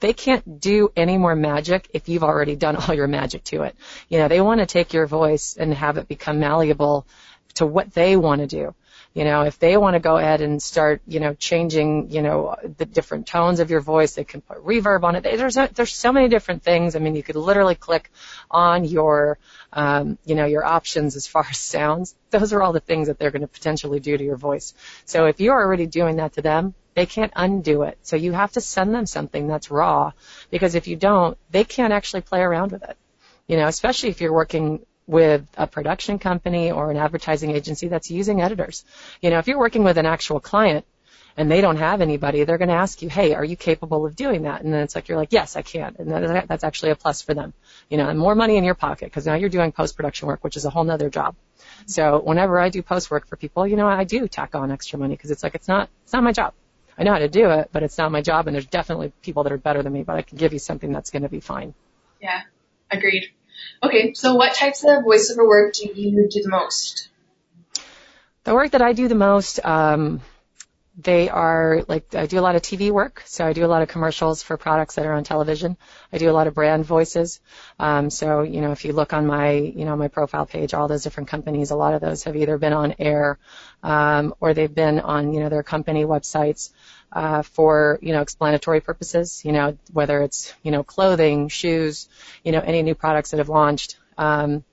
they 0.00 0.12
can't 0.12 0.60
do 0.60 0.92
any 0.94 1.18
more 1.18 1.34
magic 1.34 1.88
if 1.94 2.08
you've 2.08 2.22
already 2.22 2.54
done 2.54 2.76
all 2.76 2.94
your 2.94 3.08
magic 3.08 3.44
to 3.44 3.62
it. 3.62 3.74
You 4.08 4.18
know, 4.18 4.28
they 4.28 4.40
want 4.42 4.60
to 4.60 4.66
take 4.66 4.92
your 4.92 5.06
voice 5.06 5.56
and 5.58 5.72
have 5.74 5.96
it 5.96 6.06
become 6.06 6.38
malleable 6.38 7.06
to 7.54 7.66
what 7.66 7.92
they 7.94 8.14
want 8.16 8.42
to 8.42 8.46
do. 8.46 8.74
You 9.14 9.24
know, 9.24 9.42
if 9.42 9.58
they 9.58 9.76
want 9.76 9.94
to 9.94 10.00
go 10.00 10.16
ahead 10.16 10.42
and 10.42 10.62
start, 10.62 11.00
you 11.06 11.18
know, 11.18 11.34
changing, 11.34 12.10
you 12.10 12.22
know, 12.22 12.54
the 12.76 12.84
different 12.84 13.26
tones 13.26 13.58
of 13.58 13.70
your 13.70 13.80
voice, 13.80 14.14
they 14.14 14.24
can 14.24 14.42
put 14.42 14.64
reverb 14.64 15.02
on 15.02 15.16
it. 15.16 15.22
There's 15.22 15.56
a, 15.56 15.68
there's 15.74 15.94
so 15.94 16.12
many 16.12 16.28
different 16.28 16.62
things. 16.62 16.94
I 16.94 16.98
mean, 16.98 17.16
you 17.16 17.22
could 17.22 17.34
literally 17.34 17.74
click 17.74 18.10
on 18.50 18.84
your, 18.84 19.38
um, 19.72 20.18
you 20.24 20.34
know, 20.34 20.44
your 20.44 20.64
options 20.64 21.16
as 21.16 21.26
far 21.26 21.46
as 21.50 21.58
sounds. 21.58 22.14
Those 22.30 22.52
are 22.52 22.62
all 22.62 22.72
the 22.72 22.80
things 22.80 23.08
that 23.08 23.18
they're 23.18 23.30
going 23.30 23.42
to 23.42 23.48
potentially 23.48 23.98
do 23.98 24.16
to 24.16 24.22
your 24.22 24.36
voice. 24.36 24.74
So 25.04 25.26
if 25.26 25.40
you're 25.40 25.60
already 25.60 25.86
doing 25.86 26.16
that 26.16 26.34
to 26.34 26.42
them, 26.42 26.74
they 26.94 27.06
can't 27.06 27.32
undo 27.36 27.82
it. 27.82 27.96
So 28.02 28.16
you 28.16 28.32
have 28.32 28.52
to 28.52 28.60
send 28.60 28.94
them 28.94 29.06
something 29.06 29.46
that's 29.46 29.70
raw 29.70 30.12
because 30.50 30.74
if 30.74 30.88
you 30.88 30.96
don't, 30.96 31.38
they 31.50 31.64
can't 31.64 31.92
actually 31.92 32.22
play 32.22 32.40
around 32.40 32.72
with 32.72 32.82
it. 32.82 32.96
You 33.46 33.56
know, 33.56 33.66
especially 33.68 34.10
if 34.10 34.20
you're 34.20 34.32
working 34.32 34.84
with 35.08 35.44
a 35.56 35.66
production 35.66 36.18
company 36.18 36.70
or 36.70 36.90
an 36.90 36.98
advertising 36.98 37.50
agency 37.50 37.88
that's 37.88 38.10
using 38.10 38.42
editors. 38.42 38.84
You 39.22 39.30
know, 39.30 39.38
if 39.38 39.48
you're 39.48 39.58
working 39.58 39.82
with 39.82 39.96
an 39.96 40.06
actual 40.06 40.38
client 40.38 40.84
and 41.34 41.50
they 41.50 41.62
don't 41.62 41.78
have 41.78 42.02
anybody, 42.02 42.44
they're 42.44 42.58
going 42.58 42.68
to 42.68 42.74
ask 42.74 43.00
you, 43.00 43.08
hey, 43.08 43.32
are 43.34 43.44
you 43.44 43.56
capable 43.56 44.04
of 44.04 44.14
doing 44.14 44.42
that? 44.42 44.60
And 44.62 44.72
then 44.72 44.82
it's 44.82 44.94
like, 44.94 45.08
you're 45.08 45.16
like, 45.16 45.32
yes, 45.32 45.56
I 45.56 45.62
can. 45.62 45.96
And 45.98 46.10
that, 46.10 46.46
that's 46.46 46.62
actually 46.62 46.90
a 46.90 46.94
plus 46.96 47.22
for 47.22 47.32
them. 47.32 47.54
You 47.88 47.96
know, 47.96 48.06
and 48.06 48.18
more 48.18 48.34
money 48.34 48.58
in 48.58 48.64
your 48.64 48.74
pocket 48.74 49.06
because 49.06 49.24
now 49.24 49.34
you're 49.34 49.48
doing 49.48 49.72
post-production 49.72 50.28
work, 50.28 50.44
which 50.44 50.58
is 50.58 50.66
a 50.66 50.70
whole 50.70 50.84
nother 50.84 51.08
job. 51.08 51.36
So 51.86 52.20
whenever 52.20 52.60
I 52.60 52.68
do 52.68 52.82
post 52.82 53.10
work 53.10 53.26
for 53.26 53.36
people, 53.36 53.66
you 53.66 53.76
know, 53.76 53.86
I 53.86 54.04
do 54.04 54.28
tack 54.28 54.54
on 54.54 54.70
extra 54.70 54.98
money 54.98 55.14
because 55.14 55.30
it's 55.30 55.42
like, 55.42 55.54
it's 55.54 55.68
not, 55.68 55.88
it's 56.04 56.12
not 56.12 56.22
my 56.22 56.32
job. 56.32 56.52
I 56.98 57.04
know 57.04 57.12
how 57.12 57.20
to 57.20 57.28
do 57.28 57.48
it, 57.50 57.70
but 57.72 57.82
it's 57.82 57.96
not 57.96 58.12
my 58.12 58.20
job 58.20 58.46
and 58.46 58.54
there's 58.54 58.66
definitely 58.66 59.12
people 59.22 59.44
that 59.44 59.52
are 59.52 59.58
better 59.58 59.82
than 59.82 59.92
me, 59.92 60.02
but 60.02 60.16
I 60.16 60.22
can 60.22 60.36
give 60.36 60.52
you 60.52 60.58
something 60.58 60.92
that's 60.92 61.10
going 61.10 61.22
to 61.22 61.30
be 61.30 61.40
fine. 61.40 61.72
Yeah, 62.20 62.42
agreed. 62.90 63.32
Okay, 63.82 64.14
so 64.14 64.34
what 64.34 64.54
types 64.54 64.82
of 64.84 65.04
voiceover 65.04 65.46
work 65.46 65.74
do 65.74 65.86
you 65.94 66.28
do 66.28 66.42
the 66.42 66.48
most? 66.48 67.08
The 68.44 68.54
work 68.54 68.72
that 68.72 68.82
I 68.82 68.92
do 68.92 69.08
the 69.08 69.14
most, 69.14 69.64
um, 69.64 70.20
they 71.00 71.28
are 71.28 71.84
like 71.86 72.14
I 72.16 72.26
do 72.26 72.40
a 72.40 72.42
lot 72.42 72.56
of 72.56 72.62
TV 72.62 72.90
work, 72.90 73.22
so 73.24 73.46
I 73.46 73.52
do 73.52 73.64
a 73.64 73.68
lot 73.68 73.82
of 73.82 73.88
commercials 73.88 74.42
for 74.42 74.56
products 74.56 74.96
that 74.96 75.06
are 75.06 75.12
on 75.12 75.22
television. 75.22 75.76
I 76.12 76.18
do 76.18 76.28
a 76.28 76.32
lot 76.32 76.48
of 76.48 76.54
brand 76.54 76.84
voices. 76.84 77.40
Um, 77.78 78.10
so 78.10 78.42
you 78.42 78.60
know, 78.60 78.72
if 78.72 78.84
you 78.84 78.92
look 78.92 79.12
on 79.12 79.24
my 79.24 79.52
you 79.52 79.84
know 79.84 79.96
my 79.96 80.08
profile 80.08 80.44
page, 80.44 80.74
all 80.74 80.88
those 80.88 81.04
different 81.04 81.28
companies, 81.28 81.70
a 81.70 81.76
lot 81.76 81.94
of 81.94 82.00
those 82.00 82.24
have 82.24 82.34
either 82.34 82.58
been 82.58 82.72
on 82.72 82.96
air 82.98 83.38
um, 83.84 84.34
or 84.40 84.54
they've 84.54 84.74
been 84.74 84.98
on 84.98 85.32
you 85.32 85.38
know 85.38 85.48
their 85.48 85.62
company 85.62 86.04
websites 86.04 86.70
uh, 87.12 87.42
for 87.42 87.98
you 88.02 88.12
know 88.12 88.22
explanatory 88.22 88.80
purposes. 88.80 89.44
You 89.44 89.52
know 89.52 89.78
whether 89.92 90.22
it's 90.22 90.54
you 90.62 90.70
know 90.70 90.82
clothing, 90.82 91.48
shoes, 91.48 92.08
you 92.44 92.52
know 92.52 92.60
any 92.60 92.82
new 92.82 92.94
products 92.94 93.30
that 93.30 93.38
have 93.38 93.48
launched. 93.48 93.98
Um, 94.16 94.64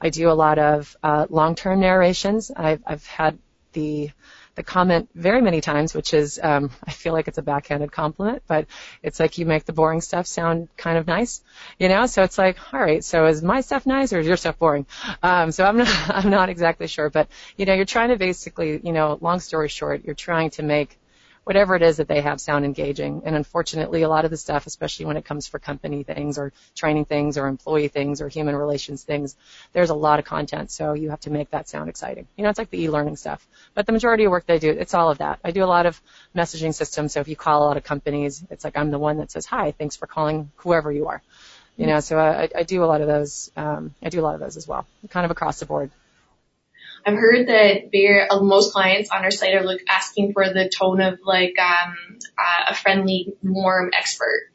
I 0.00 0.10
do 0.10 0.30
a 0.30 0.32
lot 0.32 0.58
of 0.58 0.96
uh, 1.02 1.26
long-term 1.30 1.78
narrations. 1.78 2.50
I've, 2.50 2.82
I've 2.84 3.06
had 3.06 3.38
the 3.72 4.10
the 4.54 4.62
comment 4.62 5.08
very 5.14 5.40
many 5.40 5.62
times, 5.62 5.94
which 5.94 6.12
is 6.12 6.38
um, 6.42 6.70
I 6.86 6.90
feel 6.90 7.12
like 7.12 7.28
it's 7.28 7.38
a 7.38 7.42
backhanded 7.42 7.90
compliment, 7.90 8.42
but 8.46 8.66
it's 9.02 9.18
like 9.18 9.38
you 9.38 9.46
make 9.46 9.64
the 9.64 9.72
boring 9.72 10.00
stuff 10.00 10.26
sound 10.26 10.68
kind 10.76 10.98
of 10.98 11.06
nice, 11.06 11.40
you 11.78 11.88
know. 11.88 12.06
So 12.06 12.22
it's 12.22 12.36
like, 12.36 12.58
all 12.72 12.80
right, 12.80 13.02
so 13.02 13.26
is 13.26 13.42
my 13.42 13.60
stuff 13.60 13.86
nice 13.86 14.12
or 14.12 14.18
is 14.18 14.26
your 14.26 14.36
stuff 14.36 14.58
boring? 14.58 14.86
Um, 15.22 15.52
so 15.52 15.64
I'm 15.64 15.76
not 15.78 16.10
I'm 16.10 16.30
not 16.30 16.48
exactly 16.48 16.86
sure, 16.86 17.10
but 17.10 17.28
you 17.56 17.64
know, 17.64 17.74
you're 17.74 17.84
trying 17.84 18.10
to 18.10 18.16
basically, 18.16 18.80
you 18.82 18.92
know, 18.92 19.18
long 19.20 19.40
story 19.40 19.68
short, 19.68 20.04
you're 20.04 20.14
trying 20.14 20.50
to 20.50 20.62
make 20.62 20.98
whatever 21.44 21.74
it 21.74 21.82
is 21.82 21.96
that 21.96 22.08
they 22.08 22.20
have 22.20 22.40
sound 22.40 22.64
engaging. 22.64 23.22
And 23.24 23.34
unfortunately, 23.34 24.02
a 24.02 24.08
lot 24.08 24.24
of 24.24 24.30
the 24.30 24.36
stuff, 24.36 24.66
especially 24.66 25.06
when 25.06 25.16
it 25.16 25.24
comes 25.24 25.46
for 25.46 25.58
company 25.58 26.02
things 26.02 26.38
or 26.38 26.52
training 26.74 27.06
things 27.06 27.36
or 27.36 27.48
employee 27.48 27.88
things 27.88 28.20
or 28.20 28.28
human 28.28 28.54
relations 28.54 29.02
things, 29.02 29.36
there's 29.72 29.90
a 29.90 29.94
lot 29.94 30.18
of 30.18 30.24
content. 30.24 30.70
So 30.70 30.92
you 30.92 31.10
have 31.10 31.20
to 31.20 31.30
make 31.30 31.50
that 31.50 31.68
sound 31.68 31.88
exciting. 31.88 32.26
You 32.36 32.44
know, 32.44 32.50
it's 32.50 32.58
like 32.58 32.70
the 32.70 32.82
e-learning 32.82 33.16
stuff. 33.16 33.46
But 33.74 33.86
the 33.86 33.92
majority 33.92 34.24
of 34.24 34.30
work 34.30 34.44
I 34.48 34.58
do, 34.58 34.70
it's 34.70 34.94
all 34.94 35.10
of 35.10 35.18
that. 35.18 35.40
I 35.44 35.50
do 35.50 35.64
a 35.64 35.66
lot 35.66 35.86
of 35.86 36.00
messaging 36.34 36.74
systems. 36.74 37.12
So 37.12 37.20
if 37.20 37.28
you 37.28 37.36
call 37.36 37.64
a 37.64 37.66
lot 37.66 37.76
of 37.76 37.84
companies, 37.84 38.44
it's 38.50 38.64
like 38.64 38.76
I'm 38.76 38.90
the 38.90 38.98
one 38.98 39.18
that 39.18 39.30
says, 39.30 39.46
hi, 39.46 39.72
thanks 39.72 39.96
for 39.96 40.06
calling 40.06 40.50
whoever 40.56 40.92
you 40.92 41.08
are. 41.08 41.22
You 41.76 41.86
know, 41.86 42.00
so 42.00 42.18
I, 42.18 42.50
I 42.54 42.62
do 42.64 42.84
a 42.84 42.86
lot 42.86 43.00
of 43.00 43.06
those. 43.06 43.50
Um, 43.56 43.94
I 44.02 44.10
do 44.10 44.20
a 44.20 44.22
lot 44.22 44.34
of 44.34 44.40
those 44.40 44.58
as 44.58 44.68
well, 44.68 44.86
kind 45.08 45.24
of 45.24 45.30
across 45.30 45.58
the 45.58 45.66
board. 45.66 45.90
I've 47.04 47.18
heard 47.18 47.48
that 47.48 47.90
very, 47.90 48.28
uh, 48.28 48.40
most 48.40 48.72
clients 48.72 49.10
on 49.10 49.24
our 49.24 49.30
site 49.30 49.54
are 49.54 49.64
look, 49.64 49.80
asking 49.88 50.32
for 50.32 50.44
the 50.48 50.68
tone 50.68 51.00
of 51.00 51.18
like 51.24 51.54
um, 51.58 52.18
uh, 52.38 52.70
a 52.70 52.74
friendly, 52.74 53.34
warm 53.42 53.90
expert. 53.96 54.50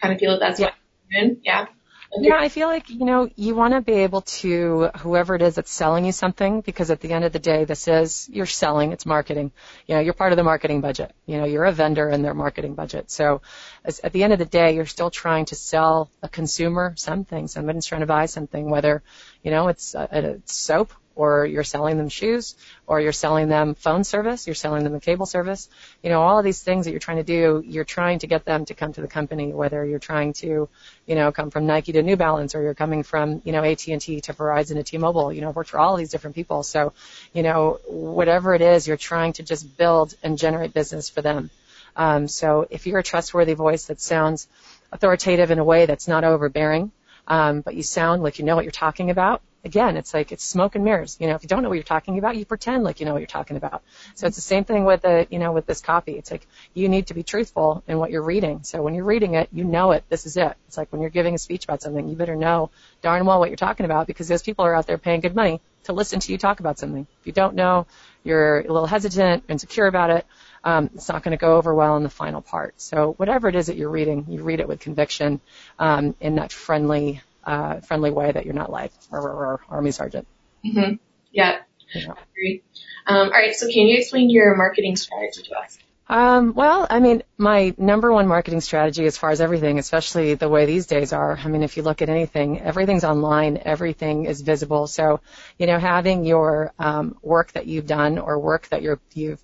Kind 0.00 0.14
of 0.14 0.20
feel 0.20 0.32
that 0.32 0.40
that's 0.40 0.60
yeah. 0.60 0.70
what. 1.10 1.36
Yeah. 1.42 1.66
Yeah, 2.14 2.36
I 2.36 2.50
feel 2.50 2.68
like, 2.68 2.90
you 2.90 3.06
know, 3.06 3.30
you 3.36 3.54
want 3.54 3.72
to 3.72 3.80
be 3.80 3.92
able 3.92 4.20
to, 4.20 4.90
whoever 4.98 5.34
it 5.34 5.40
is 5.40 5.54
that's 5.54 5.70
selling 5.72 6.04
you 6.04 6.12
something, 6.12 6.60
because 6.60 6.90
at 6.90 7.00
the 7.00 7.10
end 7.10 7.24
of 7.24 7.32
the 7.32 7.38
day, 7.38 7.64
this 7.64 7.88
is, 7.88 8.28
you're 8.30 8.44
selling, 8.44 8.92
it's 8.92 9.06
marketing. 9.06 9.50
You 9.86 9.94
know, 9.94 10.02
you're 10.02 10.12
part 10.12 10.30
of 10.32 10.36
the 10.36 10.44
marketing 10.44 10.82
budget. 10.82 11.14
You 11.24 11.38
know, 11.38 11.46
you're 11.46 11.64
a 11.64 11.72
vendor 11.72 12.10
in 12.10 12.20
their 12.20 12.34
marketing 12.34 12.74
budget. 12.74 13.10
So 13.10 13.40
as, 13.82 14.00
at 14.00 14.12
the 14.12 14.24
end 14.24 14.34
of 14.34 14.38
the 14.38 14.44
day, 14.44 14.74
you're 14.74 14.84
still 14.84 15.08
trying 15.10 15.46
to 15.46 15.54
sell 15.54 16.10
a 16.22 16.28
consumer 16.28 16.92
something. 16.96 17.48
Somebody's 17.48 17.86
trying 17.86 18.02
to 18.02 18.06
buy 18.06 18.26
something, 18.26 18.68
whether, 18.68 19.02
you 19.42 19.50
know, 19.50 19.68
it's, 19.68 19.94
a, 19.94 20.08
a 20.12 20.36
soap 20.44 20.92
or 21.14 21.46
you're 21.46 21.64
selling 21.64 21.96
them 21.98 22.08
shoes, 22.08 22.54
or 22.86 23.00
you're 23.00 23.12
selling 23.12 23.48
them 23.48 23.74
phone 23.74 24.04
service, 24.04 24.46
you're 24.46 24.54
selling 24.54 24.84
them 24.84 24.94
a 24.94 25.00
cable 25.00 25.26
service. 25.26 25.68
You 26.02 26.10
know, 26.10 26.22
all 26.22 26.38
of 26.38 26.44
these 26.44 26.62
things 26.62 26.84
that 26.84 26.90
you're 26.90 27.00
trying 27.00 27.18
to 27.18 27.22
do, 27.22 27.62
you're 27.66 27.84
trying 27.84 28.20
to 28.20 28.26
get 28.26 28.44
them 28.44 28.64
to 28.66 28.74
come 28.74 28.92
to 28.92 29.00
the 29.00 29.08
company, 29.08 29.52
whether 29.52 29.84
you're 29.84 29.98
trying 29.98 30.32
to, 30.34 30.68
you 31.06 31.14
know, 31.14 31.32
come 31.32 31.50
from 31.50 31.66
Nike 31.66 31.92
to 31.92 32.02
New 32.02 32.16
Balance, 32.16 32.54
or 32.54 32.62
you're 32.62 32.74
coming 32.74 33.02
from, 33.02 33.42
you 33.44 33.52
know, 33.52 33.62
AT&T 33.62 34.20
to 34.20 34.32
Verizon 34.32 34.74
to 34.74 34.82
T-Mobile. 34.82 35.32
You 35.32 35.40
know, 35.40 35.48
I've 35.48 35.56
worked 35.56 35.70
for 35.70 35.78
all 35.78 35.94
of 35.94 35.98
these 35.98 36.10
different 36.10 36.36
people. 36.36 36.62
So, 36.62 36.92
you 37.32 37.42
know, 37.42 37.80
whatever 37.86 38.54
it 38.54 38.62
is, 38.62 38.86
you're 38.86 38.96
trying 38.96 39.34
to 39.34 39.42
just 39.42 39.76
build 39.76 40.14
and 40.22 40.38
generate 40.38 40.72
business 40.72 41.08
for 41.08 41.22
them. 41.22 41.50
Um, 41.96 42.28
so 42.28 42.66
if 42.70 42.86
you're 42.86 42.98
a 42.98 43.02
trustworthy 43.02 43.54
voice 43.54 43.86
that 43.86 44.00
sounds 44.00 44.48
authoritative 44.90 45.50
in 45.50 45.58
a 45.58 45.64
way 45.64 45.86
that's 45.86 46.08
not 46.08 46.24
overbearing, 46.24 46.90
um, 47.26 47.60
but 47.60 47.74
you 47.74 47.82
sound 47.82 48.22
like 48.22 48.38
you 48.38 48.44
know 48.44 48.56
what 48.56 48.64
you're 48.64 48.72
talking 48.72 49.10
about, 49.10 49.42
again, 49.64 49.96
it's 49.96 50.12
like 50.12 50.32
it's 50.32 50.44
smoke 50.44 50.74
and 50.74 50.84
mirrors. 50.84 51.16
You 51.20 51.28
know, 51.28 51.34
if 51.34 51.42
you 51.42 51.48
don't 51.48 51.62
know 51.62 51.68
what 51.68 51.76
you're 51.76 51.82
talking 51.82 52.18
about, 52.18 52.36
you 52.36 52.44
pretend 52.44 52.84
like 52.84 53.00
you 53.00 53.06
know 53.06 53.12
what 53.12 53.20
you're 53.20 53.26
talking 53.26 53.56
about. 53.56 53.82
So 54.14 54.26
it's 54.26 54.36
the 54.36 54.42
same 54.42 54.64
thing 54.64 54.84
with 54.84 55.02
the, 55.02 55.26
you 55.30 55.38
know, 55.38 55.52
with 55.52 55.66
this 55.66 55.80
copy. 55.80 56.12
It's 56.12 56.30
like 56.30 56.46
you 56.74 56.88
need 56.88 57.08
to 57.08 57.14
be 57.14 57.22
truthful 57.22 57.82
in 57.86 57.98
what 57.98 58.10
you're 58.10 58.22
reading. 58.22 58.62
So 58.64 58.82
when 58.82 58.94
you're 58.94 59.04
reading 59.04 59.34
it, 59.34 59.48
you 59.52 59.64
know 59.64 59.92
it. 59.92 60.04
This 60.08 60.26
is 60.26 60.36
it. 60.36 60.54
It's 60.68 60.76
like 60.76 60.92
when 60.92 61.00
you're 61.00 61.10
giving 61.10 61.34
a 61.34 61.38
speech 61.38 61.64
about 61.64 61.82
something, 61.82 62.08
you 62.08 62.16
better 62.16 62.36
know 62.36 62.70
darn 63.02 63.24
well 63.24 63.38
what 63.38 63.50
you're 63.50 63.56
talking 63.56 63.86
about 63.86 64.06
because 64.06 64.28
those 64.28 64.42
people 64.42 64.64
are 64.64 64.74
out 64.74 64.86
there 64.86 64.98
paying 64.98 65.20
good 65.20 65.34
money 65.34 65.60
to 65.84 65.92
listen 65.92 66.20
to 66.20 66.32
you 66.32 66.38
talk 66.38 66.60
about 66.60 66.78
something. 66.78 67.06
If 67.20 67.26
you 67.26 67.32
don't 67.32 67.54
know, 67.54 67.86
you're 68.24 68.60
a 68.60 68.72
little 68.72 68.86
hesitant, 68.86 69.44
insecure 69.48 69.86
about 69.86 70.10
it. 70.10 70.26
Um, 70.64 70.90
it's 70.94 71.08
not 71.08 71.24
going 71.24 71.36
to 71.36 71.40
go 71.40 71.56
over 71.56 71.74
well 71.74 71.96
in 71.96 72.04
the 72.04 72.08
final 72.08 72.40
part. 72.40 72.80
So 72.80 73.14
whatever 73.14 73.48
it 73.48 73.56
is 73.56 73.66
that 73.66 73.76
you're 73.76 73.90
reading, 73.90 74.26
you 74.28 74.44
read 74.44 74.60
it 74.60 74.68
with 74.68 74.78
conviction 74.78 75.40
um, 75.80 76.14
in 76.20 76.36
that 76.36 76.52
friendly 76.52 77.20
uh, 77.44 77.80
friendly 77.80 78.10
way 78.10 78.32
that 78.32 78.44
you're 78.44 78.54
not 78.54 78.70
like 78.70 78.92
or, 79.10 79.60
army 79.68 79.90
sergeant. 79.90 80.26
Mm-hmm. 80.64 80.94
Yeah, 81.32 81.58
yeah. 81.94 82.14
Agree. 82.32 82.62
Um, 83.06 83.28
all 83.28 83.30
right, 83.30 83.54
so 83.54 83.66
can 83.66 83.86
you 83.86 83.98
explain 83.98 84.30
your 84.30 84.56
marketing 84.56 84.96
strategy 84.96 85.42
to 85.42 85.58
us? 85.58 85.78
Um, 86.08 86.52
well, 86.54 86.86
I 86.90 87.00
mean, 87.00 87.22
my 87.38 87.74
number 87.78 88.12
one 88.12 88.26
marketing 88.26 88.60
strategy 88.60 89.06
as 89.06 89.16
far 89.16 89.30
as 89.30 89.40
everything, 89.40 89.78
especially 89.78 90.34
the 90.34 90.48
way 90.48 90.66
these 90.66 90.86
days 90.86 91.12
are, 91.12 91.38
I 91.38 91.48
mean, 91.48 91.62
if 91.62 91.76
you 91.76 91.82
look 91.82 92.02
at 92.02 92.10
anything, 92.10 92.60
everything's 92.60 93.04
online, 93.04 93.60
everything 93.64 94.26
is 94.26 94.42
visible. 94.42 94.86
So, 94.86 95.20
you 95.58 95.66
know, 95.66 95.78
having 95.78 96.24
your 96.24 96.74
um, 96.78 97.16
work 97.22 97.52
that 97.52 97.66
you've 97.66 97.86
done 97.86 98.18
or 98.18 98.38
work 98.38 98.68
that 98.68 98.82
you're, 98.82 99.00
you've, 99.14 99.40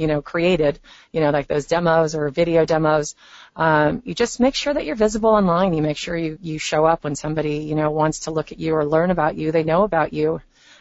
you 0.00 0.06
know, 0.06 0.22
created, 0.22 0.80
you 1.12 1.20
know, 1.20 1.28
like 1.28 1.46
those 1.46 1.66
demos 1.66 2.14
or 2.14 2.30
video 2.30 2.64
demos, 2.64 3.14
um, 3.54 4.00
you 4.06 4.14
just 4.14 4.40
make 4.40 4.54
sure 4.54 4.72
that 4.72 4.86
you're 4.86 4.96
visible 4.96 5.28
online. 5.28 5.74
You 5.74 5.82
make 5.82 5.98
sure 5.98 6.16
you, 6.16 6.38
you 6.40 6.58
show 6.58 6.86
up 6.86 7.04
when 7.04 7.14
somebody, 7.14 7.58
you 7.58 7.74
know, 7.74 7.90
wants 7.90 8.20
to 8.20 8.30
look 8.30 8.50
at 8.50 8.58
you 8.58 8.74
or 8.74 8.86
learn 8.86 9.10
about 9.10 9.36
you. 9.36 9.52
They 9.52 9.62
know 9.62 9.82
about 9.82 10.14
you, 10.14 10.40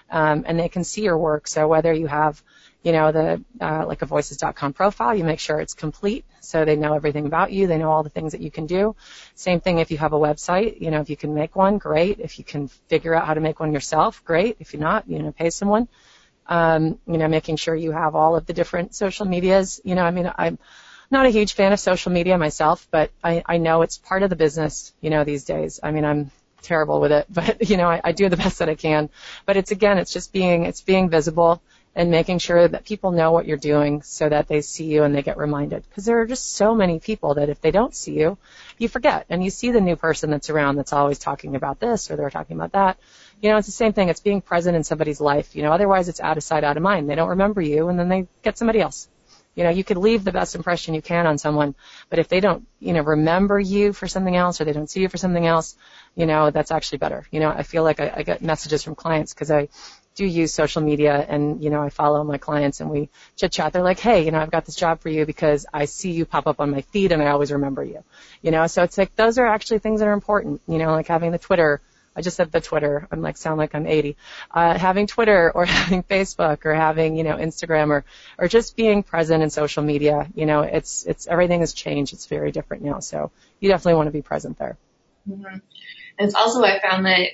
um, 0.09 0.45
and 0.47 0.57
they 0.57 0.69
can 0.69 0.85
see 0.85 1.01
your 1.01 1.17
work. 1.17 1.49
So 1.49 1.67
whether 1.67 1.91
you 1.91 2.07
have, 2.07 2.41
you 2.81 2.93
know, 2.93 3.11
the 3.11 3.43
uh, 3.59 3.85
like 3.85 4.01
a 4.03 4.05
voices.com 4.05 4.71
profile, 4.71 5.13
you 5.13 5.25
make 5.25 5.39
sure 5.41 5.59
it's 5.59 5.73
complete 5.73 6.23
so 6.39 6.63
they 6.63 6.77
know 6.77 6.93
everything 6.93 7.25
about 7.25 7.51
you. 7.51 7.67
They 7.67 7.77
know 7.77 7.91
all 7.91 8.03
the 8.03 8.09
things 8.09 8.31
that 8.31 8.39
you 8.39 8.51
can 8.51 8.67
do. 8.67 8.95
Same 9.35 9.59
thing 9.59 9.79
if 9.79 9.91
you 9.91 9.97
have 9.97 10.13
a 10.13 10.19
website, 10.19 10.79
you 10.79 10.91
know, 10.91 11.01
if 11.01 11.09
you 11.09 11.17
can 11.17 11.33
make 11.33 11.57
one, 11.57 11.77
great. 11.77 12.19
If 12.19 12.39
you 12.39 12.45
can 12.45 12.69
figure 12.87 13.13
out 13.13 13.27
how 13.27 13.33
to 13.33 13.41
make 13.41 13.59
one 13.59 13.73
yourself, 13.73 14.23
great. 14.23 14.55
If 14.61 14.73
you're 14.73 14.81
not, 14.81 15.09
you 15.09 15.19
know, 15.19 15.33
pay 15.33 15.49
someone. 15.49 15.89
Um, 16.49 16.97
you 17.05 17.19
know, 17.19 17.27
making 17.27 17.57
sure 17.57 17.75
you 17.75 17.91
have 17.91 18.15
all 18.15 18.35
of 18.35 18.47
the 18.47 18.53
different 18.53 18.95
social 18.95 19.27
medias. 19.27 19.79
You 19.83 19.93
know, 19.93 20.03
I 20.03 20.09
mean, 20.09 20.31
I'm 20.35 20.57
not 21.11 21.27
a 21.27 21.29
huge 21.29 21.53
fan 21.53 21.73
of 21.73 21.79
social 21.79 22.11
media 22.11 22.37
myself, 22.37 22.87
but 22.91 23.11
I, 23.23 23.43
I 23.45 23.57
know 23.57 23.83
it's 23.83 23.97
part 23.99 24.23
of 24.23 24.29
the 24.29 24.35
business, 24.35 24.91
you 24.99 25.09
know, 25.11 25.23
these 25.23 25.45
days. 25.45 25.79
I 25.81 25.91
mean, 25.91 26.05
I'm 26.05 26.31
terrible 26.61 27.01
with 27.01 27.11
it, 27.11 27.27
but 27.33 27.69
you 27.69 27.77
know, 27.77 27.87
I, 27.87 28.01
I 28.03 28.11
do 28.11 28.29
the 28.29 28.37
best 28.37 28.59
that 28.59 28.69
I 28.69 28.75
can. 28.75 29.09
But 29.45 29.57
it's 29.57 29.71
again, 29.71 29.97
it's 29.99 30.11
just 30.11 30.33
being, 30.33 30.65
it's 30.65 30.81
being 30.81 31.09
visible 31.09 31.61
and 31.95 32.11
making 32.11 32.37
sure 32.37 32.67
that 32.67 32.85
people 32.85 33.11
know 33.11 33.31
what 33.31 33.47
you're 33.47 33.57
doing 33.57 34.01
so 34.03 34.29
that 34.29 34.47
they 34.47 34.61
see 34.61 34.85
you 34.85 35.03
and 35.03 35.13
they 35.13 35.23
get 35.23 35.37
reminded. 35.37 35.83
Because 35.89 36.05
there 36.05 36.21
are 36.21 36.25
just 36.25 36.53
so 36.53 36.75
many 36.75 36.99
people 36.99 37.35
that 37.35 37.49
if 37.49 37.61
they 37.61 37.71
don't 37.71 37.95
see 37.95 38.17
you, 38.19 38.37
you 38.77 38.87
forget. 38.87 39.25
And 39.29 39.43
you 39.43 39.49
see 39.49 39.71
the 39.71 39.81
new 39.81 39.95
person 39.95 40.29
that's 40.29 40.49
around 40.49 40.75
that's 40.75 40.93
always 40.93 41.19
talking 41.19 41.55
about 41.55 41.79
this 41.79 42.09
or 42.09 42.15
they're 42.15 42.29
talking 42.29 42.55
about 42.55 42.73
that. 42.73 42.97
You 43.41 43.49
know, 43.49 43.57
it's 43.57 43.67
the 43.67 43.73
same 43.73 43.93
thing. 43.93 44.09
It's 44.09 44.19
being 44.19 44.41
present 44.41 44.75
in 44.75 44.83
somebody's 44.83 45.21
life. 45.21 45.55
You 45.55 45.63
know, 45.63 45.71
otherwise 45.71 46.09
it's 46.09 46.19
out 46.19 46.37
of 46.37 46.43
sight, 46.43 46.63
out 46.63 46.77
of 46.77 46.83
mind. 46.83 47.09
They 47.09 47.15
don't 47.15 47.29
remember 47.29 47.61
you 47.61 47.87
and 47.87 47.97
then 47.97 48.09
they 48.09 48.27
get 48.43 48.57
somebody 48.57 48.81
else. 48.81 49.07
You 49.55 49.63
know, 49.63 49.71
you 49.71 49.83
could 49.83 49.97
leave 49.97 50.23
the 50.23 50.31
best 50.31 50.55
impression 50.55 50.93
you 50.93 51.01
can 51.01 51.27
on 51.27 51.37
someone, 51.37 51.75
but 52.09 52.19
if 52.19 52.29
they 52.29 52.39
don't, 52.39 52.65
you 52.79 52.93
know, 52.93 53.01
remember 53.01 53.59
you 53.59 53.91
for 53.91 54.07
something 54.07 54.35
else 54.35 54.61
or 54.61 54.63
they 54.63 54.73
don't 54.73 54.89
see 54.89 55.01
you 55.01 55.09
for 55.09 55.17
something 55.17 55.45
else, 55.45 55.75
you 56.15 56.25
know, 56.25 56.49
that's 56.51 56.71
actually 56.71 56.99
better. 56.99 57.25
You 57.31 57.39
know, 57.41 57.49
I 57.49 57.63
feel 57.63 57.83
like 57.83 57.99
I, 57.99 58.13
I 58.17 58.23
get 58.23 58.41
messages 58.41 58.83
from 58.83 58.95
clients 58.95 59.33
because 59.33 59.51
I 59.51 59.67
do 60.15 60.25
use 60.25 60.53
social 60.53 60.81
media 60.81 61.25
and, 61.27 61.61
you 61.63 61.69
know, 61.69 61.81
I 61.81 61.89
follow 61.89 62.23
my 62.23 62.37
clients 62.37 62.79
and 62.79 62.89
we 62.89 63.09
chit 63.35 63.51
chat. 63.51 63.73
They're 63.73 63.83
like, 63.83 63.99
hey, 63.99 64.23
you 64.23 64.31
know, 64.31 64.39
I've 64.39 64.51
got 64.51 64.65
this 64.65 64.75
job 64.75 65.01
for 65.01 65.09
you 65.09 65.25
because 65.25 65.65
I 65.73 65.85
see 65.85 66.11
you 66.11 66.25
pop 66.25 66.47
up 66.47 66.59
on 66.59 66.69
my 66.69 66.81
feed 66.81 67.11
and 67.11 67.21
I 67.21 67.27
always 67.27 67.51
remember 67.51 67.83
you. 67.83 68.03
You 68.41 68.51
know, 68.51 68.65
so 68.67 68.83
it's 68.83 68.97
like 68.97 69.15
those 69.15 69.37
are 69.39 69.47
actually 69.47 69.79
things 69.79 69.99
that 69.99 70.07
are 70.07 70.13
important, 70.13 70.61
you 70.67 70.77
know, 70.77 70.91
like 70.91 71.07
having 71.07 71.31
the 71.31 71.37
Twitter 71.37 71.81
I 72.15 72.21
just 72.21 72.37
said 72.37 72.51
the 72.51 72.61
Twitter. 72.61 73.07
I'm 73.11 73.21
like 73.21 73.37
sound 73.37 73.57
like 73.57 73.75
I'm 73.75 73.87
80. 73.87 74.17
Uh, 74.51 74.77
having 74.77 75.07
Twitter 75.07 75.51
or 75.51 75.65
having 75.79 76.03
Facebook 76.03 76.65
or 76.65 76.73
having 76.73 77.15
you 77.15 77.23
know 77.23 77.35
Instagram 77.35 77.89
or 77.89 78.05
or 78.37 78.47
just 78.47 78.75
being 78.75 79.03
present 79.03 79.43
in 79.43 79.49
social 79.49 79.83
media. 79.83 80.27
You 80.35 80.45
know, 80.45 80.61
it's 80.61 81.05
it's 81.05 81.27
everything 81.27 81.61
has 81.61 81.73
changed. 81.73 82.13
It's 82.13 82.25
very 82.25 82.51
different 82.51 82.83
now. 82.83 82.99
So 82.99 83.31
you 83.59 83.69
definitely 83.69 83.95
want 83.95 84.07
to 84.07 84.13
be 84.13 84.21
present 84.21 84.57
there. 84.57 84.77
Mm-hmm. 85.29 85.45
And 85.45 85.61
it's 86.27 86.35
also 86.35 86.63
I 86.63 86.81
found 86.81 87.05
that 87.05 87.29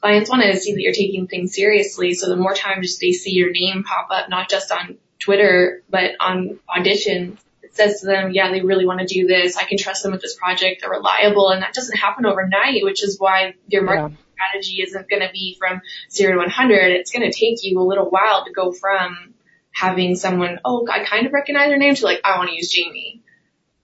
clients 0.00 0.30
want 0.30 0.42
to 0.42 0.56
see 0.56 0.74
that 0.74 0.80
you're 0.80 0.92
taking 0.92 1.26
things 1.26 1.54
seriously. 1.54 2.14
So 2.14 2.28
the 2.28 2.36
more 2.36 2.54
times 2.54 2.98
they 2.98 3.12
see 3.12 3.32
your 3.32 3.50
name 3.50 3.84
pop 3.84 4.08
up, 4.10 4.28
not 4.28 4.48
just 4.48 4.70
on 4.72 4.98
Twitter, 5.18 5.82
but 5.90 6.12
on 6.20 6.58
auditions, 6.68 7.38
says 7.78 8.00
to 8.00 8.06
them, 8.06 8.32
yeah, 8.32 8.50
they 8.50 8.60
really 8.60 8.84
want 8.84 9.00
to 9.00 9.06
do 9.06 9.26
this. 9.26 9.56
I 9.56 9.64
can 9.64 9.78
trust 9.78 10.02
them 10.02 10.12
with 10.12 10.20
this 10.20 10.36
project. 10.36 10.80
They're 10.80 10.90
reliable. 10.90 11.50
And 11.50 11.62
that 11.62 11.72
doesn't 11.72 11.96
happen 11.96 12.26
overnight, 12.26 12.84
which 12.84 13.02
is 13.02 13.18
why 13.18 13.54
your 13.68 13.84
marketing 13.84 14.18
yeah. 14.18 14.50
strategy 14.50 14.82
isn't 14.82 15.08
going 15.08 15.22
to 15.22 15.30
be 15.32 15.56
from 15.58 15.80
zero 16.10 16.32
to 16.32 16.38
100. 16.38 16.92
It's 16.92 17.12
going 17.12 17.30
to 17.30 17.36
take 17.36 17.62
you 17.62 17.80
a 17.80 17.82
little 17.82 18.10
while 18.10 18.44
to 18.44 18.52
go 18.52 18.72
from 18.72 19.34
having 19.72 20.16
someone, 20.16 20.58
oh, 20.64 20.86
I 20.90 21.04
kind 21.04 21.26
of 21.26 21.32
recognize 21.32 21.68
their 21.68 21.78
name 21.78 21.94
to 21.94 22.04
like, 22.04 22.20
I 22.24 22.36
want 22.36 22.50
to 22.50 22.56
use 22.56 22.70
Jamie. 22.70 23.22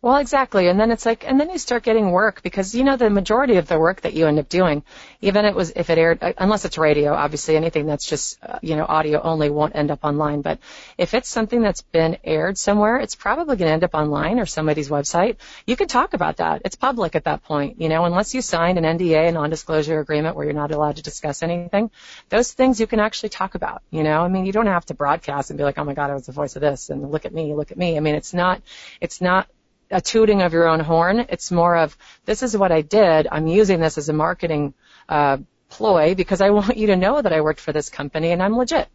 Well, 0.05 0.19
exactly. 0.19 0.69
And 0.69 0.79
then 0.79 0.91
it's 0.91 1.07
like, 1.07 1.27
and 1.27 1.41
then 1.41 1.49
you 1.49 1.57
start 1.57 1.83
getting 1.83 2.11
work 2.11 2.43
because, 2.43 2.75
you 2.75 2.85
know, 2.85 2.99
the 2.99 3.09
majority 3.09 3.57
of 3.57 3.67
the 3.67 3.79
work 3.79 4.03
that 4.03 4.13
you 4.13 4.27
end 4.27 4.39
up 4.39 4.51
doing, 4.51 4.83
even 5.23 5.47
it 5.47 5.55
was, 5.55 5.73
if 5.75 5.89
it 5.89 5.97
aired, 5.97 6.19
uh, 6.21 6.35
unless 6.37 6.67
it's 6.67 6.77
radio, 6.77 7.15
obviously 7.15 7.57
anything 7.57 7.87
that's 7.87 8.05
just, 8.05 8.37
uh, 8.43 8.59
you 8.61 8.77
know, 8.77 8.85
audio 8.85 9.23
only 9.23 9.49
won't 9.49 9.75
end 9.75 9.91
up 9.91 10.01
online. 10.05 10.43
But 10.43 10.59
if 10.99 11.15
it's 11.15 11.31
something 11.31 11.63
that's 11.63 11.81
been 11.81 12.19
aired 12.23 12.59
somewhere, 12.59 12.99
it's 12.99 13.15
probably 13.15 13.57
going 13.57 13.69
to 13.69 13.73
end 13.73 13.83
up 13.83 13.95
online 13.95 14.41
or 14.41 14.45
somebody's 14.45 14.91
website. 14.91 15.37
You 15.67 15.75
can 15.75 15.89
talk 15.89 16.13
about 16.13 16.37
that. 16.37 16.61
It's 16.67 16.77
public 16.77 17.17
at 17.17 17.25
that 17.25 17.43
point, 17.43 17.81
you 17.81 17.89
know, 17.89 18.05
unless 18.05 18.35
you 18.35 18.43
signed 18.43 18.77
an 18.77 18.85
NDA, 18.85 19.31
a 19.31 19.33
non-disclosure 19.33 20.01
agreement 20.01 20.37
where 20.37 20.45
you're 20.45 20.53
not 20.53 20.71
allowed 20.71 20.97
to 20.97 21.03
discuss 21.03 21.43
anything. 21.43 21.91
Those 22.29 22.53
things 22.53 22.79
you 22.79 22.87
can 22.87 23.01
actually 23.01 23.31
talk 23.31 23.55
about, 23.55 23.81
you 23.91 24.03
know, 24.03 24.21
I 24.21 24.29
mean, 24.29 24.45
you 24.45 24.53
don't 24.53 24.67
have 24.67 24.85
to 24.87 24.95
broadcast 24.95 25.49
and 25.49 25.57
be 25.57 25.65
like, 25.65 25.79
oh 25.79 25.85
my 25.85 25.95
God, 25.95 26.11
I 26.11 26.13
was 26.13 26.27
the 26.27 26.33
voice 26.33 26.57
of 26.57 26.61
this 26.61 26.91
and 26.91 27.11
look 27.11 27.25
at 27.25 27.33
me, 27.33 27.55
look 27.55 27.71
at 27.71 27.79
me. 27.79 27.97
I 27.97 28.01
mean, 28.01 28.17
it's 28.17 28.35
not, 28.35 28.61
it's 29.01 29.23
not 29.23 29.49
a 29.91 30.01
tooting 30.01 30.43
of 30.43 30.53
your 30.53 30.69
own 30.69 30.81
horn. 30.81 31.27
It's 31.29 31.51
more 31.51 31.77
of 31.77 31.97
this 32.25 32.43
is 32.43 32.57
what 32.57 32.73
I 32.73 32.83
did. 32.83 33.29
I'm 33.31 33.47
using 33.47 33.81
this 33.81 33.99
as 33.99 34.09
a 34.09 34.13
marketing 34.13 34.75
uh, 35.09 35.39
ploy 35.69 36.15
because 36.15 36.41
I 36.41 36.51
want 36.59 36.77
you 36.77 36.89
to 36.89 36.97
know 36.97 37.21
that 37.21 37.33
I 37.33 37.41
worked 37.41 37.61
for 37.61 37.73
this 37.73 37.91
company 37.91 38.31
and 38.31 38.43
I'm 38.43 38.57
legit. 38.57 38.89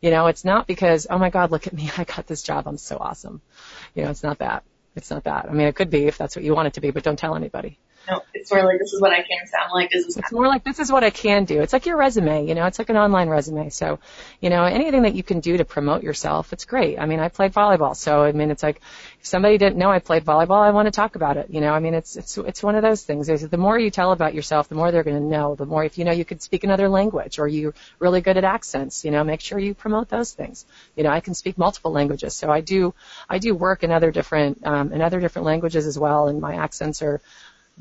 You 0.00 0.10
know, 0.10 0.26
it's 0.28 0.44
not 0.44 0.66
because 0.66 1.06
oh 1.10 1.18
my 1.18 1.30
God, 1.30 1.50
look 1.50 1.66
at 1.66 1.72
me, 1.72 1.90
I 1.96 2.04
got 2.04 2.26
this 2.26 2.42
job, 2.42 2.66
I'm 2.66 2.78
so 2.78 2.96
awesome. 2.98 3.40
You 3.94 4.04
know, 4.04 4.10
it's 4.10 4.22
not 4.22 4.38
that. 4.38 4.64
It's 4.96 5.10
not 5.10 5.24
that. 5.24 5.46
I 5.48 5.52
mean, 5.52 5.68
it 5.68 5.76
could 5.76 5.90
be 5.90 6.06
if 6.06 6.18
that's 6.18 6.34
what 6.34 6.44
you 6.44 6.54
want 6.54 6.68
it 6.68 6.74
to 6.74 6.80
be, 6.80 6.90
but 6.90 7.04
don't 7.04 7.18
tell 7.18 7.36
anybody. 7.36 7.78
No, 8.08 8.22
it's 8.32 8.50
more 8.50 8.64
like 8.64 8.78
this 8.78 8.92
is 8.92 9.00
what 9.00 9.12
I 9.12 9.22
can 9.22 9.46
sound 9.46 9.70
like. 9.72 9.94
Is 9.94 10.16
it's 10.16 10.32
more 10.32 10.46
like 10.46 10.64
this 10.64 10.78
is 10.78 10.90
what 10.90 11.04
I 11.04 11.10
can 11.10 11.44
do. 11.44 11.60
It's 11.60 11.72
like 11.72 11.84
your 11.84 11.96
resume, 11.96 12.46
you 12.46 12.54
know, 12.54 12.64
it's 12.66 12.78
like 12.78 12.88
an 12.88 12.96
online 12.96 13.28
resume. 13.28 13.68
So, 13.68 13.98
you 14.40 14.48
know, 14.48 14.64
anything 14.64 15.02
that 15.02 15.14
you 15.14 15.22
can 15.22 15.40
do 15.40 15.56
to 15.58 15.64
promote 15.64 16.02
yourself, 16.02 16.52
it's 16.52 16.64
great. 16.64 16.98
I 16.98 17.06
mean, 17.06 17.20
I 17.20 17.28
played 17.28 17.52
volleyball, 17.52 17.94
so 17.94 18.22
I 18.22 18.32
mean, 18.32 18.50
it's 18.50 18.62
like 18.62 18.80
if 19.20 19.26
somebody 19.26 19.58
didn't 19.58 19.76
know 19.76 19.90
I 19.90 19.98
played 19.98 20.24
volleyball, 20.24 20.62
I 20.62 20.70
want 20.70 20.86
to 20.86 20.92
talk 20.92 21.16
about 21.16 21.36
it. 21.36 21.50
You 21.50 21.60
know, 21.60 21.72
I 21.72 21.80
mean, 21.80 21.94
it's 21.94 22.16
it's 22.16 22.38
it's 22.38 22.62
one 22.62 22.76
of 22.76 22.82
those 22.82 23.02
things. 23.02 23.26
The 23.26 23.56
more 23.58 23.78
you 23.78 23.90
tell 23.90 24.12
about 24.12 24.34
yourself, 24.34 24.68
the 24.68 24.74
more 24.74 24.90
they're 24.90 25.04
going 25.04 25.20
to 25.20 25.28
know. 25.28 25.54
The 25.54 25.66
more 25.66 25.84
if 25.84 25.98
you 25.98 26.04
know 26.04 26.12
you 26.12 26.24
could 26.24 26.40
speak 26.40 26.64
another 26.64 26.88
language 26.88 27.38
or 27.38 27.46
you're 27.46 27.74
really 27.98 28.22
good 28.22 28.38
at 28.38 28.44
accents, 28.44 29.04
you 29.04 29.10
know, 29.10 29.22
make 29.22 29.40
sure 29.40 29.58
you 29.58 29.74
promote 29.74 30.08
those 30.08 30.32
things. 30.32 30.64
You 30.96 31.04
know, 31.04 31.10
I 31.10 31.20
can 31.20 31.34
speak 31.34 31.58
multiple 31.58 31.92
languages, 31.92 32.34
so 32.34 32.50
I 32.50 32.62
do 32.62 32.94
I 33.28 33.38
do 33.38 33.54
work 33.54 33.82
in 33.82 33.90
other 33.90 34.10
different 34.10 34.66
um, 34.66 34.92
in 34.92 35.02
other 35.02 35.20
different 35.20 35.44
languages 35.44 35.86
as 35.86 35.98
well, 35.98 36.28
and 36.28 36.40
my 36.40 36.54
accents 36.54 37.02
are 37.02 37.20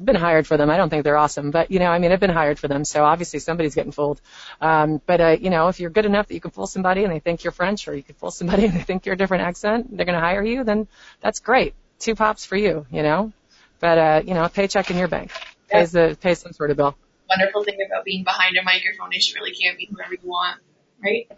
been 0.03 0.15
hired 0.15 0.47
for 0.47 0.57
them. 0.57 0.69
I 0.69 0.77
don't 0.77 0.89
think 0.89 1.03
they're 1.03 1.17
awesome, 1.17 1.51
but 1.51 1.71
you 1.71 1.79
know, 1.79 1.91
I 1.91 1.99
mean, 1.99 2.11
I've 2.11 2.19
been 2.19 2.29
hired 2.29 2.59
for 2.59 2.67
them, 2.67 2.85
so 2.85 3.03
obviously 3.03 3.39
somebody's 3.39 3.75
getting 3.75 3.91
fooled. 3.91 4.21
Um, 4.61 5.01
but 5.05 5.21
uh, 5.21 5.37
you 5.39 5.49
know, 5.49 5.67
if 5.67 5.79
you're 5.79 5.89
good 5.89 6.05
enough 6.05 6.27
that 6.27 6.33
you 6.33 6.41
can 6.41 6.51
fool 6.51 6.67
somebody 6.67 7.03
and 7.03 7.11
they 7.11 7.19
think 7.19 7.43
you're 7.43 7.51
French, 7.51 7.87
or 7.87 7.95
you 7.95 8.03
can 8.03 8.15
fool 8.15 8.31
somebody 8.31 8.65
and 8.67 8.73
they 8.73 8.81
think 8.81 9.05
you're 9.05 9.15
a 9.15 9.17
different 9.17 9.43
accent, 9.43 9.95
they're 9.95 10.05
going 10.05 10.17
to 10.17 10.21
hire 10.21 10.43
you, 10.43 10.63
then 10.63 10.87
that's 11.21 11.39
great. 11.39 11.73
Two 11.99 12.15
pops 12.15 12.45
for 12.45 12.55
you, 12.55 12.85
you 12.91 13.03
know. 13.03 13.31
But 13.79 13.97
uh, 13.97 14.21
you 14.25 14.33
know, 14.33 14.43
a 14.43 14.49
paycheck 14.49 14.89
in 14.91 14.97
your 14.97 15.07
bank 15.07 15.31
pays 15.69 15.91
the 15.91 16.17
pays 16.19 16.39
some 16.39 16.53
sort 16.53 16.71
of 16.71 16.77
bill. 16.77 16.95
Wonderful 17.29 17.63
thing 17.63 17.77
about 17.85 18.05
being 18.05 18.23
behind 18.23 18.55
a 18.57 18.63
microphone 18.63 19.13
is 19.13 19.29
you 19.29 19.35
really 19.35 19.53
can 19.53 19.75
be 19.77 19.89
whoever 19.91 20.13
you 20.13 20.29
want, 20.29 20.59
right? 21.03 21.29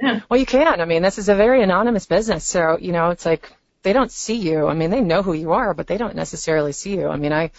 Yeah. 0.00 0.20
Well, 0.28 0.40
you 0.40 0.46
can. 0.46 0.80
I 0.80 0.84
mean, 0.84 1.02
this 1.02 1.18
is 1.18 1.28
a 1.28 1.34
very 1.34 1.62
anonymous 1.62 2.06
business, 2.06 2.46
so 2.46 2.78
you 2.80 2.92
know, 2.92 3.10
it's 3.10 3.26
like 3.26 3.52
they 3.88 3.94
don't 3.94 4.12
see 4.12 4.34
you. 4.34 4.66
I 4.66 4.74
mean, 4.74 4.90
they 4.90 5.00
know 5.00 5.22
who 5.22 5.32
you 5.32 5.52
are, 5.52 5.72
but 5.72 5.86
they 5.86 5.96
don't 5.96 6.14
necessarily 6.14 6.72
see 6.72 6.94
you. 6.94 7.08
I 7.08 7.16
mean, 7.16 7.32
I, 7.32 7.52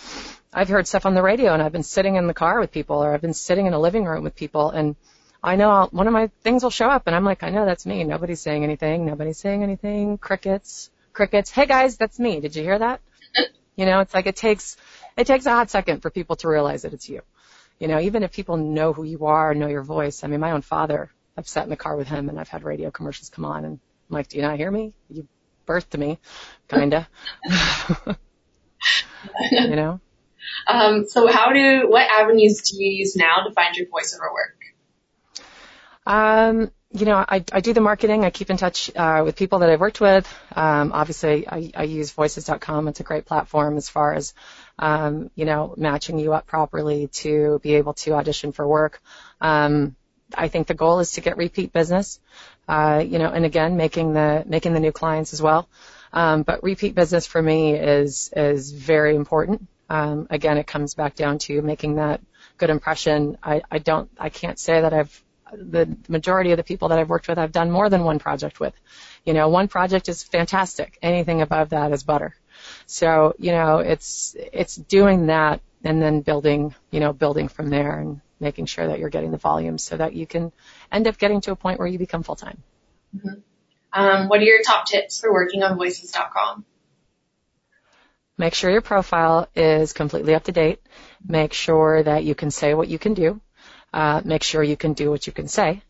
I've 0.53 0.69
heard 0.69 0.87
stuff 0.87 1.07
on 1.07 1.15
the 1.15 1.23
radio 1.23 1.55
and 1.55 1.63
I've 1.63 1.71
been 1.71 1.81
sitting 1.81 2.17
in 2.17 2.27
the 2.27 2.35
car 2.35 2.59
with 2.59 2.71
people 2.71 3.03
or 3.03 3.11
I've 3.11 3.21
been 3.21 3.33
sitting 3.33 3.65
in 3.65 3.73
a 3.73 3.79
living 3.79 4.05
room 4.05 4.23
with 4.23 4.35
people 4.35 4.69
and 4.69 4.95
I 5.41 5.55
know 5.55 5.71
I'll, 5.71 5.87
one 5.87 6.05
of 6.05 6.13
my 6.13 6.29
things 6.43 6.61
will 6.61 6.69
show 6.69 6.87
up 6.87 7.07
and 7.07 7.15
I'm 7.15 7.25
like, 7.25 7.41
I 7.41 7.49
know 7.49 7.65
that's 7.65 7.83
me. 7.83 8.03
Nobody's 8.03 8.41
saying 8.41 8.63
anything. 8.63 9.07
Nobody's 9.07 9.39
saying 9.39 9.63
anything. 9.63 10.19
Crickets, 10.19 10.91
crickets. 11.13 11.49
Hey 11.49 11.65
guys, 11.65 11.97
that's 11.97 12.19
me. 12.19 12.41
Did 12.41 12.55
you 12.55 12.61
hear 12.61 12.77
that? 12.77 13.01
you 13.75 13.87
know, 13.87 14.01
it's 14.01 14.13
like 14.13 14.27
it 14.27 14.35
takes, 14.35 14.77
it 15.17 15.25
takes 15.25 15.47
a 15.47 15.49
hot 15.49 15.71
second 15.71 16.03
for 16.03 16.11
people 16.11 16.35
to 16.35 16.47
realize 16.47 16.83
that 16.83 16.93
it's 16.93 17.09
you. 17.09 17.23
You 17.79 17.87
know, 17.87 17.99
even 17.99 18.21
if 18.21 18.31
people 18.31 18.57
know 18.57 18.93
who 18.93 19.03
you 19.03 19.25
are, 19.25 19.55
know 19.55 19.65
your 19.65 19.81
voice. 19.81 20.23
I 20.23 20.27
mean, 20.27 20.41
my 20.41 20.51
own 20.51 20.61
father, 20.61 21.09
I've 21.35 21.47
sat 21.47 21.63
in 21.63 21.71
the 21.71 21.75
car 21.75 21.97
with 21.97 22.07
him 22.07 22.29
and 22.29 22.39
I've 22.39 22.49
had 22.49 22.61
radio 22.61 22.91
commercials 22.91 23.31
come 23.31 23.45
on 23.45 23.65
and 23.65 23.79
I'm 24.09 24.13
like, 24.13 24.27
do 24.27 24.37
you 24.37 24.43
not 24.43 24.57
hear 24.57 24.69
me? 24.69 24.93
You 25.09 25.27
birth 25.69 25.89
to 25.91 25.97
me, 25.99 26.17
kinda. 26.67 27.08
you 29.51 29.75
know. 29.75 30.01
Um, 30.67 31.08
so 31.08 31.27
how 31.27 31.53
do 31.53 31.88
what 31.88 32.10
avenues 32.10 32.62
do 32.62 32.84
you 32.84 32.91
use 32.91 33.15
now 33.15 33.43
to 33.47 33.53
find 33.53 33.75
your 33.75 33.86
voiceover 33.86 34.34
work? 34.34 34.58
Um, 36.08 36.71
you 36.91 37.05
know, 37.05 37.17
I, 37.17 37.45
I 37.51 37.62
do 37.62 37.73
the 37.73 37.82
marketing. 37.82 38.25
I 38.25 38.32
keep 38.32 38.49
in 38.49 38.58
touch 38.58 38.89
uh, 38.95 39.21
with 39.23 39.36
people 39.36 39.60
that 39.60 39.69
I've 39.69 39.79
worked 39.79 40.01
with. 40.01 40.27
Um, 40.55 40.91
obviously, 40.91 41.47
I, 41.47 41.71
I 41.75 41.84
use 41.84 42.12
Voices.com. 42.12 42.88
It's 42.88 42.99
a 42.99 43.03
great 43.03 43.25
platform 43.25 43.77
as 43.77 43.88
far 43.89 44.15
as 44.15 44.34
um, 44.79 45.29
you 45.36 45.45
know 45.45 45.75
matching 45.77 46.17
you 46.17 46.34
up 46.34 46.47
properly 46.47 47.08
to 47.21 47.60
be 47.62 47.75
able 47.75 47.93
to 47.93 48.13
audition 48.13 48.54
for 48.54 48.67
work. 48.67 49.02
Um, 49.39 49.96
I 50.36 50.48
think 50.48 50.67
the 50.67 50.73
goal 50.73 51.00
is 51.00 51.13
to 51.13 51.21
get 51.21 51.38
repeat 51.38 51.73
business. 51.73 52.19
Uh, 52.67 53.04
you 53.06 53.19
know, 53.19 53.30
and 53.30 53.46
again, 53.46 53.77
making 53.77 54.13
the 54.13 54.44
making 54.46 54.73
the 54.73 54.80
new 54.80 54.92
clients 54.92 55.34
as 55.34 55.42
well. 55.42 55.67
Um, 56.13 56.44
but 56.44 56.63
repeat 56.63 56.96
business 56.96 57.25
for 57.25 57.42
me 57.42 57.73
is 57.73 58.32
is 58.36 58.71
very 58.71 59.15
important. 59.15 59.67
Um, 59.90 60.27
again, 60.30 60.58
it 60.58 60.67
comes 60.67 60.94
back 60.94 61.15
down 61.15 61.40
to 61.40 61.62
making 61.62 61.96
that 61.96 62.21
good 62.58 62.69
impression. 62.69 63.38
I, 63.42 63.63
I 63.71 63.80
don't, 63.80 64.10
I 64.19 64.30
can't 64.30 64.60
say 64.60 64.82
that 64.82 64.94
I've 64.94 65.23
the 65.52 65.98
majority 66.08 66.52
of 66.52 66.58
the 66.58 66.63
people 66.63 66.90
that 66.90 67.00
I've 67.00 67.10
worked 67.10 67.27
with, 67.27 67.40
I've 67.40 67.52
done 67.52 67.71
more 67.71 67.90
than 67.90 68.04
one 68.04 68.19
project 68.19 68.60
with. 68.60 68.73
You 69.25 69.34
know, 69.34 69.50
one 69.50 69.67
project 69.67 70.08
is 70.08 70.23
fantastic. 70.23 70.98
Anything 71.02 71.42
above 71.42 71.69
that 71.69 71.92
is 71.92 72.04
butter. 72.04 72.36
So, 72.86 73.34
you 73.40 73.52
know, 73.52 73.80
it's, 73.80 74.36
it's 74.38 74.75
doing 74.75 75.27
that 75.27 75.62
and 75.84 76.00
then 76.02 76.21
building, 76.21 76.75
you 76.92 77.00
know, 77.00 77.13
building 77.13 77.48
from 77.48 77.69
there 77.69 78.00
and 78.00 78.21
making 78.40 78.65
sure 78.65 78.87
that 78.87 79.00
you're 79.00 79.10
getting 79.10 79.31
the 79.31 79.37
volume 79.37 79.77
so 79.77 79.98
that 79.98 80.13
you 80.13 80.25
can 80.25 80.52
end 80.92 81.08
up 81.08 81.17
getting 81.17 81.42
to 81.42 81.52
a 81.52 81.56
point 81.56 81.79
where 81.79 81.87
you 81.87 81.98
become 81.98 82.23
full 82.23 82.35
time. 82.35 82.62
Mm-hmm. 83.15 83.40
Um, 83.92 84.27
what 84.27 84.40
are 84.40 84.44
your 84.44 84.62
top 84.62 84.85
tips 84.85 85.19
for 85.19 85.33
working 85.33 85.63
on 85.63 85.77
voices.com? 85.77 86.65
Make 88.37 88.54
sure 88.54 88.71
your 88.71 88.81
profile 88.81 89.50
is 89.56 89.92
completely 89.94 90.33
up 90.33 90.46
to 90.46 90.52
date. 90.52 90.79
Make 91.27 91.54
sure 91.54 92.02
that 92.02 92.23
you 92.23 92.35
can 92.35 92.52
say 92.52 92.73
what 92.73 92.87
you 92.87 92.98
can 92.98 93.13
do. 93.13 93.42
Uh, 93.94 94.21
make 94.23 94.44
sure 94.44 94.63
you 94.63 94.77
can 94.77 94.94
do 94.94 95.10
what 95.10 95.27
you 95.27 95.33
can 95.33 95.48
say. 95.48 95.81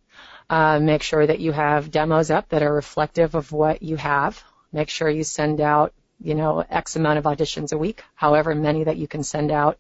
Uh, 0.49 0.79
make 0.79 1.03
sure 1.03 1.27
that 1.27 1.39
you 1.39 1.51
have 1.51 1.91
demos 1.91 2.31
up 2.31 2.49
that 2.49 2.63
are 2.63 2.73
reflective 2.73 3.35
of 3.35 3.51
what 3.51 3.83
you 3.83 3.97
have. 3.97 4.41
Make 4.71 4.89
sure 4.89 5.07
you 5.09 5.23
send 5.23 5.61
out, 5.61 5.93
you 6.19 6.33
know, 6.33 6.65
X 6.67 6.95
amount 6.95 7.19
of 7.19 7.25
auditions 7.25 7.71
a 7.71 7.77
week, 7.77 8.03
however 8.15 8.55
many 8.55 8.85
that 8.85 8.97
you 8.97 9.07
can 9.07 9.23
send 9.23 9.51
out 9.51 9.77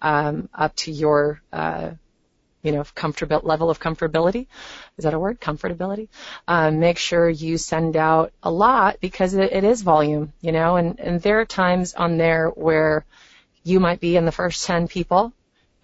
um, 0.00 0.48
up 0.54 0.76
to 0.76 0.92
your 0.92 1.42
uh, 1.52 1.90
you 2.62 2.72
know, 2.72 2.84
comfortable 2.94 3.40
level 3.42 3.70
of 3.70 3.80
comfortability. 3.80 4.46
Is 4.96 5.04
that 5.04 5.14
a 5.14 5.18
word? 5.18 5.40
Comfortability. 5.40 6.08
Um, 6.46 6.78
make 6.78 6.98
sure 6.98 7.28
you 7.28 7.58
send 7.58 7.96
out 7.96 8.32
a 8.42 8.50
lot 8.50 8.98
because 9.00 9.34
it, 9.34 9.52
it 9.52 9.64
is 9.64 9.82
volume, 9.82 10.32
you 10.40 10.52
know, 10.52 10.76
and, 10.76 10.98
and 11.00 11.20
there 11.20 11.40
are 11.40 11.44
times 11.44 11.94
on 11.94 12.18
there 12.18 12.48
where 12.48 13.04
you 13.64 13.80
might 13.80 14.00
be 14.00 14.16
in 14.16 14.24
the 14.24 14.32
first 14.32 14.64
10 14.64 14.86
people 14.88 15.32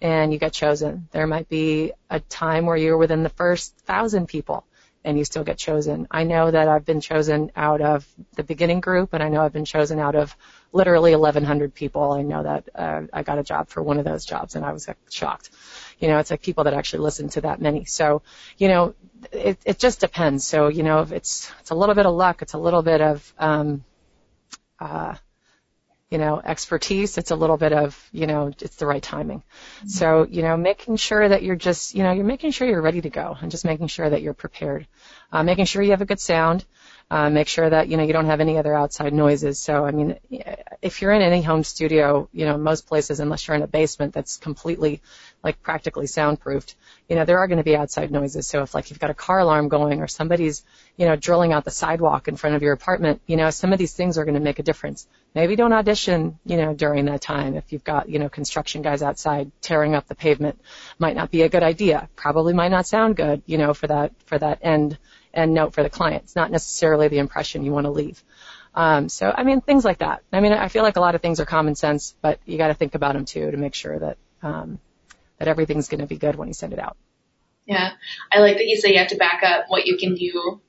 and 0.01 0.31
you 0.31 0.39
get 0.39 0.53
chosen. 0.53 1.09
There 1.11 1.27
might 1.27 1.49
be 1.49 1.91
a 2.09 2.21
time 2.21 2.65
where 2.65 2.77
you're 2.77 2.97
within 2.97 3.23
the 3.23 3.29
first 3.29 3.77
thousand 3.79 4.27
people 4.27 4.65
and 5.03 5.17
you 5.17 5.25
still 5.25 5.43
get 5.43 5.57
chosen. 5.57 6.07
I 6.11 6.23
know 6.23 6.51
that 6.51 6.67
I've 6.67 6.85
been 6.85 7.01
chosen 7.01 7.51
out 7.55 7.81
of 7.81 8.05
the 8.35 8.43
beginning 8.43 8.81
group, 8.81 9.13
and 9.13 9.23
I 9.23 9.29
know 9.29 9.41
I've 9.41 9.53
been 9.53 9.65
chosen 9.65 9.97
out 9.97 10.15
of 10.15 10.35
literally 10.73 11.15
1,100 11.15 11.73
people. 11.73 12.11
I 12.11 12.21
know 12.21 12.43
that 12.43 12.69
uh, 12.75 13.01
I 13.13 13.23
got 13.23 13.39
a 13.39 13.43
job 13.43 13.69
for 13.69 13.81
one 13.81 13.97
of 13.97 14.05
those 14.05 14.25
jobs, 14.25 14.55
and 14.55 14.65
I 14.65 14.73
was 14.73 14.89
shocked. 15.09 15.51
You 15.99 16.07
know, 16.07 16.19
it's 16.19 16.31
like 16.31 16.41
people 16.41 16.63
that 16.63 16.73
actually 16.73 17.03
listen 17.03 17.29
to 17.29 17.41
that 17.41 17.61
many. 17.61 17.85
So, 17.85 18.21
you 18.57 18.67
know, 18.67 18.95
it, 19.31 19.59
it 19.65 19.79
just 19.79 19.99
depends. 19.99 20.45
So, 20.45 20.67
you 20.67 20.83
know, 20.83 21.05
it's 21.09 21.51
it's 21.59 21.71
a 21.71 21.75
little 21.75 21.95
bit 21.95 22.05
of 22.05 22.13
luck. 22.13 22.41
It's 22.41 22.53
a 22.53 22.57
little 22.57 22.81
bit 22.81 23.01
of 23.01 23.33
um, 23.37 23.83
uh, 24.79 25.15
you 26.09 26.17
know, 26.17 26.41
expertise. 26.43 27.17
It's 27.17 27.31
a 27.31 27.35
little 27.35 27.57
bit 27.57 27.71
of, 27.71 28.09
you 28.11 28.25
know, 28.25 28.51
it's 28.59 28.77
the 28.77 28.87
right 28.87 29.01
timing. 29.01 29.39
Mm-hmm. 29.39 29.87
So, 29.89 30.25
you 30.29 30.41
know, 30.41 30.57
making 30.57 30.95
sure 30.95 31.27
that 31.27 31.43
you're 31.43 31.55
just, 31.55 31.93
you 31.93 32.03
know, 32.03 32.11
you're 32.11 32.25
making 32.25 32.51
sure 32.51 32.67
you're 32.67 32.81
ready 32.81 33.01
to 33.01 33.09
go 33.09 33.37
and 33.39 33.51
just 33.51 33.63
making 33.63 33.87
sure 33.87 34.09
that 34.09 34.21
you're 34.21 34.33
prepared. 34.33 34.87
Uh, 35.31 35.43
making 35.43 35.65
sure 35.65 35.83
you 35.83 35.91
have 35.91 36.01
a 36.01 36.05
good 36.05 36.19
sound. 36.19 36.65
Uh, 37.11 37.27
make 37.27 37.47
sure 37.47 37.67
that 37.67 37.87
you 37.87 37.97
know 37.97 38.03
you 38.03 38.13
don't 38.13 38.27
have 38.27 38.39
any 38.39 38.59
other 38.59 38.75
outside 38.75 39.13
noises. 39.13 39.57
So 39.57 39.83
I 39.83 39.89
mean, 39.89 40.19
if 40.79 41.01
you're 41.01 41.11
in 41.11 41.23
any 41.23 41.41
home 41.41 41.63
studio, 41.63 42.29
you 42.31 42.45
know 42.45 42.55
most 42.55 42.85
places, 42.85 43.19
unless 43.19 43.47
you're 43.47 43.57
in 43.57 43.63
a 43.63 43.67
basement 43.67 44.13
that's 44.13 44.37
completely 44.37 45.01
like 45.43 45.59
practically 45.63 46.05
soundproofed, 46.05 46.75
you 47.07 47.15
know 47.15 47.25
there 47.25 47.39
are 47.39 47.47
going 47.47 47.57
to 47.57 47.63
be 47.63 47.75
outside 47.75 48.11
noises. 48.11 48.47
So 48.47 48.61
if 48.61 48.75
like 48.75 48.91
you've 48.91 48.99
got 48.99 49.09
a 49.09 49.15
car 49.15 49.39
alarm 49.39 49.69
going 49.69 50.01
or 50.01 50.07
somebody's 50.07 50.63
you 50.97 51.07
know 51.07 51.15
drilling 51.15 51.51
out 51.51 51.65
the 51.65 51.71
sidewalk 51.71 52.27
in 52.27 52.35
front 52.35 52.55
of 52.55 52.61
your 52.61 52.73
apartment, 52.73 53.21
you 53.25 53.37
know 53.37 53.49
some 53.49 53.73
of 53.73 53.79
these 53.79 53.93
things 53.93 54.19
are 54.19 54.25
going 54.25 54.35
to 54.35 54.39
make 54.39 54.59
a 54.59 54.63
difference. 54.63 55.07
Maybe 55.33 55.55
don't 55.55 55.73
audition, 55.73 56.37
you 56.45 56.57
know, 56.57 56.75
during 56.75 57.05
that 57.05 57.21
time 57.21 57.55
if 57.55 57.73
you've 57.73 57.83
got 57.83 58.07
you 58.07 58.19
know 58.19 58.29
construction 58.29 58.83
guys 58.83 59.01
outside 59.01 59.51
tearing 59.61 59.95
up 59.95 60.07
the 60.07 60.13
pavement. 60.13 60.61
Might 60.99 61.15
not 61.15 61.31
be 61.31 61.41
a 61.41 61.49
good 61.49 61.63
idea. 61.63 62.07
Probably 62.15 62.53
might 62.53 62.69
not 62.69 62.85
sound 62.85 63.15
good, 63.15 63.41
you 63.47 63.57
know, 63.57 63.73
for 63.73 63.87
that 63.87 64.11
for 64.27 64.37
that 64.37 64.59
end 64.61 64.99
and 65.33 65.53
note 65.53 65.73
for 65.73 65.83
the 65.83 65.89
client. 65.89 66.23
It's 66.23 66.35
not 66.35 66.51
necessarily 66.51 67.07
the 67.07 67.19
impression 67.19 67.63
you 67.63 67.71
want 67.71 67.85
to 67.85 67.91
leave. 67.91 68.23
Um, 68.73 69.09
so, 69.09 69.33
I 69.35 69.43
mean, 69.43 69.61
things 69.61 69.83
like 69.83 69.99
that. 69.99 70.23
I 70.31 70.39
mean, 70.39 70.53
I 70.53 70.67
feel 70.67 70.83
like 70.83 70.97
a 70.97 71.01
lot 71.01 71.15
of 71.15 71.21
things 71.21 71.39
are 71.39 71.45
common 71.45 71.75
sense, 71.75 72.15
but 72.21 72.39
you 72.45 72.57
got 72.57 72.67
to 72.67 72.73
think 72.73 72.95
about 72.95 73.13
them 73.13 73.25
too 73.25 73.49
to 73.51 73.57
make 73.57 73.73
sure 73.73 73.97
that 73.99 74.17
um, 74.41 74.79
that 75.37 75.47
everything's 75.47 75.87
going 75.87 76.01
to 76.01 76.07
be 76.07 76.17
good 76.17 76.35
when 76.35 76.47
you 76.47 76.53
send 76.53 76.73
it 76.73 76.79
out. 76.79 76.97
Yeah, 77.65 77.91
I 78.31 78.39
like 78.39 78.57
that 78.57 78.65
you 78.65 78.77
say 78.77 78.91
you 78.93 78.99
have 78.99 79.09
to 79.09 79.17
back 79.17 79.43
up 79.43 79.65
what 79.67 79.85
you 79.85 79.97
can 79.97 80.15
do 80.15 80.59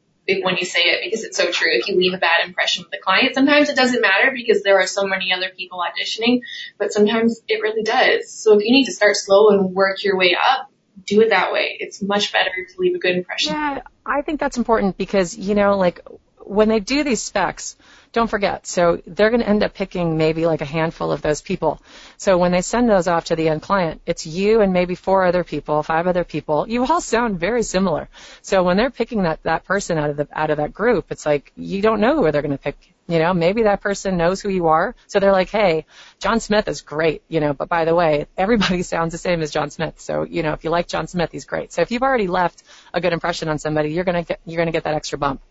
when 0.42 0.56
you 0.56 0.64
say 0.64 0.80
it 0.80 1.00
because 1.02 1.24
it's 1.24 1.36
so 1.36 1.50
true. 1.50 1.70
If 1.72 1.88
you 1.88 1.96
leave 1.96 2.14
a 2.14 2.18
bad 2.18 2.46
impression 2.46 2.84
with 2.84 2.90
the 2.90 2.98
client, 3.02 3.34
sometimes 3.34 3.68
it 3.68 3.76
doesn't 3.76 4.00
matter 4.00 4.30
because 4.34 4.62
there 4.62 4.78
are 4.78 4.86
so 4.86 5.06
many 5.06 5.32
other 5.32 5.50
people 5.56 5.80
auditioning, 5.80 6.40
but 6.78 6.92
sometimes 6.92 7.40
it 7.48 7.62
really 7.62 7.82
does. 7.82 8.30
So 8.32 8.56
if 8.56 8.64
you 8.64 8.72
need 8.72 8.84
to 8.84 8.92
start 8.92 9.16
slow 9.16 9.48
and 9.50 9.74
work 9.74 10.04
your 10.04 10.16
way 10.16 10.36
up, 10.36 10.69
do 11.10 11.20
it 11.20 11.30
that 11.30 11.52
way. 11.52 11.76
It's 11.78 12.02
much 12.02 12.32
better 12.32 12.50
to 12.50 12.80
leave 12.80 12.94
a 12.94 12.98
good 12.98 13.16
impression. 13.16 13.52
Yeah, 13.52 13.82
I 14.04 14.22
think 14.22 14.40
that's 14.40 14.56
important 14.56 14.96
because, 14.96 15.36
you 15.36 15.54
know, 15.54 15.76
like 15.76 16.00
when 16.38 16.68
they 16.68 16.80
do 16.80 17.04
these 17.04 17.22
specs, 17.22 17.76
don't 18.12 18.28
forget. 18.28 18.66
So 18.66 19.00
they're 19.06 19.30
going 19.30 19.40
to 19.40 19.48
end 19.48 19.62
up 19.62 19.72
picking 19.72 20.16
maybe 20.16 20.44
like 20.46 20.60
a 20.60 20.66
handful 20.66 21.12
of 21.12 21.22
those 21.22 21.40
people. 21.40 21.80
So 22.16 22.38
when 22.38 22.50
they 22.50 22.62
send 22.62 22.90
those 22.90 23.06
off 23.06 23.26
to 23.26 23.36
the 23.36 23.48
end 23.48 23.62
client, 23.62 24.00
it's 24.04 24.26
you 24.26 24.60
and 24.60 24.72
maybe 24.72 24.96
four 24.96 25.24
other 25.24 25.44
people, 25.44 25.82
five 25.82 26.08
other 26.08 26.24
people. 26.24 26.68
You 26.68 26.84
all 26.84 27.00
sound 27.00 27.38
very 27.38 27.62
similar. 27.62 28.08
So 28.42 28.64
when 28.64 28.76
they're 28.76 28.90
picking 28.90 29.22
that, 29.22 29.42
that 29.44 29.64
person 29.64 29.96
out 29.96 30.10
of 30.10 30.16
the, 30.16 30.28
out 30.32 30.50
of 30.50 30.56
that 30.56 30.72
group, 30.72 31.06
it's 31.10 31.24
like 31.24 31.52
you 31.56 31.82
don't 31.82 32.00
know 32.00 32.16
who 32.16 32.32
they're 32.32 32.42
going 32.42 32.50
to 32.50 32.58
pick. 32.58 32.76
You 33.06 33.18
know, 33.18 33.34
maybe 33.34 33.64
that 33.64 33.80
person 33.80 34.16
knows 34.16 34.40
who 34.40 34.50
you 34.50 34.68
are. 34.68 34.94
So 35.08 35.18
they're 35.18 35.32
like, 35.32 35.50
hey, 35.50 35.84
John 36.20 36.38
Smith 36.38 36.68
is 36.68 36.82
great, 36.82 37.22
you 37.28 37.40
know, 37.40 37.52
but 37.52 37.68
by 37.68 37.84
the 37.84 37.94
way, 37.94 38.26
everybody 38.36 38.82
sounds 38.84 39.12
the 39.12 39.18
same 39.18 39.40
as 39.42 39.50
John 39.50 39.70
Smith. 39.70 40.00
So, 40.00 40.22
you 40.22 40.44
know, 40.44 40.52
if 40.52 40.62
you 40.62 40.70
like 40.70 40.86
John 40.86 41.08
Smith, 41.08 41.30
he's 41.32 41.44
great. 41.44 41.72
So 41.72 41.82
if 41.82 41.90
you've 41.90 42.02
already 42.02 42.28
left 42.28 42.62
a 42.94 43.00
good 43.00 43.12
impression 43.12 43.48
on 43.48 43.58
somebody, 43.58 43.90
you're 43.92 44.04
going 44.04 44.22
to 44.24 44.28
get, 44.28 44.40
you're 44.44 44.58
going 44.58 44.66
to 44.66 44.72
get 44.72 44.84
that 44.84 44.94
extra 44.94 45.18
bump. 45.18 45.42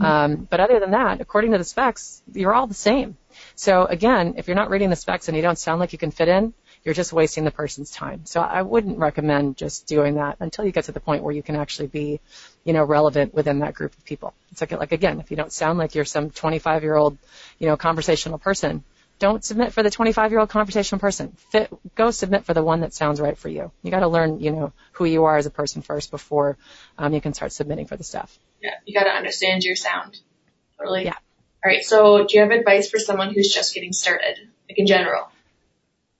Um, 0.00 0.46
but 0.50 0.60
other 0.60 0.80
than 0.80 0.90
that, 0.92 1.20
according 1.20 1.52
to 1.52 1.58
the 1.58 1.64
specs, 1.64 2.22
you're 2.32 2.54
all 2.54 2.66
the 2.66 2.74
same. 2.74 3.16
So 3.54 3.84
again, 3.84 4.34
if 4.36 4.48
you're 4.48 4.56
not 4.56 4.70
reading 4.70 4.90
the 4.90 4.96
specs 4.96 5.28
and 5.28 5.36
you 5.36 5.42
don't 5.42 5.58
sound 5.58 5.80
like 5.80 5.92
you 5.92 5.98
can 5.98 6.10
fit 6.10 6.28
in, 6.28 6.54
you're 6.84 6.94
just 6.94 7.12
wasting 7.12 7.44
the 7.44 7.50
person's 7.50 7.90
time. 7.90 8.26
So 8.26 8.40
I 8.40 8.62
wouldn't 8.62 8.98
recommend 8.98 9.56
just 9.56 9.86
doing 9.86 10.14
that 10.14 10.36
until 10.38 10.64
you 10.64 10.72
get 10.72 10.84
to 10.84 10.92
the 10.92 11.00
point 11.00 11.24
where 11.24 11.34
you 11.34 11.42
can 11.42 11.56
actually 11.56 11.88
be, 11.88 12.20
you 12.64 12.72
know, 12.72 12.84
relevant 12.84 13.34
within 13.34 13.58
that 13.58 13.74
group 13.74 13.92
of 13.96 14.04
people. 14.04 14.34
It's 14.52 14.60
like, 14.60 14.70
like 14.70 14.92
again, 14.92 15.18
if 15.18 15.30
you 15.30 15.36
don't 15.36 15.52
sound 15.52 15.78
like 15.78 15.94
you're 15.94 16.04
some 16.04 16.30
25 16.30 16.84
year 16.84 16.94
old, 16.94 17.18
you 17.58 17.66
know, 17.66 17.76
conversational 17.76 18.38
person, 18.38 18.84
don't 19.18 19.44
submit 19.44 19.72
for 19.72 19.82
the 19.82 19.90
25 19.90 20.30
year 20.30 20.40
old 20.40 20.48
conversational 20.48 20.98
person. 20.98 21.32
Fit, 21.50 21.72
go 21.94 22.10
submit 22.10 22.44
for 22.44 22.54
the 22.54 22.62
one 22.62 22.80
that 22.80 22.92
sounds 22.92 23.20
right 23.20 23.36
for 23.36 23.48
you. 23.48 23.72
You 23.82 23.90
got 23.90 24.00
to 24.00 24.08
learn, 24.08 24.40
you 24.40 24.52
know, 24.52 24.72
who 24.92 25.04
you 25.04 25.24
are 25.24 25.36
as 25.36 25.46
a 25.46 25.50
person 25.50 25.82
first 25.82 26.10
before 26.10 26.58
um, 26.98 27.12
you 27.14 27.20
can 27.20 27.32
start 27.32 27.52
submitting 27.52 27.86
for 27.86 27.96
the 27.96 28.04
stuff. 28.04 28.38
Yeah, 28.62 28.74
you 28.84 28.94
got 28.94 29.04
to 29.04 29.10
understand 29.10 29.64
your 29.64 29.76
sound. 29.76 30.18
Totally. 30.78 31.04
Yeah. 31.04 31.14
All 31.64 31.70
right. 31.70 31.84
So, 31.84 32.26
do 32.26 32.36
you 32.36 32.40
have 32.42 32.50
advice 32.50 32.90
for 32.90 32.98
someone 32.98 33.32
who's 33.32 33.52
just 33.52 33.74
getting 33.74 33.92
started, 33.92 34.38
like 34.68 34.78
in 34.78 34.86
general? 34.86 35.28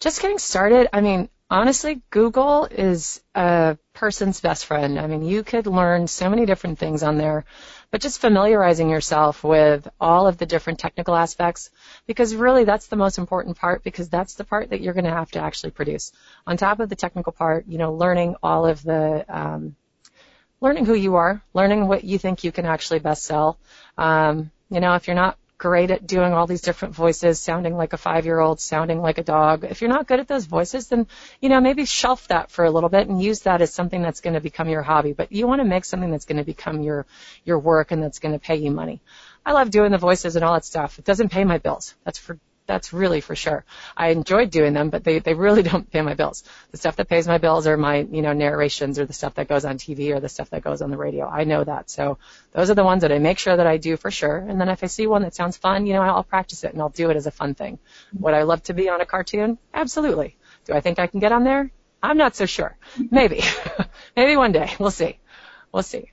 Just 0.01 0.21
getting 0.21 0.39
started. 0.39 0.89
I 0.93 1.01
mean, 1.01 1.29
honestly, 1.51 2.03
Google 2.11 2.67
is 2.67 3.21
a 3.35 3.79
person's 3.93 4.41
best 4.41 4.67
friend. 4.67 4.99
I 4.99 5.07
mean, 5.07 5.23
you 5.23 5.43
could 5.43 5.67
learn 5.67 6.07
so 6.07 6.29
many 6.29 6.47
different 6.47 6.79
things 6.79 7.03
on 7.03 7.19
there, 7.19 7.45
but 7.91 8.01
just 8.01 8.21
familiarizing 8.21 8.91
yourself 8.91 9.45
with 9.45 9.87
all 10.01 10.27
of 10.27 10.39
the 10.39 10.47
different 10.47 10.79
technical 10.79 11.15
aspects, 11.15 11.71
because 12.07 12.35
really 12.35 12.65
that's 12.65 12.89
the 12.89 12.97
most 12.97 13.19
important 13.19 13.57
part, 13.57 13.83
because 13.85 14.09
that's 14.09 14.35
the 14.35 14.45
part 14.45 14.71
that 14.71 14.81
you're 14.81 14.95
going 14.95 15.05
to 15.05 15.11
have 15.11 15.31
to 15.33 15.41
actually 15.41 15.71
produce. 15.71 16.13
On 16.47 16.57
top 16.57 16.81
of 16.81 16.89
the 16.89 16.97
technical 16.97 17.33
part, 17.33 17.67
you 17.67 17.79
know, 17.79 17.93
learning 17.95 18.37
all 18.43 18.67
of 18.67 18.83
the, 18.83 19.25
um, 19.29 19.77
learning 20.61 20.87
who 20.87 20.95
you 20.95 21.17
are, 21.17 21.43
learning 21.55 21.87
what 21.87 22.05
you 22.05 22.19
think 22.19 22.45
you 22.45 22.53
can 22.53 22.67
actually 22.67 22.99
best 22.99 23.25
sell. 23.25 23.59
Um, 23.97 24.51
you 24.71 24.81
know, 24.81 24.95
if 24.95 25.07
you're 25.07 25.17
not 25.17 25.39
great 25.59 25.91
at 25.91 26.07
doing 26.07 26.33
all 26.33 26.47
these 26.47 26.61
different 26.61 26.95
voices, 26.95 27.41
sounding 27.41 27.77
like 27.77 27.93
a 27.93 27.97
five-year-old, 27.97 28.61
sounding 28.61 29.01
like 29.01 29.19
a 29.19 29.23
dog. 29.23 29.65
If 29.65 29.81
you're 29.81 29.91
not 29.91 30.07
good 30.07 30.21
at 30.21 30.29
those 30.29 30.45
voices, 30.45 30.89
then, 30.89 31.07
you 31.41 31.49
know, 31.49 31.61
maybe 31.61 31.85
shelf 31.85 32.29
that 32.29 32.51
for 32.51 32.65
a 32.65 32.71
little 32.71 32.91
bit 32.91 33.09
and 33.09 33.23
use 33.23 33.41
that 33.41 33.63
as 33.63 33.73
something 33.73 34.03
that's 34.03 34.21
going 34.21 34.35
to 34.35 34.41
become 34.41 34.69
your 34.69 34.83
hobby. 34.83 35.13
But 35.13 35.33
you 35.33 35.47
want 35.47 35.61
to 35.61 35.65
make 35.65 35.85
something 35.85 36.11
that's 36.11 36.27
going 36.27 36.39
to 36.39 36.45
become 36.45 36.83
your, 36.83 37.07
your 37.45 37.59
work 37.59 37.91
and 37.91 38.03
that's 38.03 38.19
going 38.19 38.33
to 38.33 38.39
pay 38.39 38.57
you 38.57 38.71
money. 38.71 39.01
I 39.45 39.53
love 39.53 39.71
doing 39.71 39.93
the 39.93 39.99
voices 39.99 40.37
and 40.37 40.45
all 40.45 40.55
that 40.55 40.65
stuff. 40.65 40.99
It 40.99 41.05
doesn't 41.05 41.31
pay 41.31 41.45
my 41.45 41.59
bills. 41.59 41.95
That's 42.05 42.19
for 42.19 42.39
that's 42.67 42.93
really 42.93 43.21
for 43.21 43.35
sure. 43.35 43.65
I 43.97 44.09
enjoyed 44.09 44.51
doing 44.51 44.73
them, 44.73 44.91
but 44.91 45.05
they, 45.05 45.19
they 45.19 45.35
really 45.35 45.63
don't 45.71 45.91
pay 45.91 46.03
my 46.03 46.15
bills. 46.15 46.45
The 46.71 46.77
stuff 46.77 46.97
that 46.97 47.09
pays 47.09 47.27
my 47.27 47.39
bills 47.39 47.67
are 47.67 47.77
my, 47.77 47.99
you 47.99 48.23
know, 48.23 48.33
narrations 48.33 48.99
or 48.99 49.07
the 49.07 49.13
stuff 49.13 49.35
that 49.35 49.49
goes 49.49 49.65
on 49.65 49.79
TV 49.79 50.15
or 50.15 50.21
the 50.21 50.29
stuff 50.29 50.51
that 50.51 50.63
goes 50.63 50.83
on 50.83 50.91
the 50.91 50.97
radio. 50.97 51.27
I 51.27 51.45
know 51.45 51.65
that. 51.65 51.91
So 51.91 52.19
those 52.53 52.71
are 52.71 52.75
the 52.75 52.85
ones 52.85 53.03
that 53.03 53.13
I 53.13 53.19
make 53.19 53.39
sure 53.39 53.57
that 53.57 53.67
I 53.67 53.77
do 53.77 53.97
for 53.97 54.11
sure. 54.11 54.37
And 54.37 54.61
then 54.61 54.69
if 54.69 54.83
I 54.83 54.87
see 54.87 55.07
one 55.07 55.23
that 55.23 55.35
sounds 55.35 55.57
fun, 55.57 55.87
you 55.87 55.95
know, 55.95 56.03
I'll 56.03 56.25
practice 56.25 56.65
it 56.65 56.73
and 56.73 56.81
I'll 56.81 56.89
do 56.89 57.11
it 57.11 57.17
as 57.17 57.27
a 57.27 57.31
fun 57.31 57.55
thing. 57.55 57.79
Would 58.19 58.35
I 58.35 58.43
love 58.43 58.63
to 58.65 58.75
be 58.75 58.89
on 58.89 59.01
a 59.01 59.07
cartoon? 59.07 59.59
Absolutely. 59.73 60.37
Do 60.65 60.75
I 60.75 60.81
think 60.81 60.99
I 60.99 61.07
can 61.07 61.21
get 61.21 61.33
on 61.33 61.45
there? 61.45 61.71
I'm 62.03 62.19
not 62.19 62.37
so 62.37 62.47
sure. 62.47 62.77
Maybe. 63.11 63.43
Maybe 64.17 64.37
one 64.37 64.53
day. 64.53 64.73
We'll 64.79 64.91
see. 64.91 65.19
We'll 65.73 65.83
see. 65.83 66.13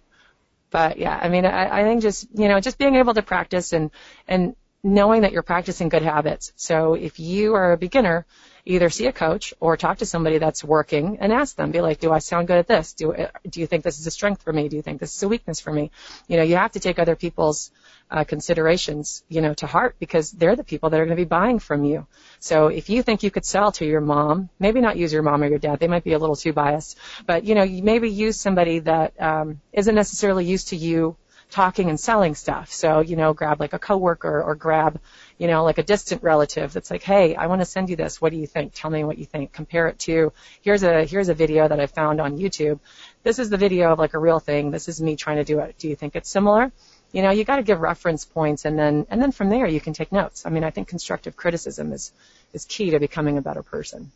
But 0.72 0.98
yeah, 0.98 1.16
I 1.22 1.30
mean, 1.30 1.46
I, 1.46 1.82
I 1.82 1.84
think 1.84 2.02
just, 2.02 2.28
you 2.34 2.48
know, 2.48 2.60
just 2.60 2.80
being 2.80 2.96
able 2.96 3.14
to 3.14 3.22
practice 3.22 3.74
and, 3.74 3.92
and 4.28 4.56
knowing 4.84 5.22
that 5.22 5.32
you're 5.32 5.44
practicing 5.44 5.88
good 5.88 6.02
habits. 6.02 6.52
So 6.58 6.94
if 6.94 7.20
you 7.20 7.56
are 7.56 7.72
a 7.72 7.78
beginner, 7.78 8.26
either 8.66 8.90
see 8.90 9.08
a 9.08 9.14
coach 9.14 9.54
or 9.60 9.78
talk 9.78 9.98
to 10.00 10.06
somebody 10.06 10.38
that's 10.38 10.64
working 10.64 11.18
and 11.20 11.32
ask 11.32 11.56
them, 11.56 11.72
be 11.72 11.82
like, 11.82 12.00
do 12.00 12.12
I 12.12 12.20
sound 12.20 12.48
good 12.48 12.58
at 12.58 12.68
this? 12.68 12.94
Do, 12.94 13.14
do 13.50 13.60
you 13.62 13.68
think 13.68 13.84
this 13.84 14.00
is 14.00 14.08
a 14.08 14.12
strength 14.12 14.44
for 14.44 14.52
me? 14.52 14.70
Do 14.70 14.76
you 14.76 14.82
think 14.82 15.00
this 15.00 15.16
is 15.16 15.24
a 15.24 15.28
weakness 15.28 15.60
for 15.60 15.72
me? 15.72 15.92
You 16.28 16.38
know, 16.38 16.44
you 16.44 16.56
have 16.56 16.72
to 16.74 16.80
take 16.80 17.00
other 17.00 17.16
people's 17.16 17.72
uh, 18.12 18.24
considerations, 18.26 19.24
you 19.28 19.42
know, 19.42 19.54
to 19.56 19.68
heart 19.68 19.96
because 20.00 20.32
they're 20.32 20.56
the 20.56 20.64
people 20.64 20.90
that 20.90 21.00
are 21.00 21.06
going 21.06 21.18
to 21.18 21.22
be 21.22 21.28
buying 21.28 21.60
from 21.60 21.84
you. 21.84 22.06
So 22.40 22.68
if 22.68 22.90
you 22.90 23.04
think 23.04 23.24
you 23.24 23.32
could 23.32 23.46
sell 23.46 23.72
to 23.74 23.86
your 23.86 24.02
mom, 24.02 24.50
maybe 24.60 24.82
not 24.82 24.98
use 24.98 25.12
your 25.12 25.24
mom 25.24 25.44
or 25.44 25.48
your 25.48 25.60
dad. 25.60 25.80
They 25.80 25.88
might 25.88 26.04
be 26.04 26.14
a 26.14 26.20
little 26.20 26.36
too 26.36 26.54
biased, 26.54 26.98
but 27.26 27.44
you 27.44 27.56
know, 27.56 27.66
maybe 27.66 28.10
use 28.10 28.40
somebody 28.40 28.80
that 28.80 29.20
um, 29.22 29.62
isn't 29.72 29.96
necessarily 29.96 30.46
used 30.46 30.70
to 30.70 30.76
you 30.76 31.16
talking 31.54 31.90
and 31.90 32.00
selling 32.00 32.34
stuff. 32.34 32.72
So, 32.74 33.02
you 33.02 33.16
know, 33.16 33.34
grab 33.34 33.60
like 33.60 33.74
a 33.74 33.80
coworker 33.80 34.42
or 34.42 34.56
grab, 34.56 35.00
you 35.38 35.48
know, 35.48 35.64
like 35.64 35.78
a 35.78 35.84
distant 35.84 36.24
relative 36.24 36.74
that's 36.74 36.90
like, 36.90 37.04
hey, 37.04 37.36
I 37.36 37.46
want 37.46 37.62
to 37.62 37.66
send 37.66 37.92
you 37.92 37.96
this. 37.96 38.20
What 38.20 38.32
do 38.32 38.38
you 38.38 38.48
think? 38.48 38.74
Tell 38.74 38.90
me 38.90 39.04
what 39.04 39.20
you 39.20 39.26
think. 39.26 39.54
Compare 39.54 39.88
it 39.90 40.00
to 40.00 40.34
here's 40.62 40.82
a 40.82 41.06
here's 41.06 41.30
a 41.30 41.36
video 41.36 41.68
that 41.68 41.80
I 41.80 41.86
found 41.86 42.20
on 42.20 42.40
YouTube. 42.40 42.80
This 43.22 43.38
is 43.38 43.52
the 43.52 43.58
video 43.58 43.94
of 43.94 44.00
like 44.00 44.16
a 44.16 44.20
real 44.20 44.40
thing. 44.40 44.72
This 44.72 44.90
is 44.90 45.00
me 45.00 45.16
trying 45.16 45.38
to 45.38 45.44
do 45.44 45.60
it. 45.60 45.78
Do 45.78 45.88
you 45.88 45.96
think 45.96 46.16
it's 46.16 46.30
similar? 46.30 46.72
You 47.12 47.22
know, 47.22 47.30
you 47.30 47.44
got 47.44 47.58
to 47.58 47.64
give 47.64 47.80
reference 47.80 48.26
points 48.26 48.66
and 48.66 48.78
then 48.78 49.06
and 49.12 49.22
then 49.22 49.32
from 49.32 49.50
there 49.50 49.68
you 49.68 49.80
can 49.80 49.94
take 49.94 50.12
notes. 50.12 50.48
I 50.48 50.50
mean, 50.50 50.64
I 50.64 50.72
think 50.72 50.88
constructive 50.88 51.36
criticism 51.36 51.94
is 51.94 52.12
is 52.52 52.66
key 52.66 52.90
to 52.92 53.00
becoming 53.00 53.38
a 53.38 53.42
better 53.42 53.62
person. 53.62 54.12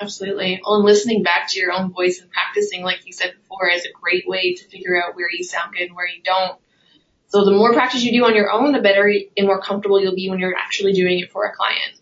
Absolutely. 0.00 0.62
And 0.64 0.84
listening 0.84 1.22
back 1.22 1.50
to 1.50 1.60
your 1.60 1.72
own 1.72 1.92
voice 1.92 2.22
and 2.22 2.30
practicing, 2.30 2.82
like 2.82 3.04
you 3.04 3.12
said 3.12 3.34
before, 3.34 3.68
is 3.68 3.84
a 3.84 3.92
great 3.92 4.26
way 4.26 4.54
to 4.54 4.64
figure 4.64 5.00
out 5.00 5.14
where 5.14 5.28
you 5.30 5.44
sound 5.44 5.74
good 5.74 5.88
and 5.88 5.94
where 5.94 6.08
you 6.08 6.22
don't. 6.24 6.58
So 7.30 7.44
the 7.44 7.52
more 7.52 7.72
practice 7.72 8.02
you 8.02 8.10
do 8.10 8.24
on 8.24 8.34
your 8.34 8.50
own, 8.50 8.72
the 8.72 8.80
better 8.80 9.08
and 9.36 9.46
more 9.46 9.60
comfortable 9.60 10.00
you'll 10.00 10.16
be 10.16 10.28
when 10.28 10.40
you're 10.40 10.56
actually 10.56 10.92
doing 10.92 11.20
it 11.20 11.30
for 11.30 11.44
a 11.44 11.54
client. 11.54 12.00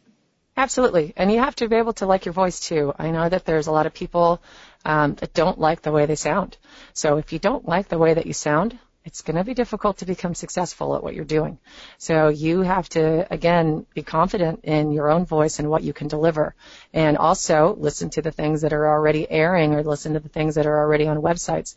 Absolutely. 0.57 1.13
And 1.17 1.31
you 1.31 1.39
have 1.39 1.55
to 1.57 1.69
be 1.69 1.77
able 1.77 1.93
to 1.95 2.07
like 2.07 2.25
your 2.25 2.33
voice 2.33 2.61
too. 2.61 2.95
I 2.99 3.11
know 3.11 3.29
that 3.29 3.45
there's 3.45 3.67
a 3.67 3.73
lot 3.73 3.85
of 3.85 3.93
people 3.93 4.43
um, 4.87 5.17
that 5.17 5.35
don't 5.35 5.61
like 5.61 5.83
the 5.83 5.93
way 5.93 6.07
they 6.07 6.15
sound. 6.15 6.57
So 6.95 7.19
if 7.19 7.33
you 7.35 7.39
don't 7.39 7.69
like 7.69 7.89
the 7.89 7.99
way 7.99 8.15
that 8.15 8.25
you 8.25 8.33
sound, 8.33 8.79
it's 9.05 9.21
going 9.21 9.37
to 9.37 9.45
be 9.45 9.55
difficult 9.55 9.99
to 9.99 10.07
become 10.07 10.35
successful 10.35 10.97
at 10.97 11.03
what 11.03 11.15
you're 11.15 11.25
doing. 11.25 11.59
So 11.99 12.29
you 12.29 12.63
have 12.63 12.89
to, 12.91 13.31
again, 13.31 13.87
be 13.95 14.03
confident 14.03 14.61
in 14.65 14.93
your 14.93 15.11
own 15.11 15.27
voice 15.27 15.59
and 15.59 15.69
what 15.69 15.83
you 15.83 15.93
can 15.93 16.09
deliver. 16.09 16.55
And 16.95 17.19
also 17.19 17.77
listen 17.79 18.09
to 18.11 18.23
the 18.23 18.33
things 18.33 18.63
that 18.63 18.73
are 18.73 18.89
already 18.89 19.31
airing 19.31 19.75
or 19.75 19.83
listen 19.83 20.15
to 20.15 20.21
the 20.21 20.29
things 20.29 20.55
that 20.55 20.67
are 20.67 20.79
already 20.79 21.07
on 21.07 21.19
websites 21.19 21.75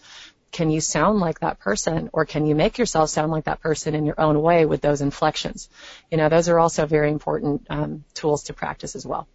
can 0.51 0.69
you 0.69 0.81
sound 0.81 1.19
like 1.19 1.39
that 1.39 1.59
person 1.59 2.09
or 2.13 2.25
can 2.25 2.45
you 2.45 2.55
make 2.55 2.77
yourself 2.77 3.09
sound 3.09 3.31
like 3.31 3.45
that 3.45 3.61
person 3.61 3.95
in 3.95 4.05
your 4.05 4.19
own 4.19 4.41
way 4.41 4.65
with 4.65 4.81
those 4.81 5.01
inflections? 5.01 5.69
You 6.11 6.17
know, 6.17 6.29
those 6.29 6.49
are 6.49 6.59
also 6.59 6.85
very 6.85 7.09
important 7.09 7.67
um, 7.69 8.03
tools 8.13 8.43
to 8.43 8.53
practice 8.53 8.95
as 8.95 9.05
well. 9.05 9.27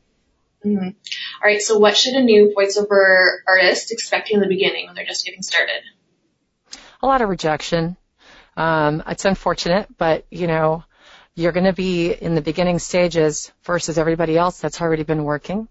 Mm-hmm. 0.64 0.88
All 0.88 0.92
right. 1.44 1.60
So 1.60 1.78
what 1.78 1.96
should 1.96 2.14
a 2.14 2.22
new 2.22 2.54
voiceover 2.56 3.36
artist 3.46 3.92
expect 3.92 4.30
in 4.30 4.40
the 4.40 4.48
beginning 4.48 4.86
when 4.86 4.94
they're 4.94 5.06
just 5.06 5.24
getting 5.24 5.42
started? 5.42 5.82
A 7.02 7.06
lot 7.06 7.22
of 7.22 7.28
rejection. 7.28 7.96
Um, 8.56 9.02
it's 9.06 9.24
unfortunate, 9.24 9.86
but 9.96 10.26
you 10.30 10.46
know, 10.46 10.84
you're 11.34 11.52
going 11.52 11.66
to 11.66 11.72
be 11.72 12.12
in 12.12 12.34
the 12.34 12.40
beginning 12.40 12.78
stages 12.78 13.52
versus 13.64 13.98
everybody 13.98 14.36
else 14.36 14.58
that's 14.58 14.80
already 14.80 15.02
been 15.02 15.24
working. 15.24 15.68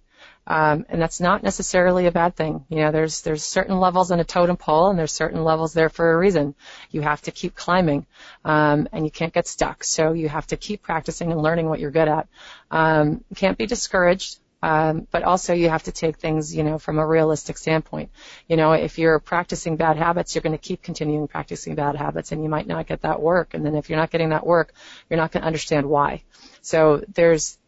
Um, 0.47 0.85
and 0.89 1.01
that's 1.01 1.19
not 1.19 1.41
necessarily 1.41 2.05
a 2.05 2.11
bad 2.11 2.35
thing. 2.35 2.65
You 2.69 2.77
know, 2.77 2.91
there's 2.91 3.21
there's 3.21 3.43
certain 3.43 3.79
levels 3.79 4.11
in 4.11 4.19
a 4.19 4.23
totem 4.23 4.57
pole, 4.57 4.89
and 4.89 4.99
there's 4.99 5.11
certain 5.11 5.43
levels 5.43 5.73
there 5.73 5.89
for 5.89 6.11
a 6.11 6.17
reason. 6.17 6.55
You 6.91 7.01
have 7.01 7.21
to 7.23 7.31
keep 7.31 7.55
climbing, 7.55 8.05
um, 8.43 8.87
and 8.91 9.05
you 9.05 9.11
can't 9.11 9.33
get 9.33 9.47
stuck. 9.47 9.83
So 9.83 10.13
you 10.13 10.29
have 10.29 10.47
to 10.47 10.57
keep 10.57 10.83
practicing 10.83 11.31
and 11.31 11.41
learning 11.41 11.67
what 11.67 11.79
you're 11.79 11.91
good 11.91 12.07
at. 12.07 12.27
Um, 12.69 13.23
can't 13.35 13.57
be 13.57 13.65
discouraged. 13.65 14.39
Um, 14.65 15.07
but 15.11 15.21
also 15.21 15.53
you 15.53 15.69
have 15.69 15.83
to 15.83 15.91
take 15.91 16.17
things, 16.17 16.55
you 16.55 16.63
know, 16.63 16.79
from 16.79 16.97
a 16.97 17.05
realistic 17.05 17.55
standpoint. 17.55 18.09
You 18.47 18.57
know, 18.57 18.71
if 18.71 18.97
you're 18.97 19.19
practicing 19.19 19.75
bad 19.75 19.95
habits, 19.95 20.33
you're 20.33 20.41
going 20.41 20.57
to 20.57 20.67
keep 20.67 20.81
continuing 20.81 21.27
practicing 21.27 21.75
bad 21.75 21.95
habits 21.95 22.31
and 22.31 22.41
you 22.41 22.49
might 22.49 22.65
not 22.65 22.87
get 22.87 23.01
that 23.03 23.21
work. 23.21 23.53
And 23.53 23.63
then 23.63 23.75
if 23.75 23.91
you're 23.91 23.99
not 23.99 24.09
getting 24.09 24.29
that 24.29 24.43
work, 24.43 24.73
you're 25.07 25.17
not 25.17 25.31
going 25.31 25.41
to 25.41 25.47
understand 25.47 25.87
why. 25.87 26.23
So 26.61 27.03
there's, 27.13 27.59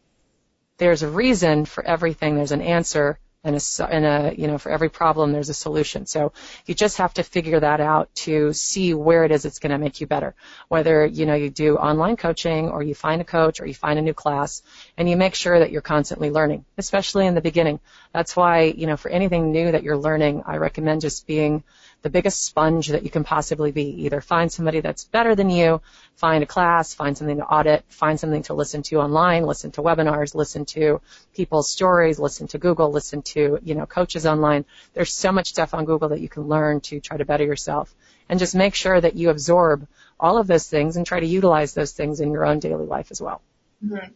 there's 0.78 1.03
a 1.03 1.09
reason 1.09 1.65
for 1.65 1.84
everything. 1.84 2.36
There's 2.36 2.51
an 2.51 2.61
answer 2.61 3.19
and 3.43 3.55
a, 3.55 3.86
and 3.89 4.05
a, 4.05 4.36
you 4.38 4.47
know, 4.47 4.57
for 4.57 4.71
every 4.71 4.89
problem 4.89 5.32
there's 5.32 5.49
a 5.49 5.53
solution. 5.53 6.05
So 6.05 6.34
you 6.65 6.75
just 6.75 6.97
have 6.97 7.13
to 7.13 7.23
figure 7.23 7.59
that 7.59 7.80
out 7.80 8.13
to 8.15 8.51
see 8.51 8.93
where 8.93 9.23
it 9.23 9.32
is 9.32 9.45
it's 9.45 9.59
going 9.59 9.71
to 9.71 9.78
make 9.78 10.01
you 10.01 10.07
better. 10.07 10.36
Whether, 10.67 11.05
you 11.05 11.25
know, 11.25 11.36
you 11.36 11.49
do 11.49 11.78
online 11.78 12.17
coaching 12.17 12.69
or 12.69 12.84
you 12.84 12.93
find 12.93 13.21
a 13.21 13.25
coach 13.25 13.61
or 13.61 13.65
you 13.65 13.73
find 13.73 13.97
a 13.97 14.01
new 14.01 14.13
class 14.13 14.63
and 14.97 15.09
you 15.09 15.15
make 15.15 15.36
sure 15.36 15.59
that 15.59 15.71
you're 15.71 15.82
constantly 15.82 16.30
learning, 16.30 16.65
especially 16.78 17.25
in 17.25 17.36
the 17.36 17.41
beginning. 17.41 17.80
That's 18.13 18.36
why, 18.36 18.63
you 18.63 18.88
know, 18.88 18.97
for 18.97 19.09
anything 19.09 19.51
new 19.51 19.71
that 19.71 19.84
you're 19.84 19.97
learning, 19.97 20.43
I 20.45 20.57
recommend 20.57 21.01
just 21.01 21.25
being 21.25 21.63
the 22.02 22.10
biggest 22.10 22.45
sponge 22.45 22.89
that 22.89 23.04
you 23.04 23.10
can 23.10 23.24
possibly 23.24 23.72
be. 23.72 24.06
Either 24.06 24.22
find 24.22 24.52
somebody 24.52 24.82
that's 24.82 25.04
better 25.06 25.36
than 25.36 25.50
you, 25.50 25.82
find 26.16 26.43
a 26.43 26.48
class, 26.48 26.93
find 26.93 27.18
something 27.18 27.38
to 27.38 27.45
audit, 27.45 27.84
find 27.89 28.20
something 28.20 28.43
to 28.43 28.54
listen 28.54 28.84
to 28.84 29.00
online, 29.00 29.45
listen 29.45 29.72
to 29.72 29.82
webinars, 29.82 30.36
listen 30.36 30.66
to 30.66 31.02
people's 31.34 31.70
stories, 31.70 32.20
listen 32.20 32.48
to 32.48 32.58
Google, 32.58 32.91
listen 32.91 33.22
to, 33.24 33.60
you 33.64 33.76
know, 33.76 33.86
coaches 33.86 34.26
online. 34.26 34.66
There's 34.93 35.14
so 35.14 35.32
much 35.32 35.50
stuff 35.50 35.74
on 35.74 35.86
Google 35.86 36.10
that 36.10 36.22
you 36.22 36.30
can 36.30 36.48
learn 36.48 36.82
to 36.82 37.00
try 37.00 37.18
to 37.18 37.26
better 37.26 37.43
yourself. 37.43 37.93
And 38.30 38.39
just 38.39 38.56
make 38.56 38.76
sure 38.76 39.00
that 39.00 39.16
you 39.16 39.30
absorb 39.30 39.88
all 40.20 40.38
of 40.38 40.48
those 40.48 40.68
things 40.68 40.98
and 40.98 41.06
try 41.06 41.20
to 41.20 41.26
utilize 41.26 41.74
those 41.74 41.91
things 41.91 42.20
in 42.20 42.32
your 42.32 42.45
own 42.45 42.60
daily 42.60 42.86
life 42.86 43.12
as 43.12 43.22
well. 43.22 43.41
Mm-hmm. 43.84 44.12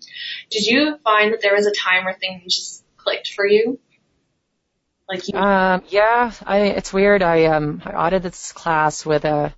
Did 0.49 0.65
you 0.65 0.97
find 1.03 1.33
that 1.33 1.41
there 1.41 1.55
was 1.55 1.65
a 1.65 1.71
time 1.71 2.05
where 2.05 2.13
things 2.13 2.55
just 2.55 2.83
clicked 2.97 3.33
for 3.33 3.45
you? 3.45 3.79
Like 5.11 5.27
you- 5.27 5.37
um, 5.37 5.83
yeah, 5.89 6.31
I, 6.45 6.59
it's 6.59 6.93
weird. 6.93 7.21
I 7.21 7.45
um, 7.45 7.81
I 7.85 7.91
audited 7.91 8.31
this 8.31 8.51
class 8.53 9.05
with 9.05 9.25
a, 9.25 9.53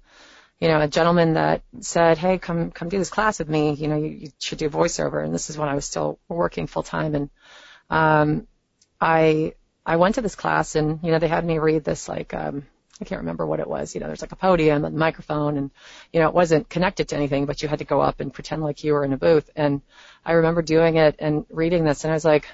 you 0.59 0.67
know, 0.67 0.81
a 0.81 0.87
gentleman 0.87 1.33
that 1.33 1.61
said, 1.81 2.17
"Hey, 2.17 2.39
come 2.39 2.71
come 2.71 2.89
do 2.89 2.97
this 2.97 3.11
class 3.11 3.39
with 3.39 3.49
me. 3.49 3.73
You 3.73 3.87
know, 3.87 3.97
you, 3.97 4.07
you 4.09 4.29
should 4.39 4.57
do 4.57 4.69
voiceover." 4.69 5.23
And 5.23 5.33
this 5.33 5.49
is 5.51 5.57
when 5.57 5.69
I 5.69 5.75
was 5.75 5.85
still 5.85 6.19
working 6.27 6.65
full 6.67 6.83
time, 6.83 7.13
and 7.15 7.29
um, 7.89 8.47
I 8.99 9.53
I 9.85 9.97
went 9.97 10.15
to 10.15 10.21
this 10.21 10.35
class, 10.35 10.75
and 10.75 10.99
you 11.03 11.11
know, 11.11 11.19
they 11.19 11.27
had 11.27 11.45
me 11.45 11.59
read 11.59 11.83
this 11.83 12.09
like 12.09 12.33
um, 12.33 12.65
I 13.01 13.05
can't 13.05 13.21
remember 13.21 13.45
what 13.45 13.59
it 13.59 13.67
was. 13.67 13.93
You 13.93 14.01
know, 14.01 14.07
there's 14.07 14.21
like 14.21 14.31
a 14.31 14.37
podium 14.37 14.85
and 14.85 14.95
a 14.95 14.97
microphone 14.97 15.57
and, 15.57 15.71
you 16.13 16.19
know, 16.21 16.27
it 16.29 16.33
wasn't 16.33 16.69
connected 16.69 17.09
to 17.09 17.15
anything, 17.15 17.45
but 17.45 17.61
you 17.61 17.67
had 17.67 17.79
to 17.79 17.85
go 17.85 17.99
up 18.01 18.19
and 18.19 18.33
pretend 18.33 18.61
like 18.61 18.83
you 18.83 18.93
were 18.93 19.03
in 19.03 19.13
a 19.13 19.17
booth. 19.17 19.49
And 19.55 19.81
I 20.23 20.33
remember 20.33 20.61
doing 20.61 20.95
it 20.97 21.15
and 21.19 21.45
reading 21.49 21.83
this 21.83 22.03
and 22.03 22.11
I 22.11 22.13
was 22.13 22.23
like, 22.23 22.47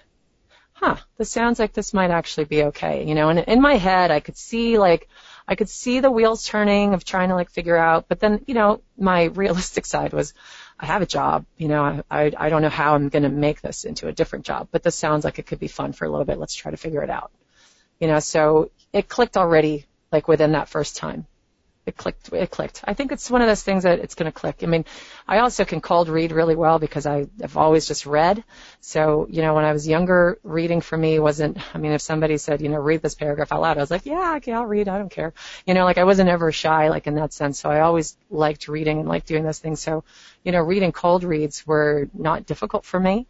huh, 0.80 0.96
this 1.18 1.30
sounds 1.30 1.60
like 1.60 1.74
this 1.74 1.94
might 1.94 2.10
actually 2.10 2.46
be 2.46 2.64
okay, 2.64 3.06
you 3.06 3.14
know, 3.14 3.28
and 3.30 3.40
in 3.40 3.62
my 3.62 3.76
head 3.76 4.12
I 4.12 4.22
could 4.22 4.38
see 4.38 4.78
like, 4.78 5.10
I 5.46 5.56
could 5.56 5.68
see 5.68 6.00
the 6.00 6.12
wheels 6.12 6.46
turning 6.46 6.94
of 6.94 7.04
trying 7.04 7.30
to 7.30 7.36
like 7.36 7.50
figure 7.50 7.76
out, 7.76 8.06
but 8.08 8.22
then, 8.22 8.46
you 8.48 8.54
know, 8.54 8.82
my 8.98 9.24
realistic 9.44 9.86
side 9.86 10.14
was, 10.14 10.34
I 10.80 10.86
have 10.86 11.02
a 11.02 11.06
job, 11.06 11.46
you 11.58 11.68
know, 11.68 11.84
I, 11.84 12.04
I, 12.10 12.32
I 12.38 12.50
don't 12.50 12.62
know 12.62 12.70
how 12.70 12.96
I'm 12.96 13.10
going 13.10 13.24
to 13.24 13.30
make 13.30 13.60
this 13.60 13.84
into 13.84 14.08
a 14.08 14.14
different 14.14 14.46
job, 14.46 14.70
but 14.72 14.82
this 14.82 14.96
sounds 14.96 15.26
like 15.26 15.38
it 15.38 15.48
could 15.48 15.60
be 15.60 15.68
fun 15.68 15.92
for 15.92 16.06
a 16.06 16.10
little 16.10 16.26
bit. 16.26 16.40
Let's 16.40 16.56
try 16.56 16.72
to 16.72 16.78
figure 16.78 17.04
it 17.04 17.10
out. 17.10 17.32
You 18.00 18.08
know, 18.08 18.20
so 18.20 18.72
it 18.94 19.10
clicked 19.10 19.36
already 19.36 19.86
like 20.14 20.30
within 20.30 20.54
that 20.54 20.70
first 20.70 20.96
time 20.96 21.28
it 21.90 21.98
clicked. 21.98 22.32
It 22.32 22.50
clicked. 22.50 22.82
I 22.86 22.94
think 22.94 23.12
it's 23.12 23.30
one 23.30 23.42
of 23.42 23.48
those 23.48 23.62
things 23.62 23.84
that 23.84 24.00
it's 24.00 24.16
going 24.16 24.32
to 24.32 24.38
click. 24.38 24.60
I 24.64 24.68
mean, 24.68 24.86
I 25.28 25.40
also 25.40 25.66
can 25.66 25.82
cold 25.82 26.08
read 26.08 26.32
really 26.32 26.56
well 26.56 26.80
because 26.80 27.06
I 27.06 27.28
have 27.42 27.58
always 27.58 27.88
just 27.88 28.06
read. 28.06 28.44
So, 28.80 29.28
you 29.30 29.42
know, 29.42 29.54
when 29.56 29.66
I 29.66 29.74
was 29.74 29.88
younger, 29.88 30.40
reading 30.44 30.82
for 30.82 30.98
me 30.98 31.20
wasn't. 31.20 31.58
I 31.76 31.78
mean, 31.78 31.92
if 31.92 32.02
somebody 32.02 32.38
said, 32.38 32.62
you 32.62 32.70
know, 32.70 32.80
read 32.80 33.02
this 33.02 33.16
paragraph 33.16 33.52
out 33.52 33.62
loud, 33.62 33.78
I 33.78 33.82
was 33.82 33.92
like, 33.92 34.06
yeah, 34.06 34.36
okay, 34.38 34.54
I'll 34.54 34.66
read. 34.66 34.88
I 34.88 34.98
don't 34.98 35.12
care. 35.12 35.34
You 35.66 35.74
know, 35.74 35.84
like 35.84 35.98
I 35.98 36.06
wasn't 36.06 36.30
ever 36.30 36.52
shy, 36.52 36.90
like 36.90 37.08
in 37.08 37.16
that 37.16 37.34
sense. 37.34 37.60
So 37.60 37.70
I 37.70 37.82
always 37.82 38.16
liked 38.30 38.68
reading 38.68 39.00
and 39.00 39.10
liked 39.10 39.28
doing 39.28 39.44
those 39.44 39.60
things. 39.60 39.82
So, 39.82 40.04
you 40.44 40.52
know, 40.52 40.62
reading 40.62 40.92
cold 40.92 41.24
reads 41.24 41.66
were 41.68 42.08
not 42.14 42.46
difficult 42.46 42.86
for 42.86 43.00
me. 43.00 43.28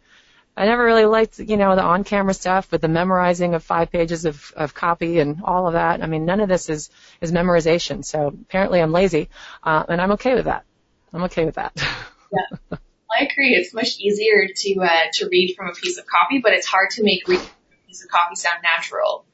I 0.56 0.66
never 0.66 0.84
really 0.84 1.06
liked, 1.06 1.38
you 1.38 1.56
know, 1.56 1.74
the 1.74 1.82
on-camera 1.82 2.34
stuff 2.34 2.70
with 2.70 2.80
the 2.80 2.88
memorizing 2.88 3.54
of 3.54 3.62
five 3.62 3.90
pages 3.90 4.24
of, 4.24 4.52
of 4.56 4.74
copy 4.74 5.20
and 5.20 5.42
all 5.42 5.66
of 5.66 5.74
that. 5.74 6.02
I 6.02 6.06
mean, 6.06 6.24
none 6.24 6.40
of 6.40 6.48
this 6.48 6.68
is, 6.68 6.90
is 7.20 7.32
memorization. 7.32 8.04
So 8.04 8.26
apparently 8.28 8.80
I'm 8.80 8.92
lazy, 8.92 9.30
uh, 9.62 9.84
and 9.88 10.00
I'm 10.00 10.12
okay 10.12 10.34
with 10.34 10.44
that. 10.44 10.64
I'm 11.12 11.22
okay 11.24 11.44
with 11.44 11.54
that. 11.54 11.72
yeah. 12.32 12.78
I 13.10 13.24
agree. 13.24 13.54
It's 13.54 13.72
much 13.74 13.98
easier 13.98 14.46
to, 14.54 14.80
uh, 14.80 15.10
to 15.14 15.28
read 15.28 15.54
from 15.56 15.68
a 15.68 15.72
piece 15.72 15.98
of 15.98 16.06
copy, 16.06 16.40
but 16.42 16.52
it's 16.52 16.66
hard 16.66 16.90
to 16.90 17.02
make 17.02 17.26
reading 17.26 17.44
from 17.44 17.54
a 17.72 17.86
piece 17.86 18.04
of 18.04 18.10
copy 18.10 18.34
sound 18.36 18.58
natural. 18.62 19.24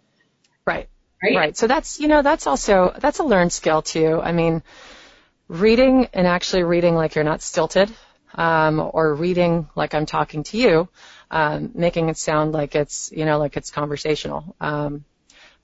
Right. 0.66 0.88
Right. 1.22 1.36
Right. 1.36 1.56
So 1.56 1.66
that's, 1.66 1.98
you 1.98 2.08
know, 2.08 2.22
that's 2.22 2.46
also, 2.46 2.94
that's 2.98 3.18
a 3.18 3.24
learned 3.24 3.52
skill 3.52 3.82
too. 3.82 4.20
I 4.22 4.32
mean, 4.32 4.62
reading 5.48 6.08
and 6.12 6.26
actually 6.26 6.62
reading 6.62 6.94
like 6.94 7.14
you're 7.14 7.24
not 7.24 7.42
stilted 7.42 7.90
um, 8.36 8.90
or 8.92 9.14
reading 9.14 9.68
like 9.74 9.94
I'm 9.94 10.06
talking 10.06 10.44
to 10.44 10.58
you, 10.58 10.88
um, 11.30 11.72
making 11.74 12.08
it 12.08 12.18
sound 12.18 12.52
like 12.52 12.74
it's 12.74 13.10
you 13.14 13.24
know 13.24 13.38
like 13.38 13.56
it's 13.56 13.70
conversational. 13.70 14.54
Um, 14.60 15.04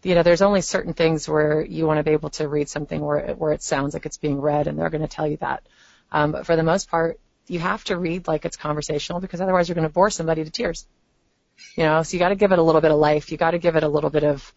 you 0.03 0.17
know, 0.17 0.23
there's 0.25 0.43
only 0.43 0.63
certain 0.63 0.95
things 0.95 1.29
where 1.29 1.65
you 1.65 1.87
want 1.87 1.99
to 1.99 2.03
be 2.03 2.11
able 2.11 2.31
to 2.31 2.49
read 2.49 2.69
something 2.69 3.01
where 3.01 3.19
it, 3.19 3.39
where 3.39 3.53
it 3.53 3.63
sounds 3.63 3.95
like 3.95 4.07
it's 4.07 4.17
being 4.17 4.41
read, 4.41 4.67
and 4.67 4.79
they're 4.79 4.91
going 4.91 5.03
to 5.03 5.09
tell 5.09 5.27
you 5.27 5.37
that. 5.37 5.63
Um, 6.11 6.33
but 6.33 6.45
for 6.45 6.57
the 6.57 6.63
most 6.63 6.91
part, 6.91 7.21
you 7.47 7.61
have 7.61 7.85
to 7.85 7.97
read 7.97 8.27
like 8.27 8.45
it's 8.45 8.57
conversational 8.57 9.21
because 9.21 9.41
otherwise 9.41 9.69
you're 9.69 9.75
going 9.75 9.87
to 9.87 9.93
bore 9.93 10.11
somebody 10.11 10.45
to 10.45 10.51
tears. 10.51 10.87
You 11.77 11.85
know, 11.85 12.03
so 12.03 12.15
you 12.15 12.19
got 12.19 12.31
to 12.31 12.35
give 12.35 12.53
it 12.53 12.59
a 12.59 12.63
little 12.63 12.81
bit 12.81 12.91
of 12.91 12.99
life. 12.99 13.31
You 13.31 13.39
got 13.39 13.53
to 13.53 13.59
give 13.59 13.77
it 13.77 13.85
a 13.85 13.89
little 13.89 14.11
bit 14.11 14.25
of, 14.25 14.53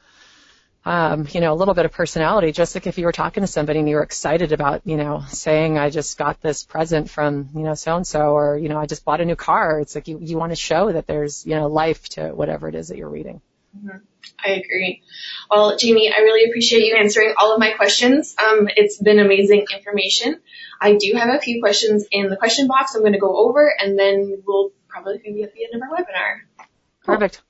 um, 0.86 1.28
you 1.32 1.42
know, 1.42 1.52
a 1.52 1.56
little 1.56 1.74
bit 1.74 1.86
of 1.86 1.92
personality. 1.92 2.52
Just 2.52 2.76
like 2.76 2.86
if 2.86 2.98
you 2.98 3.06
were 3.06 3.12
talking 3.12 3.42
to 3.42 3.48
somebody 3.48 3.80
and 3.80 3.90
you 3.90 3.96
were 3.96 4.04
excited 4.04 4.52
about, 4.52 4.82
you 4.86 4.98
know, 4.98 5.24
saying, 5.28 5.80
I 5.80 5.90
just 5.90 6.18
got 6.18 6.42
this 6.42 6.64
present 6.64 7.10
from, 7.10 7.50
you 7.56 7.64
know, 7.64 7.74
so 7.74 7.96
and 7.96 8.06
so, 8.06 8.20
or, 8.32 8.58
you 8.58 8.70
know, 8.70 8.78
I 8.78 8.86
just 8.86 9.04
bought 9.04 9.20
a 9.20 9.26
new 9.26 9.36
car. 9.36 9.80
It's 9.80 9.96
like 9.96 10.08
you, 10.08 10.20
you 10.22 10.38
want 10.38 10.52
to 10.52 10.56
show 10.56 10.92
that 10.92 11.08
there's, 11.08 11.46
you 11.46 11.56
know, 11.56 11.68
life 11.68 12.08
to 12.10 12.30
whatever 12.30 12.70
it 12.70 12.76
is 12.76 12.90
that 12.90 12.98
you're 12.98 13.10
reading. 13.10 13.42
Mm-hmm. 13.76 13.98
I 14.44 14.52
agree. 14.52 15.02
Well, 15.50 15.76
Jamie, 15.78 16.12
I 16.16 16.20
really 16.20 16.50
appreciate 16.50 16.84
you 16.84 16.96
answering 16.96 17.34
all 17.38 17.54
of 17.54 17.60
my 17.60 17.72
questions. 17.72 18.36
Um, 18.38 18.70
it's 18.76 18.98
been 18.98 19.20
amazing 19.20 19.66
information. 19.74 20.40
I 20.80 20.96
do 20.96 21.14
have 21.16 21.30
a 21.34 21.40
few 21.40 21.62
questions 21.62 22.06
in 22.12 22.30
the 22.30 22.38
question 22.38 22.68
box 22.68 22.96
I'm 22.96 23.02
going 23.02 23.14
to 23.14 23.20
go 23.20 23.36
over, 23.38 23.74
and 23.78 23.98
then 23.98 24.44
we'll 24.46 24.72
probably 24.88 25.18
be 25.18 25.44
at 25.44 25.54
the 25.54 25.66
end 25.66 25.74
of 25.76 25.82
our 25.82 25.98
webinar. 25.98 26.68
Perfect. 27.04 27.42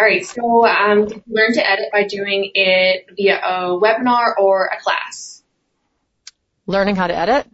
All 0.00 0.06
right. 0.06 0.24
So, 0.24 0.66
um, 0.66 1.08
did 1.08 1.22
you 1.26 1.34
learn 1.34 1.52
to 1.52 1.70
edit 1.70 1.92
by 1.92 2.04
doing 2.04 2.52
it 2.54 3.10
via 3.14 3.38
a 3.38 3.78
webinar 3.78 4.32
or 4.38 4.66
a 4.66 4.80
class? 4.80 5.42
Learning 6.66 6.96
how 6.96 7.06
to 7.06 7.14
edit? 7.14 7.46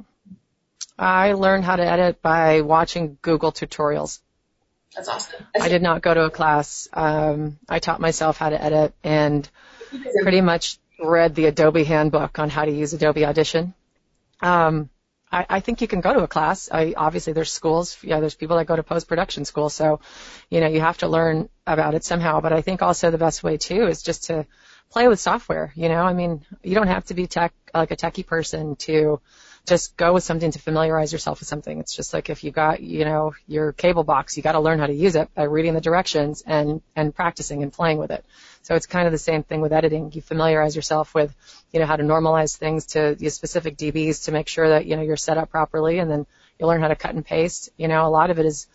I 0.97 1.32
learned 1.32 1.64
how 1.64 1.74
to 1.74 1.84
edit 1.84 2.22
by 2.22 2.61
watching 2.61 3.18
Google 3.20 3.51
tutorials. 3.51 4.20
That's 4.94 5.09
awesome. 5.09 5.44
I 5.61 5.68
did 5.68 5.82
not 5.82 6.03
go 6.03 6.14
to 6.14 6.24
a 6.26 6.30
class. 6.30 6.88
Um, 6.92 7.59
I 7.68 7.80
taught 7.80 8.01
myself 8.01 8.38
how 8.38 8.51
to 8.51 8.62
edit 8.62 8.94
and 9.03 9.49
pretty 10.22 10.40
much 10.40 10.78
read 11.03 11.34
the 11.34 11.47
Adobe 11.47 11.82
handbook 11.82 12.38
on 12.38 12.49
how 12.49 12.64
to 12.64 12.70
use 12.70 12.92
Adobe 12.92 13.26
Audition. 13.26 13.74
Um, 14.40 14.88
I, 15.37 15.47
I 15.57 15.61
think 15.61 15.82
you 15.82 15.89
can 15.89 16.01
go 16.01 16.14
to 16.14 16.20
a 16.20 16.28
class. 16.28 16.70
I, 16.72 16.95
obviously, 16.97 17.34
there's 17.34 17.53
schools. 17.53 17.99
Yeah, 18.03 18.20
there's 18.20 18.34
people 18.34 18.57
that 18.57 18.66
go 18.66 18.74
to 18.74 18.82
post 18.82 19.07
production 19.07 19.45
school, 19.45 19.68
so 19.68 20.01
you 20.49 20.61
know 20.61 20.68
you 20.68 20.80
have 20.80 20.99
to 20.99 21.09
learn 21.09 21.51
about 21.66 21.95
it 21.95 22.05
somehow. 22.05 22.41
But 22.41 22.55
I 22.55 22.62
think 22.62 22.80
also 22.80 23.11
the 23.11 23.18
best 23.18 23.43
way 23.43 23.59
too 23.59 23.87
is 23.87 24.03
just 24.03 24.24
to 24.24 24.47
play 24.91 25.09
with 25.09 25.20
software. 25.20 25.72
You 25.74 25.91
know, 25.91 26.03
I 26.03 26.14
mean, 26.14 26.45
you 26.62 26.74
don't 26.74 26.87
have 26.87 27.05
to 27.07 27.14
be 27.14 27.26
tech 27.26 27.53
like 27.74 27.91
a 27.91 27.97
techie 27.97 28.26
person 28.26 28.76
to 28.76 29.20
just 29.66 29.96
go 29.96 30.12
with 30.12 30.22
something 30.22 30.52
to 30.52 30.58
familiarize 30.58 31.12
yourself 31.12 31.40
with 31.40 31.48
something. 31.48 31.80
It's 31.80 31.94
just 31.94 32.14
like 32.14 32.30
if 32.30 32.44
you 32.44 32.52
got, 32.52 32.80
you 32.80 33.04
know, 33.04 33.34
your 33.48 33.72
cable 33.72 34.04
box, 34.04 34.36
you 34.36 34.42
got 34.42 34.52
to 34.52 34.60
learn 34.60 34.78
how 34.78 34.86
to 34.86 34.94
use 34.94 35.16
it 35.16 35.28
by 35.34 35.42
reading 35.42 35.74
the 35.74 35.80
directions 35.80 36.42
and, 36.46 36.80
and 36.94 37.14
practicing 37.14 37.62
and 37.62 37.72
playing 37.72 37.98
with 37.98 38.12
it. 38.12 38.24
So 38.62 38.74
it's 38.74 38.86
kind 38.86 39.06
of 39.06 39.12
the 39.12 39.18
same 39.18 39.42
thing 39.42 39.60
with 39.60 39.72
editing. 39.72 40.12
You 40.12 40.22
familiarize 40.22 40.76
yourself 40.76 41.14
with, 41.14 41.34
you 41.72 41.80
know, 41.80 41.86
how 41.86 41.96
to 41.96 42.04
normalize 42.04 42.56
things 42.56 42.86
to 42.86 43.16
the 43.18 43.28
specific 43.30 43.76
DBs 43.76 44.24
to 44.24 44.32
make 44.32 44.48
sure 44.48 44.68
that, 44.68 44.86
you 44.86 44.96
know, 44.96 45.02
you're 45.02 45.16
set 45.16 45.36
up 45.36 45.50
properly 45.50 45.98
and 45.98 46.10
then 46.10 46.26
you 46.58 46.66
learn 46.66 46.80
how 46.80 46.88
to 46.88 46.96
cut 46.96 47.14
and 47.14 47.24
paste. 47.24 47.70
You 47.76 47.88
know, 47.88 48.06
a 48.06 48.10
lot 48.10 48.30
of 48.30 48.38
it 48.38 48.46
is 48.46 48.68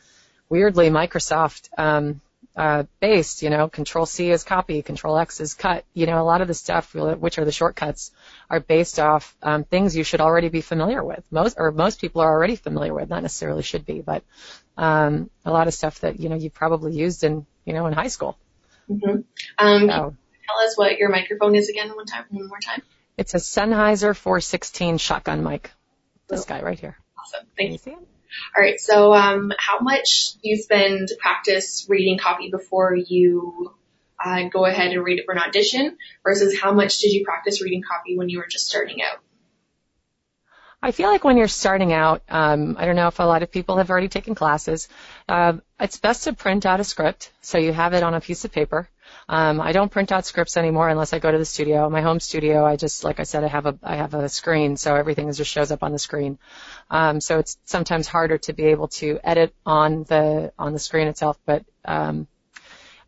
weirdly 0.50 0.90
Microsoft, 0.90 1.70
um, 1.78 2.20
uh, 2.56 2.84
based, 3.00 3.44
you 3.44 3.50
know, 3.50 3.70
control 3.70 4.06
C 4.06 4.30
is 4.30 4.44
copy, 4.44 4.82
control 4.82 5.18
X 5.18 5.40
is 5.40 5.54
cut. 5.54 5.86
You 5.94 6.06
know, 6.06 6.22
a 6.22 6.24
lot 6.24 6.42
of 6.42 6.48
the 6.48 6.54
stuff, 6.54 6.94
which 6.94 7.38
are 7.38 7.46
the 7.46 7.52
shortcuts, 7.52 8.12
are 8.50 8.60
based 8.60 9.00
off 9.00 9.36
um, 9.42 9.64
things 9.64 9.96
you 9.96 10.04
should 10.04 10.22
already 10.22 10.50
be 10.50 10.62
familiar 10.62 11.04
with. 11.04 11.24
Most 11.32 11.56
or 11.58 11.72
most 11.72 12.02
people 12.02 12.22
are 12.22 12.30
already 12.30 12.58
familiar 12.58 12.94
with, 12.94 13.10
not 13.10 13.22
necessarily 13.22 13.64
should 13.64 13.86
be, 13.86 14.02
but 14.02 14.24
um, 14.78 15.30
a 15.46 15.52
lot 15.52 15.68
of 15.68 15.74
stuff 15.74 16.02
that 16.02 16.20
you 16.20 16.28
know 16.28 16.36
you 16.36 16.50
probably 16.50 16.94
used 16.94 17.24
in 17.24 17.46
you 17.66 17.74
know 17.74 17.88
in 17.88 17.94
high 17.94 18.08
school. 18.08 18.38
Mm-hmm. 18.90 19.22
Um, 19.58 19.82
so, 19.88 19.88
tell 19.88 20.66
us 20.66 20.78
what 20.78 20.98
your 20.98 21.10
microphone 21.10 21.56
is 21.56 21.70
again 21.70 21.96
one 21.96 22.06
time, 22.06 22.26
one 22.30 22.48
more 22.48 22.60
time. 22.60 22.82
It's 23.18 23.34
a 23.34 23.38
Sennheiser 23.38 24.16
416 24.16 24.98
shotgun 24.98 25.44
mic. 25.44 25.72
This 26.28 26.42
oh. 26.42 26.46
guy 26.48 26.62
right 26.62 26.80
here. 26.80 26.98
Awesome. 27.18 27.48
Thank 27.58 27.86
you. 27.86 28.08
All 28.56 28.62
right. 28.62 28.80
So, 28.80 29.14
um, 29.14 29.52
how 29.58 29.80
much 29.80 30.34
do 30.42 30.50
you 30.50 30.58
spend 30.58 31.10
practice 31.20 31.86
reading 31.90 32.18
copy 32.18 32.50
before 32.50 32.96
you 32.96 33.74
uh, 34.24 34.44
go 34.50 34.66
ahead 34.66 34.92
and 34.92 35.04
read 35.04 35.20
it 35.20 35.26
for 35.26 35.34
an 35.34 35.40
audition 35.40 35.98
versus 36.24 36.58
how 36.60 36.74
much 36.74 37.00
did 37.00 37.12
you 37.12 37.26
practice 37.26 37.62
reading 37.62 37.82
copy 37.82 38.18
when 38.18 38.30
you 38.30 38.38
were 38.38 38.48
just 38.48 38.68
starting 38.68 39.02
out? 39.02 39.20
I 40.84 40.92
feel 40.92 41.10
like 41.10 41.24
when 41.24 41.38
you're 41.38 41.48
starting 41.48 41.94
out, 41.94 42.24
um, 42.28 42.76
I 42.80 42.86
don't 42.86 42.96
know 42.96 43.08
if 43.08 43.20
a 43.20 43.24
lot 43.24 43.44
of 43.44 43.52
people 43.52 43.78
have 43.78 43.92
already 43.92 44.08
taken 44.08 44.34
classes. 44.34 44.90
Uh, 45.30 45.54
it's 45.80 45.98
best 46.00 46.24
to 46.24 46.34
print 46.34 46.66
out 46.66 46.80
a 46.80 46.84
script 46.84 47.32
so 47.42 47.60
you 47.60 47.72
have 47.72 47.94
it 47.94 48.02
on 48.02 48.16
a 48.16 48.22
piece 48.22 48.46
of 48.46 48.52
paper. 48.52 48.90
Um, 49.30 49.62
I 49.62 49.72
don't 49.72 49.92
print 49.92 50.12
out 50.12 50.26
scripts 50.26 50.58
anymore 50.58 50.90
unless 50.90 51.14
I 51.14 51.20
go 51.20 51.32
to 51.32 51.38
the 51.38 51.46
studio. 51.46 51.90
My 51.90 52.02
home 52.02 52.20
studio, 52.20 52.66
I 52.66 52.76
just, 52.76 53.04
like 53.04 53.20
I 53.20 53.24
said, 53.24 53.44
I 53.44 53.48
have 53.48 53.66
a, 53.66 53.78
I 53.84 53.96
have 53.96 54.14
a 54.14 54.30
screen, 54.30 54.78
so 54.78 54.96
everything 54.96 55.32
just 55.32 55.52
shows 55.52 55.72
up 55.72 55.84
on 55.84 55.92
the 55.92 56.00
screen. 56.00 56.38
Um, 56.90 57.22
so 57.22 57.40
it's 57.40 57.58
sometimes 57.66 58.08
harder 58.08 58.38
to 58.40 58.54
be 58.54 58.66
able 58.66 58.90
to 58.90 59.20
edit 59.24 59.54
on 59.66 60.04
the, 60.04 60.52
on 60.58 60.74
the 60.74 60.80
screen 60.80 61.08
itself, 61.08 61.40
but, 61.46 61.66
um, 61.86 62.28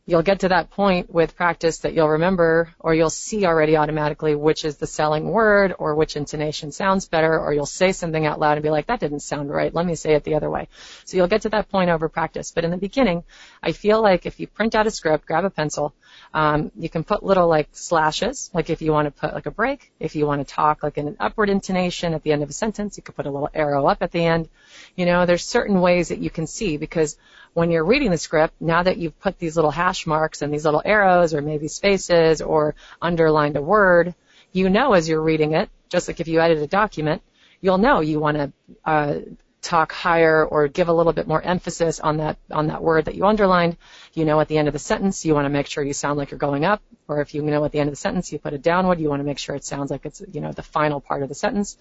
you'll 0.06 0.22
get 0.22 0.42
to 0.42 0.50
that 0.50 0.70
point 0.70 1.14
with 1.14 1.36
practice 1.36 1.80
that 1.80 1.94
you'll 1.94 2.10
remember 2.10 2.74
or 2.80 2.94
you'll 2.94 3.10
see 3.10 3.46
already 3.46 3.78
automatically 3.78 4.36
which 4.36 4.66
is 4.66 4.76
the 4.78 4.88
selling 4.88 5.30
word 5.30 5.74
or 5.80 5.96
which 5.96 6.18
intonation 6.18 6.72
sounds 6.74 7.08
better 7.08 7.40
or 7.40 7.54
you'll 7.54 7.66
say 7.66 7.94
something 7.94 8.26
out 8.26 8.38
loud 8.38 8.58
and 8.58 8.64
be 8.64 8.70
like, 8.70 8.88
that 8.88 9.00
didn't 9.00 9.22
sound 9.22 9.50
right. 9.50 9.74
Let 9.74 9.86
me 9.86 9.96
say 9.96 10.14
it 10.14 10.26
the 10.26 10.36
other 10.36 10.50
way. 10.50 10.68
So 11.06 11.16
you'll 11.16 11.28
get 11.28 11.44
to 11.44 11.50
that 11.50 11.70
point 11.70 11.90
over 11.90 12.10
practice. 12.10 12.52
But 12.52 12.66
in 12.66 12.72
the 12.72 12.78
beginning, 12.78 13.24
I 13.62 13.72
feel 13.72 14.02
like 14.02 14.26
if 14.26 14.42
you 14.42 14.48
print 14.48 14.76
out 14.76 14.88
a 14.88 14.92
script, 14.92 15.26
grab 15.26 15.46
a 15.46 15.50
pencil, 15.50 15.94
um, 16.34 16.72
you 16.78 16.90
can 16.90 17.06
put 17.06 17.24
little 17.24 17.48
like 17.48 17.70
slashes, 17.72 18.50
like 18.54 18.70
if 18.70 18.82
you 18.82 18.92
want 18.92 19.06
to 19.06 19.12
put 19.12 19.34
like 19.34 19.46
a 19.46 19.52
break, 19.52 19.94
if 20.00 20.16
you 20.16 20.28
want 20.28 20.46
to 20.46 20.54
talk 20.54 20.84
like 20.84 20.98
in 20.98 21.08
an 21.08 21.18
upward 21.20 21.50
intonation 21.50 22.14
at 22.14 22.24
the 22.24 22.34
end 22.34 22.44
of 22.44 22.50
a 22.50 22.54
sentence, 22.54 22.98
you 22.98 23.04
could 23.04 23.16
put 23.16 23.26
a 23.26 23.32
little 23.32 23.50
arrow 23.54 23.88
up 23.88 24.00
at 24.02 24.12
the 24.12 24.26
end. 24.26 24.50
You 24.98 25.06
know, 25.06 25.26
there's 25.26 25.46
certain 25.46 25.80
ways 25.80 26.10
that 26.10 26.20
you 26.20 26.30
can 26.30 26.46
see 26.46 26.76
because 26.76 27.18
when 27.54 27.72
you're 27.72 27.86
reading 27.86 28.12
the 28.12 28.18
script, 28.18 28.56
now 28.60 28.84
that 28.84 28.98
you've 28.98 29.20
put 29.20 29.38
these 29.38 29.56
little 29.56 29.72
hash 29.72 30.08
marks 30.08 30.42
and 30.42 30.54
these 30.54 30.66
little 30.66 30.82
arrows 30.84 31.34
or 31.34 31.42
maybe 31.42 31.68
spaces 31.68 32.42
or 32.42 32.76
underlined 33.02 33.58
a 33.58 33.62
word, 33.62 34.16
you 34.52 34.70
know 34.70 34.94
as 34.94 35.08
you're 35.08 35.22
reading 35.22 35.54
it, 35.54 35.70
just 35.90 36.08
like 36.08 36.20
if 36.20 36.28
you 36.28 36.40
edit 36.40 36.58
a 36.60 36.68
document, 36.68 37.22
you'll 37.62 37.78
know 37.78 38.02
you 38.02 38.20
want 38.20 38.38
to 38.38 38.52
uh, 38.86 39.20
talk 39.64 39.92
higher 39.92 40.46
or 40.46 40.68
give 40.68 40.90
a 40.90 40.94
little 40.94 41.14
bit 41.14 41.28
more 41.28 41.42
emphasis 41.42 42.00
on 42.00 42.18
that 42.18 42.38
on 42.52 42.68
that 42.68 42.84
word 42.84 43.06
that 43.06 43.16
you 43.16 43.26
underlined. 43.26 43.78
You 44.14 44.26
know 44.26 44.40
at 44.40 44.48
the 44.48 44.58
end 44.58 44.68
of 44.68 44.74
the 44.74 44.80
sentence 44.80 45.26
you 45.26 45.34
want 45.34 45.46
to 45.46 45.50
make 45.50 45.68
sure 45.68 45.84
you 45.84 45.94
sound 45.94 46.18
like 46.18 46.32
you're 46.32 46.38
going 46.38 46.66
up, 46.66 46.82
or 47.08 47.22
if 47.22 47.34
you 47.34 47.42
know 47.42 47.64
at 47.64 47.72
the 47.72 47.80
end 47.80 47.88
of 47.88 47.94
the 47.94 48.00
sentence 48.00 48.32
you 48.32 48.40
put 48.40 48.54
it 48.54 48.62
downward, 48.62 49.00
you 49.00 49.10
want 49.10 49.22
to 49.22 49.26
make 49.26 49.40
sure 49.40 49.56
it 49.56 49.64
sounds 49.64 49.90
like 49.90 50.06
it's 50.06 50.22
you 50.32 50.42
know 50.42 50.52
the 50.52 50.62
final 50.64 51.00
part 51.00 51.24
of 51.24 51.30
the 51.30 51.36
sentence. 51.36 51.78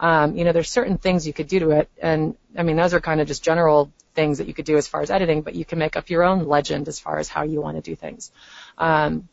Um, 0.00 0.36
you 0.36 0.44
know 0.44 0.52
there's 0.52 0.70
certain 0.70 0.98
things 0.98 1.26
you 1.26 1.32
could 1.32 1.48
do 1.48 1.58
to 1.60 1.70
it, 1.70 1.90
and 2.00 2.36
I 2.56 2.62
mean 2.62 2.76
those 2.76 2.94
are 2.94 3.00
kind 3.00 3.20
of 3.20 3.26
just 3.26 3.42
general 3.42 3.92
things 4.14 4.38
that 4.38 4.48
you 4.48 4.54
could 4.54 4.64
do 4.64 4.76
as 4.76 4.88
far 4.88 5.00
as 5.00 5.10
editing, 5.10 5.42
but 5.42 5.54
you 5.54 5.64
can 5.64 5.78
make 5.78 5.96
up 5.96 6.10
your 6.10 6.22
own 6.22 6.46
legend 6.46 6.88
as 6.88 6.98
far 6.98 7.18
as 7.18 7.28
how 7.28 7.42
you 7.42 7.60
want 7.60 7.76
to 7.76 7.82
do 7.82 7.94
things. 7.94 8.32
Um, 8.76 9.28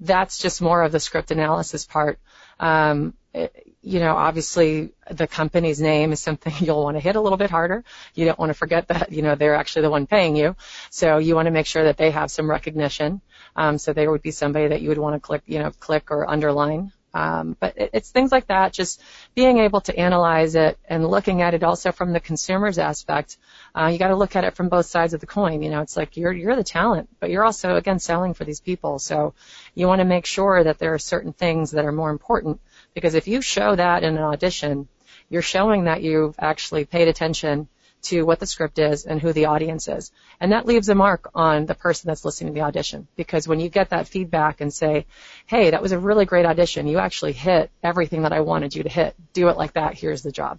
that's 0.00 0.38
just 0.38 0.62
more 0.62 0.82
of 0.82 0.92
the 0.92 1.00
script 1.00 1.30
analysis 1.30 1.84
part. 1.84 2.18
Um, 2.60 3.14
it, 3.34 3.68
you 3.82 4.00
know, 4.00 4.16
obviously 4.16 4.92
the 5.10 5.26
company's 5.26 5.80
name 5.80 6.12
is 6.12 6.20
something 6.20 6.52
you'll 6.60 6.82
want 6.82 6.96
to 6.96 7.00
hit 7.00 7.16
a 7.16 7.20
little 7.20 7.38
bit 7.38 7.50
harder. 7.50 7.84
You 8.14 8.24
don't 8.26 8.38
want 8.38 8.50
to 8.50 8.54
forget 8.54 8.88
that, 8.88 9.12
you 9.12 9.22
know, 9.22 9.34
they're 9.34 9.54
actually 9.54 9.82
the 9.82 9.90
one 9.90 10.06
paying 10.06 10.36
you. 10.36 10.56
So 10.90 11.18
you 11.18 11.34
want 11.34 11.46
to 11.46 11.52
make 11.52 11.66
sure 11.66 11.84
that 11.84 11.96
they 11.96 12.10
have 12.10 12.30
some 12.30 12.50
recognition. 12.50 13.20
Um, 13.56 13.78
so 13.78 13.92
there 13.92 14.10
would 14.10 14.22
be 14.22 14.30
somebody 14.30 14.68
that 14.68 14.82
you 14.82 14.88
would 14.88 14.98
want 14.98 15.16
to 15.16 15.20
click, 15.20 15.42
you 15.46 15.58
know, 15.58 15.70
click 15.70 16.10
or 16.10 16.28
underline 16.28 16.92
um, 17.18 17.56
but 17.58 17.76
it, 17.76 17.90
it's 17.94 18.10
things 18.10 18.30
like 18.30 18.46
that, 18.46 18.72
just 18.72 19.02
being 19.34 19.58
able 19.58 19.80
to 19.80 19.98
analyze 19.98 20.54
it 20.54 20.78
and 20.88 21.04
looking 21.04 21.42
at 21.42 21.52
it 21.52 21.64
also 21.64 21.90
from 21.90 22.12
the 22.12 22.20
consumer's 22.20 22.78
aspect. 22.78 23.38
Uh, 23.74 23.86
you 23.86 23.98
got 23.98 24.08
to 24.08 24.16
look 24.16 24.36
at 24.36 24.44
it 24.44 24.54
from 24.54 24.68
both 24.68 24.86
sides 24.86 25.14
of 25.14 25.20
the 25.20 25.26
coin. 25.26 25.60
You 25.62 25.70
know, 25.70 25.80
it's 25.80 25.96
like 25.96 26.16
you're 26.16 26.32
you're 26.32 26.54
the 26.54 26.62
talent, 26.62 27.08
but 27.18 27.30
you're 27.30 27.44
also 27.44 27.74
again 27.74 27.98
selling 27.98 28.34
for 28.34 28.44
these 28.44 28.60
people. 28.60 29.00
So 29.00 29.34
you 29.74 29.88
want 29.88 29.98
to 29.98 30.04
make 30.04 30.26
sure 30.26 30.62
that 30.62 30.78
there 30.78 30.94
are 30.94 30.98
certain 31.00 31.32
things 31.32 31.72
that 31.72 31.84
are 31.84 31.92
more 31.92 32.10
important 32.10 32.60
because 32.94 33.14
if 33.14 33.26
you 33.26 33.42
show 33.42 33.74
that 33.74 34.04
in 34.04 34.16
an 34.16 34.22
audition, 34.22 34.86
you're 35.28 35.42
showing 35.42 35.84
that 35.84 36.04
you've 36.04 36.36
actually 36.38 36.84
paid 36.84 37.08
attention 37.08 37.66
to 38.02 38.22
what 38.22 38.38
the 38.38 38.46
script 38.46 38.78
is 38.78 39.04
and 39.04 39.20
who 39.20 39.32
the 39.32 39.46
audience 39.46 39.88
is. 39.88 40.12
And 40.40 40.52
that 40.52 40.66
leaves 40.66 40.88
a 40.88 40.94
mark 40.94 41.30
on 41.34 41.66
the 41.66 41.74
person 41.74 42.08
that's 42.08 42.24
listening 42.24 42.52
to 42.52 42.60
the 42.60 42.66
audition. 42.66 43.08
Because 43.16 43.48
when 43.48 43.60
you 43.60 43.68
get 43.68 43.90
that 43.90 44.08
feedback 44.08 44.60
and 44.60 44.72
say, 44.72 45.06
hey, 45.46 45.70
that 45.70 45.82
was 45.82 45.92
a 45.92 45.98
really 45.98 46.24
great 46.24 46.46
audition, 46.46 46.86
you 46.86 46.98
actually 46.98 47.32
hit 47.32 47.70
everything 47.82 48.22
that 48.22 48.32
I 48.32 48.40
wanted 48.40 48.74
you 48.74 48.82
to 48.82 48.88
hit. 48.88 49.14
Do 49.32 49.48
it 49.48 49.56
like 49.56 49.74
that, 49.74 49.94
here's 49.94 50.22
the 50.22 50.32
job. 50.32 50.58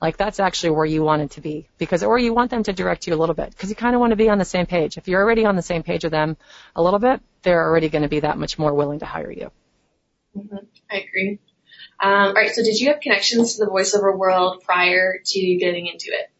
Like 0.00 0.16
that's 0.16 0.40
actually 0.40 0.70
where 0.70 0.86
you 0.86 1.02
want 1.02 1.22
it 1.22 1.30
to 1.32 1.40
be. 1.40 1.68
Because, 1.78 2.02
or 2.02 2.18
you 2.18 2.34
want 2.34 2.50
them 2.50 2.62
to 2.64 2.72
direct 2.72 3.06
you 3.06 3.14
a 3.14 3.16
little 3.16 3.34
bit. 3.34 3.50
Because 3.50 3.70
you 3.70 3.76
kind 3.76 3.94
of 3.94 4.00
want 4.00 4.10
to 4.10 4.16
be 4.16 4.28
on 4.28 4.38
the 4.38 4.44
same 4.44 4.66
page. 4.66 4.96
If 4.96 5.08
you're 5.08 5.22
already 5.22 5.44
on 5.44 5.56
the 5.56 5.62
same 5.62 5.82
page 5.82 6.04
with 6.04 6.12
them 6.12 6.36
a 6.74 6.82
little 6.82 6.98
bit, 6.98 7.20
they're 7.42 7.62
already 7.62 7.88
going 7.88 8.02
to 8.02 8.08
be 8.08 8.20
that 8.20 8.38
much 8.38 8.58
more 8.58 8.74
willing 8.74 9.00
to 9.00 9.06
hire 9.06 9.30
you. 9.30 9.50
Mm-hmm. 10.36 10.56
I 10.90 10.96
agree. 10.96 11.38
Um, 12.00 12.10
all 12.10 12.32
right. 12.34 12.50
So, 12.50 12.62
did 12.62 12.78
you 12.78 12.88
have 12.88 13.00
connections 13.00 13.54
to 13.54 13.64
the 13.64 13.70
voiceover 13.70 14.16
world 14.16 14.62
prior 14.64 15.20
to 15.24 15.56
getting 15.56 15.86
into 15.86 16.06
it? 16.08 16.30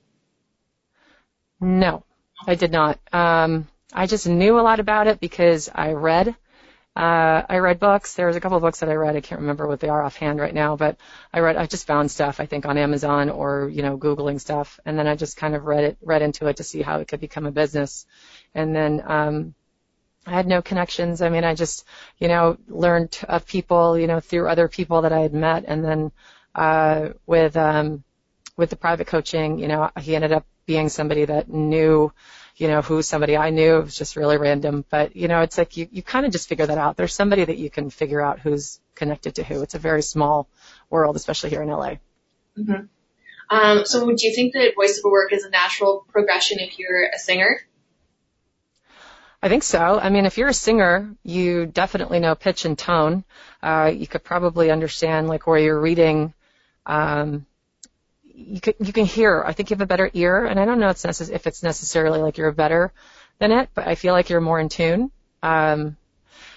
No, 1.60 2.04
I 2.46 2.54
did 2.54 2.70
not. 2.72 2.98
Um, 3.12 3.68
I 3.92 4.06
just 4.06 4.26
knew 4.28 4.58
a 4.58 4.62
lot 4.62 4.80
about 4.80 5.06
it 5.06 5.20
because 5.20 5.68
I 5.74 5.92
read 5.92 6.34
Uh, 6.96 7.42
I 7.48 7.58
read 7.58 7.80
books. 7.80 8.14
There 8.16 8.26
was 8.28 8.36
a 8.36 8.40
couple 8.40 8.56
of 8.58 8.62
books 8.62 8.80
that 8.80 8.90
I 8.90 8.94
read. 8.96 9.16
I 9.16 9.20
can't 9.22 9.42
remember 9.42 9.66
what 9.68 9.80
they 9.80 9.88
are 9.90 10.02
offhand 10.04 10.40
right 10.40 10.54
now, 10.54 10.76
but 10.76 10.98
I 11.32 11.40
read, 11.40 11.56
I 11.56 11.66
just 11.66 11.86
found 11.86 12.10
stuff, 12.10 12.40
I 12.40 12.46
think 12.46 12.66
on 12.66 12.78
Amazon 12.78 13.30
or, 13.30 13.70
you 13.70 13.82
know, 13.82 13.98
Googling 13.98 14.40
stuff. 14.40 14.80
And 14.86 14.98
then 14.98 15.06
I 15.08 15.16
just 15.16 15.36
kind 15.38 15.54
of 15.56 15.64
read 15.66 15.84
it, 15.84 15.98
read 16.02 16.22
into 16.22 16.46
it 16.48 16.56
to 16.58 16.64
see 16.64 16.82
how 16.82 17.00
it 17.00 17.08
could 17.08 17.20
become 17.20 17.46
a 17.46 17.52
business. 17.52 18.06
And 18.54 18.74
then, 18.76 19.02
um, 19.06 19.54
I 20.26 20.32
had 20.32 20.46
no 20.46 20.62
connections. 20.62 21.22
I 21.22 21.28
mean, 21.30 21.44
I 21.44 21.54
just, 21.54 21.86
you 22.18 22.28
know, 22.28 22.58
learned 22.68 23.18
of 23.28 23.46
people, 23.46 23.98
you 23.98 24.06
know, 24.06 24.20
through 24.20 24.48
other 24.48 24.68
people 24.68 25.02
that 25.02 25.12
I 25.12 25.20
had 25.20 25.34
met. 25.34 25.64
And 25.66 25.84
then, 25.84 26.12
uh, 26.54 27.10
with, 27.26 27.56
um, 27.56 28.04
with 28.56 28.70
the 28.70 28.76
private 28.76 29.06
coaching, 29.06 29.58
you 29.58 29.68
know, 29.68 29.90
he 30.00 30.14
ended 30.14 30.32
up 30.32 30.46
being 30.66 30.88
somebody 30.88 31.24
that 31.24 31.48
knew, 31.48 32.12
you 32.56 32.68
know, 32.68 32.82
who 32.82 33.02
somebody 33.02 33.36
I 33.36 33.50
knew. 33.50 33.78
It 33.78 33.84
was 33.84 33.96
just 33.96 34.16
really 34.16 34.36
random. 34.36 34.84
But, 34.88 35.16
you 35.16 35.28
know, 35.28 35.40
it's 35.40 35.58
like 35.58 35.76
you, 35.76 35.88
you 35.90 36.02
kind 36.02 36.24
of 36.24 36.32
just 36.32 36.48
figure 36.48 36.66
that 36.66 36.78
out. 36.78 36.96
There's 36.96 37.14
somebody 37.14 37.44
that 37.44 37.58
you 37.58 37.70
can 37.70 37.90
figure 37.90 38.20
out 38.20 38.40
who's 38.40 38.80
connected 38.94 39.36
to 39.36 39.44
who. 39.44 39.62
It's 39.62 39.74
a 39.74 39.78
very 39.78 40.02
small 40.02 40.48
world, 40.88 41.16
especially 41.16 41.50
here 41.50 41.62
in 41.62 41.68
LA. 41.68 41.94
Mm-hmm. 42.56 42.84
Um, 43.50 43.84
so 43.84 44.06
do 44.06 44.26
you 44.26 44.34
think 44.34 44.54
that 44.54 44.74
voiceover 44.76 45.10
work 45.10 45.32
is 45.32 45.44
a 45.44 45.50
natural 45.50 46.06
progression 46.10 46.58
if 46.60 46.78
you're 46.78 47.04
a 47.04 47.18
singer? 47.18 47.60
I 49.42 49.48
think 49.48 49.62
so. 49.62 50.00
I 50.00 50.08
mean, 50.08 50.24
if 50.24 50.38
you're 50.38 50.48
a 50.48 50.54
singer, 50.54 51.14
you 51.22 51.66
definitely 51.66 52.18
know 52.18 52.34
pitch 52.34 52.64
and 52.64 52.78
tone. 52.78 53.24
Uh, 53.62 53.92
you 53.94 54.06
could 54.06 54.24
probably 54.24 54.70
understand 54.70 55.28
like 55.28 55.46
where 55.46 55.58
you're 55.58 55.78
reading, 55.78 56.32
um, 56.86 57.44
you 58.34 58.60
can 58.60 58.74
you 58.80 58.92
can 58.92 59.04
hear. 59.04 59.42
I 59.46 59.52
think 59.52 59.70
you 59.70 59.74
have 59.74 59.82
a 59.82 59.86
better 59.86 60.10
ear, 60.12 60.44
and 60.44 60.58
I 60.58 60.64
don't 60.64 60.80
know 60.80 60.88
it's 60.88 61.04
necess- 61.04 61.30
if 61.30 61.46
it's 61.46 61.62
necessarily 61.62 62.20
like 62.20 62.36
you're 62.36 62.52
better 62.52 62.92
than 63.38 63.52
it, 63.52 63.70
but 63.74 63.86
I 63.86 63.94
feel 63.94 64.12
like 64.12 64.28
you're 64.28 64.40
more 64.40 64.60
in 64.60 64.68
tune. 64.68 65.10
Um, 65.42 65.96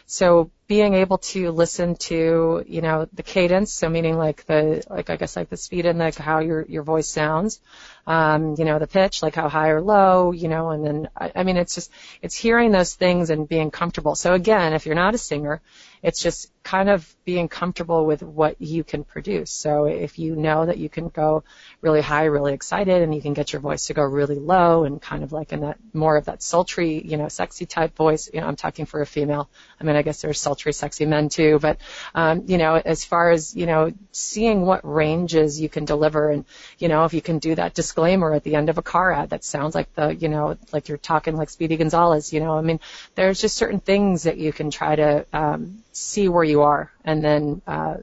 so 0.06 0.52
being 0.68 0.96
able 0.96 1.18
to 1.18 1.52
listen 1.52 1.96
to 1.96 2.64
you 2.68 2.82
know 2.82 3.08
the 3.14 3.24
cadence, 3.24 3.72
so 3.74 3.90
meaning 3.90 4.18
like 4.18 4.46
the 4.46 4.84
like 4.90 5.10
I 5.10 5.18
guess 5.18 5.36
like 5.36 5.50
the 5.50 5.58
speed 5.58 5.86
and 5.86 6.00
like 6.00 6.16
how 6.16 6.40
your 6.40 6.66
your 6.66 6.84
voice 6.84 7.10
sounds, 7.10 7.62
um, 8.08 8.56
you 8.58 8.66
know 8.66 8.80
the 8.80 8.88
pitch, 8.88 9.22
like 9.22 9.36
how 9.36 9.50
high 9.50 9.70
or 9.70 9.82
low, 9.82 10.32
you 10.32 10.48
know, 10.48 10.70
and 10.72 10.86
then 10.86 11.10
I, 11.16 11.32
I 11.36 11.44
mean 11.44 11.58
it's 11.58 11.76
just 11.76 11.92
it's 12.22 12.36
hearing 12.36 12.72
those 12.72 12.96
things 12.96 13.30
and 13.30 13.48
being 13.48 13.70
comfortable. 13.70 14.16
So 14.16 14.34
again, 14.34 14.74
if 14.74 14.86
you're 14.86 14.96
not 14.96 15.14
a 15.14 15.20
singer, 15.20 15.62
it's 16.02 16.22
just 16.22 16.50
kind 16.68 16.90
of 16.90 17.16
being 17.24 17.48
comfortable 17.48 18.06
with 18.06 18.22
what 18.22 18.62
you 18.62 18.84
can 18.84 19.06
produce. 19.06 19.52
So 19.52 19.86
if 19.86 20.20
you 20.20 20.36
know 20.36 20.66
that 20.66 20.78
you 20.78 20.90
can 20.90 21.08
go 21.08 21.46
really 21.80 22.02
high, 22.02 22.26
really 22.26 22.54
excited, 22.54 23.02
and 23.04 23.16
you 23.16 23.22
can 23.22 23.34
get 23.34 23.54
your 23.54 23.62
voice 23.62 23.88
to 23.88 23.94
go 23.94 24.04
really 24.04 24.38
low 24.38 24.84
and 24.84 25.02
kind 25.02 25.24
of 25.24 25.32
like 25.32 25.54
in 25.54 25.62
that 25.62 25.78
more 25.94 26.18
of 26.18 26.26
that 26.26 26.44
sultry, 26.44 27.02
you 27.02 27.16
know, 27.16 27.30
sexy 27.30 27.66
type 27.66 27.96
voice. 27.96 28.30
You 28.34 28.42
know, 28.42 28.48
I'm 28.48 28.58
talking 28.58 28.86
for 28.86 29.00
a 29.00 29.06
female. 29.06 29.50
I 29.80 29.86
mean, 29.86 29.96
I 29.96 30.02
guess 30.02 30.22
there's 30.22 30.42
sultry, 30.42 30.74
sexy 30.74 31.06
men 31.06 31.30
too, 31.30 31.58
but 31.58 31.78
um, 32.14 32.44
you 32.48 32.58
know, 32.58 32.76
as 32.76 33.06
far 33.06 33.32
as 33.32 33.56
you 33.56 33.66
know, 33.66 33.94
seeing 34.12 34.64
what 34.64 34.82
ranges 34.84 35.62
you 35.62 35.70
can 35.70 35.86
deliver, 35.86 36.30
and 36.32 36.44
you 36.80 36.90
know, 36.90 37.06
if 37.06 37.14
you 37.14 37.22
can 37.22 37.40
do 37.40 37.56
that 37.56 37.76
disclaimer 37.76 38.34
at 38.34 38.44
the 38.44 38.56
end 38.56 38.68
of 38.68 38.78
a 38.78 38.82
car 38.82 39.14
ad 39.14 39.30
that 39.30 39.46
sounds 39.46 39.74
like 39.74 39.94
the, 39.96 40.14
you 40.14 40.28
know, 40.28 40.58
like 40.74 40.90
you're 40.90 40.98
talking 40.98 41.38
like 41.38 41.50
Speedy 41.50 41.78
Gonzalez. 41.78 42.34
You 42.34 42.42
know, 42.42 42.58
I 42.58 42.62
mean, 42.62 42.82
there's 43.16 43.40
just 43.40 43.56
certain 43.56 43.80
things 43.80 44.24
that 44.24 44.38
you 44.38 44.52
can 44.52 44.70
try 44.70 44.98
to 44.98 45.26
um, 45.32 45.84
see 45.94 46.28
where 46.28 46.44
you 46.44 46.57
are 46.62 46.92
and 47.04 47.24
then 47.24 47.62
uh, 47.68 47.98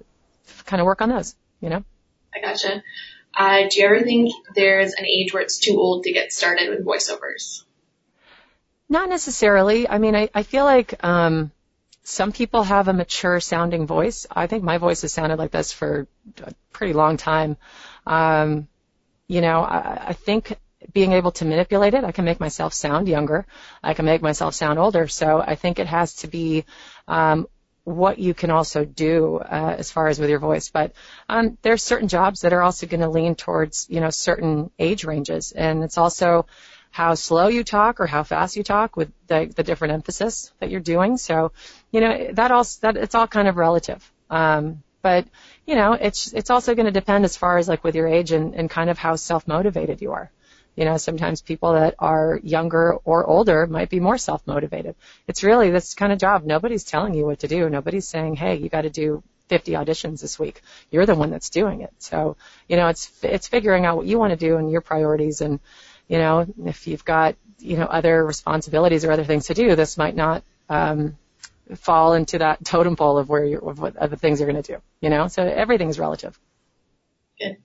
kind 0.64 0.80
of 0.80 0.86
work 0.86 1.00
on 1.00 1.08
those, 1.08 1.34
you 1.60 1.68
know? 1.68 1.84
I 2.34 2.40
gotcha. 2.40 2.82
Uh, 3.36 3.68
do 3.68 3.80
you 3.80 3.86
ever 3.86 4.00
think 4.02 4.32
there's 4.54 4.94
an 4.94 5.06
age 5.06 5.32
where 5.32 5.42
it's 5.42 5.58
too 5.58 5.78
old 5.78 6.04
to 6.04 6.12
get 6.12 6.32
started 6.32 6.68
with 6.70 6.84
voiceovers? 6.84 7.64
Not 8.88 9.08
necessarily. 9.08 9.88
I 9.88 9.98
mean, 9.98 10.14
I, 10.14 10.28
I 10.34 10.42
feel 10.42 10.64
like 10.64 11.02
um, 11.04 11.50
some 12.04 12.32
people 12.32 12.62
have 12.62 12.88
a 12.88 12.92
mature 12.92 13.40
sounding 13.40 13.86
voice. 13.86 14.26
I 14.30 14.46
think 14.46 14.62
my 14.62 14.78
voice 14.78 15.02
has 15.02 15.12
sounded 15.12 15.38
like 15.38 15.50
this 15.50 15.72
for 15.72 16.06
a 16.42 16.54
pretty 16.72 16.92
long 16.92 17.16
time. 17.16 17.56
Um, 18.06 18.68
you 19.26 19.40
know, 19.40 19.62
I, 19.62 20.08
I 20.08 20.12
think 20.12 20.56
being 20.92 21.12
able 21.12 21.32
to 21.32 21.44
manipulate 21.44 21.94
it, 21.94 22.04
I 22.04 22.12
can 22.12 22.24
make 22.24 22.40
myself 22.40 22.74
sound 22.74 23.08
younger. 23.08 23.46
I 23.82 23.94
can 23.94 24.04
make 24.04 24.22
myself 24.22 24.54
sound 24.54 24.78
older. 24.78 25.08
So 25.08 25.40
I 25.40 25.54
think 25.54 25.78
it 25.78 25.86
has 25.86 26.16
to 26.16 26.28
be 26.28 26.64
um, 27.08 27.48
what 27.84 28.18
you 28.18 28.32
can 28.32 28.50
also 28.50 28.84
do 28.84 29.36
uh, 29.36 29.76
as 29.78 29.90
far 29.90 30.08
as 30.08 30.18
with 30.18 30.30
your 30.30 30.38
voice. 30.38 30.70
But 30.70 30.92
um, 31.28 31.58
there's 31.62 31.82
certain 31.82 32.08
jobs 32.08 32.40
that 32.40 32.52
are 32.52 32.62
also 32.62 32.86
going 32.86 33.02
to 33.02 33.10
lean 33.10 33.34
towards 33.34 33.86
you 33.90 34.00
know 34.00 34.10
certain 34.10 34.70
age 34.78 35.04
ranges, 35.04 35.52
and 35.52 35.84
it's 35.84 35.98
also 35.98 36.46
how 36.90 37.14
slow 37.14 37.48
you 37.48 37.64
talk 37.64 38.00
or 38.00 38.06
how 38.06 38.22
fast 38.22 38.56
you 38.56 38.62
talk 38.62 38.96
with 38.96 39.10
the, 39.26 39.52
the 39.54 39.64
different 39.64 39.94
emphasis 39.94 40.52
that 40.60 40.70
you're 40.70 40.80
doing. 40.80 41.16
So 41.16 41.52
you 41.90 42.00
know 42.00 42.32
that 42.32 42.50
all 42.50 42.64
that 42.80 42.96
it's 42.96 43.14
all 43.14 43.26
kind 43.26 43.48
of 43.48 43.56
relative. 43.56 44.12
Um, 44.30 44.82
but 45.02 45.26
you 45.66 45.74
know 45.74 45.92
it's 45.92 46.32
it's 46.32 46.50
also 46.50 46.74
going 46.74 46.86
to 46.86 46.92
depend 46.92 47.24
as 47.24 47.36
far 47.36 47.58
as 47.58 47.68
like 47.68 47.84
with 47.84 47.94
your 47.94 48.08
age 48.08 48.32
and, 48.32 48.54
and 48.54 48.70
kind 48.70 48.88
of 48.88 48.96
how 48.96 49.16
self 49.16 49.46
motivated 49.46 50.00
you 50.00 50.12
are. 50.12 50.30
You 50.76 50.84
know, 50.84 50.96
sometimes 50.96 51.40
people 51.40 51.74
that 51.74 51.94
are 51.98 52.40
younger 52.42 52.94
or 53.04 53.24
older 53.24 53.66
might 53.66 53.90
be 53.90 54.00
more 54.00 54.18
self-motivated. 54.18 54.96
It's 55.28 55.42
really 55.42 55.70
this 55.70 55.94
kind 55.94 56.12
of 56.12 56.18
job. 56.18 56.44
Nobody's 56.44 56.84
telling 56.84 57.14
you 57.14 57.24
what 57.26 57.40
to 57.40 57.48
do. 57.48 57.68
Nobody's 57.68 58.08
saying, 58.08 58.36
hey, 58.36 58.56
you 58.56 58.68
got 58.68 58.82
to 58.82 58.90
do 58.90 59.22
50 59.48 59.72
auditions 59.72 60.20
this 60.20 60.38
week. 60.38 60.62
You're 60.90 61.06
the 61.06 61.14
one 61.14 61.30
that's 61.30 61.50
doing 61.50 61.82
it. 61.82 61.92
So, 61.98 62.36
you 62.68 62.76
know, 62.76 62.88
it's, 62.88 63.10
it's 63.22 63.48
figuring 63.48 63.84
out 63.84 63.96
what 63.96 64.06
you 64.06 64.18
want 64.18 64.30
to 64.32 64.36
do 64.36 64.56
and 64.56 64.70
your 64.70 64.80
priorities. 64.80 65.40
And, 65.40 65.60
you 66.08 66.18
know, 66.18 66.46
if 66.64 66.86
you've 66.86 67.04
got, 67.04 67.36
you 67.58 67.76
know, 67.76 67.86
other 67.86 68.24
responsibilities 68.24 69.04
or 69.04 69.12
other 69.12 69.24
things 69.24 69.46
to 69.46 69.54
do, 69.54 69.76
this 69.76 69.96
might 69.96 70.16
not, 70.16 70.42
um, 70.68 71.16
fall 71.76 72.14
into 72.14 72.38
that 72.38 72.64
totem 72.64 72.96
pole 72.96 73.18
of 73.18 73.28
where 73.28 73.44
you're, 73.44 73.68
of 73.68 73.78
what 73.78 73.96
other 73.96 74.16
things 74.16 74.40
you're 74.40 74.50
going 74.50 74.62
to 74.62 74.74
do, 74.74 74.80
you 75.00 75.10
know? 75.10 75.28
So 75.28 75.44
everything 75.44 75.88
is 75.88 75.98
relative. 75.98 76.38
Good. 77.38 77.56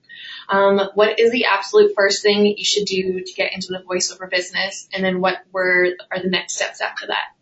Um, 0.48 0.80
what 0.94 1.20
is 1.20 1.30
the 1.30 1.44
absolute 1.44 1.92
first 1.96 2.22
thing 2.22 2.46
you 2.46 2.64
should 2.64 2.86
do 2.86 3.22
to 3.24 3.32
get 3.34 3.54
into 3.54 3.68
the 3.68 3.84
voiceover 3.88 4.28
business? 4.28 4.88
And 4.92 5.04
then 5.04 5.20
what 5.20 5.38
were, 5.52 5.90
are 6.10 6.20
the 6.20 6.28
next 6.28 6.56
steps 6.56 6.80
after 6.80 7.06
that? 7.06 7.34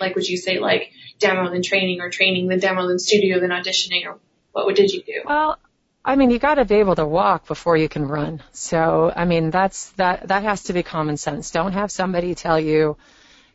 Like, 0.00 0.14
would 0.14 0.28
you 0.28 0.36
say 0.36 0.58
like 0.58 0.92
demo 1.18 1.50
then 1.50 1.62
training 1.62 2.00
or 2.00 2.10
training 2.10 2.48
then 2.48 2.58
demo 2.58 2.86
then 2.86 2.98
studio 2.98 3.40
then 3.40 3.50
auditioning 3.50 4.06
or 4.06 4.18
what 4.52 4.74
did 4.76 4.90
you 4.90 5.02
do? 5.02 5.22
Well, 5.24 5.58
I 6.04 6.16
mean, 6.16 6.30
you 6.30 6.38
got 6.38 6.54
to 6.54 6.64
be 6.64 6.76
able 6.76 6.94
to 6.96 7.06
walk 7.06 7.46
before 7.46 7.76
you 7.76 7.88
can 7.88 8.06
run. 8.06 8.42
So, 8.52 9.12
I 9.14 9.24
mean, 9.24 9.50
that's 9.50 9.90
that 9.92 10.28
that 10.28 10.44
has 10.44 10.64
to 10.64 10.72
be 10.72 10.82
common 10.82 11.16
sense. 11.16 11.50
Don't 11.50 11.72
have 11.72 11.90
somebody 11.90 12.34
tell 12.34 12.60
you, 12.60 12.96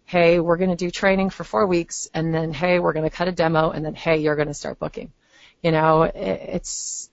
"Hey, 0.06 0.40
we're 0.40 0.58
going 0.58 0.70
to 0.70 0.76
do 0.76 0.92
training 0.92 1.30
for 1.30 1.44
4 1.44 1.66
weeks 1.66 2.10
and 2.14 2.34
then 2.34 2.54
hey, 2.54 2.80
we're 2.80 2.94
going 2.94 3.10
to 3.10 3.16
cut 3.16 3.28
a 3.28 3.32
demo 3.32 3.72
and 3.72 3.86
then 3.86 3.96
hey, 3.96 4.18
you're 4.18 4.36
going 4.36 4.48
to 4.48 4.54
start 4.54 4.80
booking." 4.80 5.12
You 5.64 5.72
know, 5.72 6.04
it's 6.04 7.10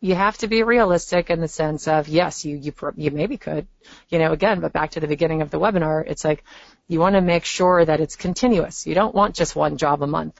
you 0.00 0.14
have 0.14 0.36
to 0.38 0.46
be 0.46 0.62
realistic 0.62 1.30
in 1.30 1.40
the 1.40 1.48
sense 1.48 1.88
of 1.88 2.08
yes, 2.08 2.44
you 2.44 2.56
you 2.56 2.72
you 2.96 3.10
maybe 3.10 3.36
could, 3.36 3.66
you 4.08 4.18
know, 4.18 4.32
again, 4.32 4.60
but 4.60 4.72
back 4.72 4.90
to 4.92 5.00
the 5.00 5.08
beginning 5.08 5.42
of 5.42 5.50
the 5.50 5.58
webinar, 5.58 6.04
it's 6.06 6.24
like 6.24 6.44
you 6.88 7.00
want 7.00 7.14
to 7.14 7.20
make 7.20 7.44
sure 7.44 7.84
that 7.84 8.00
it's 8.00 8.16
continuous. 8.16 8.86
You 8.86 8.94
don't 8.94 9.14
want 9.14 9.34
just 9.34 9.56
one 9.56 9.78
job 9.78 10.02
a 10.02 10.06
month. 10.06 10.38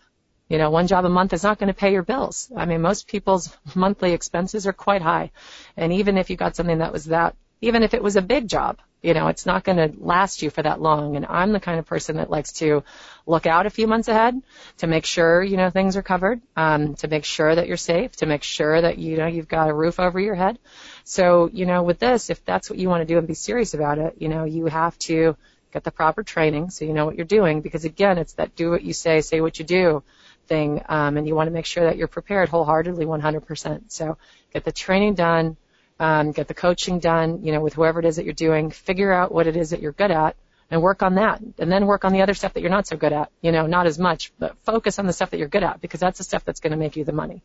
You 0.49 0.59
know, 0.59 0.71
one 0.71 0.87
job 0.87 1.05
a 1.05 1.09
month 1.09 1.33
is 1.33 1.43
not 1.43 1.59
going 1.59 1.69
to 1.69 1.75
pay 1.75 1.93
your 1.93 2.05
bills. 2.05 2.53
I 2.55 2.67
mean, 2.67 2.81
most 2.81 3.09
people's 3.09 3.57
monthly 3.75 4.13
expenses 4.13 4.67
are 4.67 4.73
quite 4.73 5.03
high, 5.03 5.33
and 5.77 5.93
even 5.93 6.19
if 6.19 6.31
you 6.31 6.37
got 6.37 6.55
something 6.55 6.79
that 6.79 6.93
was 6.93 7.07
that, 7.07 7.35
even 7.61 7.83
if 7.83 7.95
it 7.95 8.03
was 8.03 8.17
a 8.17 8.23
big 8.23 8.49
job, 8.49 8.79
you 9.03 9.15
know, 9.15 9.29
it's 9.29 9.47
not 9.47 9.63
going 9.63 9.77
to 9.79 9.97
last 10.05 10.43
you 10.43 10.51
for 10.51 10.63
that 10.63 10.81
long. 10.81 11.17
And 11.17 11.27
I'm 11.27 11.53
the 11.53 11.61
kind 11.61 11.79
of 11.79 11.87
person 11.87 12.17
that 12.17 12.31
likes 12.31 12.53
to 12.55 12.83
look 13.25 13.47
out 13.47 13.67
a 13.67 13.71
few 13.71 13.87
months 13.87 14.09
ahead 14.09 14.43
to 14.79 14.87
make 14.87 15.05
sure, 15.05 15.43
you 15.43 15.57
know, 15.57 15.71
things 15.71 15.97
are 15.97 16.03
covered, 16.03 16.41
um, 16.57 16.95
to 16.97 17.09
make 17.09 17.25
sure 17.25 17.55
that 17.55 17.69
you're 17.69 17.77
safe, 17.77 18.17
to 18.17 18.27
make 18.27 18.43
sure 18.43 18.81
that, 18.81 18.99
you 18.99 19.17
know, 19.17 19.27
you've 19.27 19.49
got 19.49 19.71
a 19.71 19.75
roof 19.75 20.01
over 20.01 20.19
your 20.19 20.35
head. 20.35 20.59
So, 21.05 21.49
you 21.53 21.67
know, 21.67 21.83
with 21.83 21.99
this, 21.99 22.31
if 22.31 22.45
that's 22.45 22.69
what 22.69 22.79
you 22.79 22.89
want 22.89 23.03
to 23.03 23.07
do 23.07 23.19
and 23.19 23.29
be 23.29 23.35
serious 23.35 23.75
about 23.75 23.99
it, 23.99 24.17
you 24.19 24.29
know, 24.29 24.45
you 24.45 24.67
have 24.67 24.99
to 25.01 25.37
get 25.73 25.85
the 25.85 25.91
proper 25.91 26.23
training 26.23 26.71
so 26.71 26.85
you 26.85 26.95
know 26.95 27.05
what 27.05 27.17
you're 27.17 27.27
doing 27.27 27.61
because 27.61 27.85
again, 27.85 28.19
it's 28.19 28.33
that 28.35 28.57
do 28.57 28.71
what 28.71 28.83
you 28.83 28.93
say, 28.93 29.21
say 29.21 29.41
what 29.41 29.59
you 29.59 29.65
do 29.65 30.03
thing. 30.47 30.83
Um, 30.89 31.17
and 31.17 31.29
you 31.29 31.35
want 31.35 31.49
to 31.49 31.53
make 31.53 31.67
sure 31.67 31.85
that 31.85 31.97
you're 31.97 32.09
prepared 32.09 32.49
wholeheartedly 32.49 33.05
100%. 33.05 33.83
So 33.89 34.17
get 34.53 34.65
the 34.65 34.73
training 34.73 35.15
done 35.15 35.57
um, 35.99 36.33
get 36.33 36.49
the 36.49 36.55
coaching 36.55 36.99
done, 36.99 37.45
you 37.45 37.53
know, 37.53 37.61
with 37.61 37.75
whoever 37.75 38.01
it 38.01 38.07
is 38.07 38.17
that 38.17 38.25
you're 38.25 38.35
doing, 38.35 38.71
figure 38.71 39.13
out 39.13 39.33
what 39.33 39.47
it 39.47 39.57
is 39.57 39.71
that 39.71 39.81
you're 39.81 39.93
good 39.93 40.11
at 40.11 40.37
and 40.71 40.83
work 40.83 41.03
on 41.03 41.15
that 41.15 41.41
and 41.59 41.71
then 41.71 41.87
work 41.87 42.05
on 42.05 42.13
the 42.13 42.23
other 42.23 42.35
stuff 42.35 42.55
that 42.55 42.61
you're 42.61 42.71
not 42.71 42.87
so 42.87 42.97
good 42.97 43.13
at, 43.13 43.31
you 43.41 43.53
know, 43.53 43.67
not 43.67 43.87
as 43.87 43.99
much, 43.99 44.33
but 44.39 44.57
focus 44.65 44.99
on 44.99 45.07
the 45.07 45.13
stuff 45.13 45.31
that 45.31 45.39
you're 45.39 45.49
good 45.49 45.63
at 45.63 45.81
because 45.81 46.01
that's 46.01 46.19
the 46.19 46.25
stuff 46.25 46.45
that's 46.45 46.61
going 46.61 46.73
to 46.73 46.77
make 46.77 46.97
you 46.97 47.05
the 47.05 47.13
money. 47.13 47.43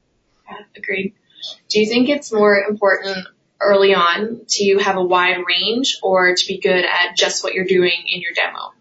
Agreed. 0.76 1.14
Do 1.70 1.80
you 1.80 1.88
think 1.88 2.10
it's 2.10 2.32
more 2.32 2.56
important 2.68 3.28
early 3.60 3.94
on 3.94 4.42
to 4.48 4.78
have 4.80 4.98
a 4.98 5.04
wide 5.04 5.38
range 5.48 6.00
or 6.04 6.36
to 6.36 6.48
be 6.48 6.60
good 6.60 6.84
at 6.84 7.16
just 7.16 7.44
what 7.44 7.54
you're 7.54 7.66
doing 7.66 8.06
in 8.08 8.22
your 8.22 8.34
demo? 8.34 8.74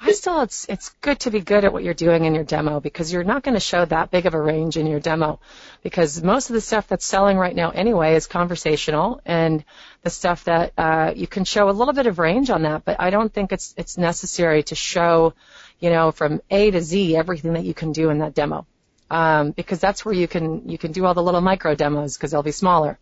I 0.00 0.12
still, 0.12 0.42
it's 0.42 0.64
it's 0.68 0.90
good 1.00 1.18
to 1.20 1.30
be 1.30 1.40
good 1.40 1.64
at 1.64 1.72
what 1.72 1.82
you're 1.82 1.92
doing 1.92 2.24
in 2.24 2.34
your 2.34 2.44
demo 2.44 2.78
because 2.78 3.12
you're 3.12 3.24
not 3.24 3.42
going 3.42 3.54
to 3.54 3.60
show 3.60 3.84
that 3.84 4.12
big 4.12 4.26
of 4.26 4.34
a 4.34 4.40
range 4.40 4.76
in 4.76 4.86
your 4.86 5.00
demo 5.00 5.40
because 5.82 6.22
most 6.22 6.50
of 6.50 6.54
the 6.54 6.60
stuff 6.60 6.86
that's 6.86 7.04
selling 7.04 7.36
right 7.36 7.54
now 7.54 7.70
anyway 7.70 8.14
is 8.14 8.28
conversational 8.28 9.20
and 9.26 9.64
the 10.02 10.10
stuff 10.10 10.44
that 10.44 10.72
uh, 10.78 11.12
you 11.16 11.26
can 11.26 11.44
show 11.44 11.68
a 11.68 11.72
little 11.72 11.94
bit 11.94 12.06
of 12.06 12.20
range 12.20 12.48
on 12.48 12.62
that, 12.62 12.84
but 12.84 13.00
I 13.00 13.10
don't 13.10 13.32
think 13.32 13.50
it's 13.50 13.74
it's 13.76 13.98
necessary 13.98 14.62
to 14.64 14.76
show, 14.76 15.34
you 15.80 15.90
know, 15.90 16.12
from 16.12 16.42
A 16.48 16.70
to 16.70 16.80
Z 16.80 17.16
everything 17.16 17.54
that 17.54 17.64
you 17.64 17.74
can 17.74 17.90
do 17.90 18.10
in 18.10 18.18
that 18.18 18.34
demo. 18.34 18.66
Um, 19.10 19.50
because 19.52 19.80
that's 19.80 20.04
where 20.04 20.14
you 20.14 20.28
can 20.28 20.68
you 20.68 20.78
can 20.78 20.92
do 20.92 21.06
all 21.06 21.14
the 21.14 21.22
little 21.22 21.40
micro 21.40 21.74
demos 21.74 22.16
because 22.16 22.30
they'll 22.30 22.42
be 22.42 22.52
smaller 22.52 22.98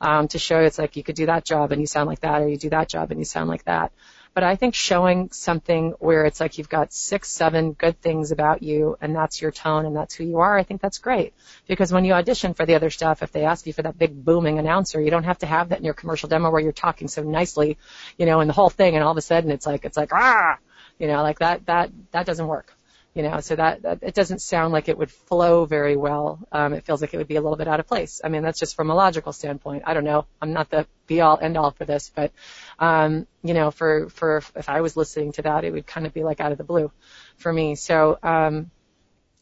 um, 0.00 0.28
to 0.28 0.38
show 0.38 0.60
it's 0.60 0.78
like 0.78 0.96
you 0.96 1.02
could 1.02 1.16
do 1.16 1.26
that 1.26 1.44
job 1.44 1.72
and 1.72 1.80
you 1.80 1.86
sound 1.86 2.08
like 2.08 2.20
that, 2.20 2.40
or 2.40 2.48
you 2.48 2.56
do 2.56 2.70
that 2.70 2.88
job 2.88 3.10
and 3.10 3.20
you 3.20 3.24
sound 3.24 3.48
like 3.48 3.64
that. 3.64 3.92
But 4.38 4.44
I 4.44 4.54
think 4.54 4.76
showing 4.76 5.32
something 5.32 5.94
where 5.98 6.24
it's 6.24 6.38
like 6.38 6.58
you've 6.58 6.68
got 6.68 6.92
six, 6.92 7.28
seven 7.28 7.72
good 7.72 8.00
things 8.00 8.30
about 8.30 8.62
you 8.62 8.96
and 9.00 9.12
that's 9.12 9.42
your 9.42 9.50
tone 9.50 9.84
and 9.84 9.96
that's 9.96 10.14
who 10.14 10.22
you 10.22 10.38
are, 10.38 10.56
I 10.56 10.62
think 10.62 10.80
that's 10.80 10.98
great. 10.98 11.34
Because 11.66 11.92
when 11.92 12.04
you 12.04 12.12
audition 12.12 12.54
for 12.54 12.64
the 12.64 12.76
other 12.76 12.88
stuff, 12.88 13.24
if 13.24 13.32
they 13.32 13.44
ask 13.44 13.66
you 13.66 13.72
for 13.72 13.82
that 13.82 13.98
big 13.98 14.24
booming 14.24 14.60
announcer, 14.60 15.00
you 15.00 15.10
don't 15.10 15.24
have 15.24 15.38
to 15.38 15.46
have 15.46 15.70
that 15.70 15.80
in 15.80 15.84
your 15.84 15.92
commercial 15.92 16.28
demo 16.28 16.52
where 16.52 16.60
you're 16.60 16.70
talking 16.70 17.08
so 17.08 17.24
nicely, 17.24 17.78
you 18.16 18.26
know, 18.26 18.38
and 18.38 18.48
the 18.48 18.54
whole 18.54 18.70
thing 18.70 18.94
and 18.94 19.02
all 19.02 19.10
of 19.10 19.16
a 19.16 19.22
sudden 19.22 19.50
it's 19.50 19.66
like, 19.66 19.84
it's 19.84 19.96
like, 19.96 20.12
ah, 20.12 20.56
you 21.00 21.08
know, 21.08 21.20
like 21.24 21.40
that, 21.40 21.66
that, 21.66 21.90
that 22.12 22.24
doesn't 22.24 22.46
work 22.46 22.77
you 23.18 23.24
know, 23.24 23.40
so 23.40 23.56
that, 23.56 23.82
that 23.82 23.98
it 24.02 24.14
doesn't 24.14 24.40
sound 24.40 24.72
like 24.72 24.88
it 24.88 24.96
would 24.96 25.10
flow 25.10 25.64
very 25.64 25.96
well. 25.96 26.38
Um, 26.52 26.72
it 26.72 26.84
feels 26.84 27.00
like 27.00 27.12
it 27.12 27.16
would 27.16 27.26
be 27.26 27.34
a 27.34 27.40
little 27.40 27.56
bit 27.56 27.66
out 27.66 27.80
of 27.80 27.88
place. 27.88 28.20
I 28.22 28.28
mean, 28.28 28.44
that's 28.44 28.60
just 28.60 28.76
from 28.76 28.90
a 28.90 28.94
logical 28.94 29.32
standpoint. 29.32 29.82
I 29.86 29.94
don't 29.94 30.04
know. 30.04 30.26
I'm 30.40 30.52
not 30.52 30.70
the 30.70 30.86
be 31.08 31.20
all 31.20 31.36
end 31.36 31.56
all 31.56 31.72
for 31.72 31.84
this, 31.84 32.12
but 32.14 32.30
um, 32.78 33.26
you 33.42 33.54
know, 33.54 33.72
for 33.72 34.08
for 34.08 34.36
if 34.54 34.68
I 34.68 34.82
was 34.82 34.96
listening 34.96 35.32
to 35.32 35.42
that, 35.42 35.64
it 35.64 35.72
would 35.72 35.84
kind 35.84 36.06
of 36.06 36.14
be 36.14 36.22
like 36.22 36.38
out 36.38 36.52
of 36.52 36.58
the 36.58 36.64
blue 36.64 36.92
for 37.38 37.52
me. 37.52 37.74
So 37.74 38.20
um, 38.22 38.70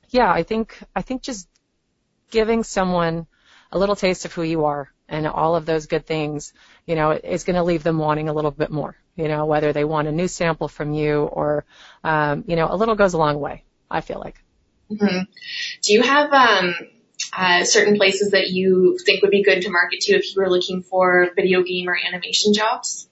yeah, 0.09 0.33
I 0.33 0.43
think 0.43 0.79
I 0.95 1.03
think 1.03 1.21
just 1.21 1.47
giving 2.31 2.65
someone 2.65 3.27
a 3.71 3.79
little 3.79 3.97
taste 3.97 4.25
of 4.25 4.33
who 4.33 4.43
you 4.43 4.65
are 4.65 4.91
and 5.07 5.27
all 5.27 5.55
of 5.55 5.67
those 5.67 5.87
good 5.87 6.07
things, 6.07 6.55
you 6.87 6.95
know, 6.95 7.11
is 7.11 7.45
going 7.45 7.57
to 7.57 7.63
leave 7.63 7.83
them 7.83 7.99
wanting 7.99 8.31
a 8.31 8.33
little 8.33 8.51
bit 8.51 8.71
more. 8.71 8.97
You 9.17 9.29
know, 9.29 9.45
whether 9.47 9.73
they 9.73 9.85
want 9.85 10.09
a 10.09 10.13
new 10.13 10.29
sample 10.29 10.69
from 10.69 10.93
you 10.93 11.23
or, 11.25 11.65
um, 12.05 12.45
you 12.47 12.57
know, 12.57 12.69
a 12.71 12.77
little 12.77 12.95
goes 12.95 13.15
a 13.15 13.19
long 13.19 13.39
way. 13.39 13.65
I 13.91 14.01
feel 14.01 14.21
like. 14.21 14.43
Mm-hmm. 14.91 15.23
Do 15.83 15.93
you 15.93 16.03
have 16.03 16.33
um, 16.33 16.75
uh, 17.37 17.65
certain 17.65 17.97
places 17.97 18.31
that 18.33 18.51
you 18.51 18.99
think 19.05 19.23
would 19.23 19.31
be 19.31 19.43
good 19.43 19.63
to 19.63 19.71
market 19.71 20.01
to 20.03 20.13
if 20.13 20.35
you 20.35 20.43
were 20.43 20.51
looking 20.51 20.83
for 20.83 21.31
video 21.35 21.63
game 21.63 21.89
or 21.89 21.97
animation 21.97 22.55
jobs? 22.55 23.09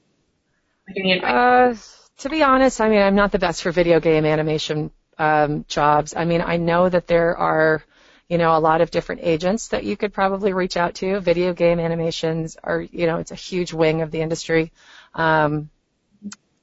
Like 0.87 0.99
any 0.99 1.13
advice? 1.13 1.31
Uh, 1.33 2.23
to 2.23 2.29
be 2.29 2.43
honest, 2.43 2.81
I 2.81 2.89
mean, 2.89 3.03
I'm 3.03 3.15
not 3.15 3.33
the 3.33 3.39
best 3.39 3.63
for 3.63 3.73
video 3.73 4.01
game 4.01 4.25
animation 4.25 4.91
um, 5.19 5.65
jobs. 5.69 6.15
I 6.17 6.25
mean, 6.25 6.43
I 6.43 6.57
know 6.57 6.89
that 6.89 7.07
there 7.07 7.37
are, 7.37 7.83
you 8.29 8.39
know, 8.39 8.57
a 8.57 8.61
lot 8.61 8.81
of 8.81 8.91
different 8.91 9.23
agents 9.25 9.69
that 9.69 9.85
you 9.85 9.97
could 9.97 10.13
probably 10.13 10.53
reach 10.53 10.77
out 10.77 10.95
to. 10.97 11.21
Video 11.21 11.53
game 11.53 11.81
animations 11.81 12.57
are, 12.63 12.81
you 12.81 13.07
know, 13.07 13.19
it's 13.19 13.33
a 13.33 13.37
huge 13.37 13.73
wing 13.73 14.03
of 14.03 14.11
the 14.11 14.21
industry. 14.21 14.73
Um, 15.15 15.71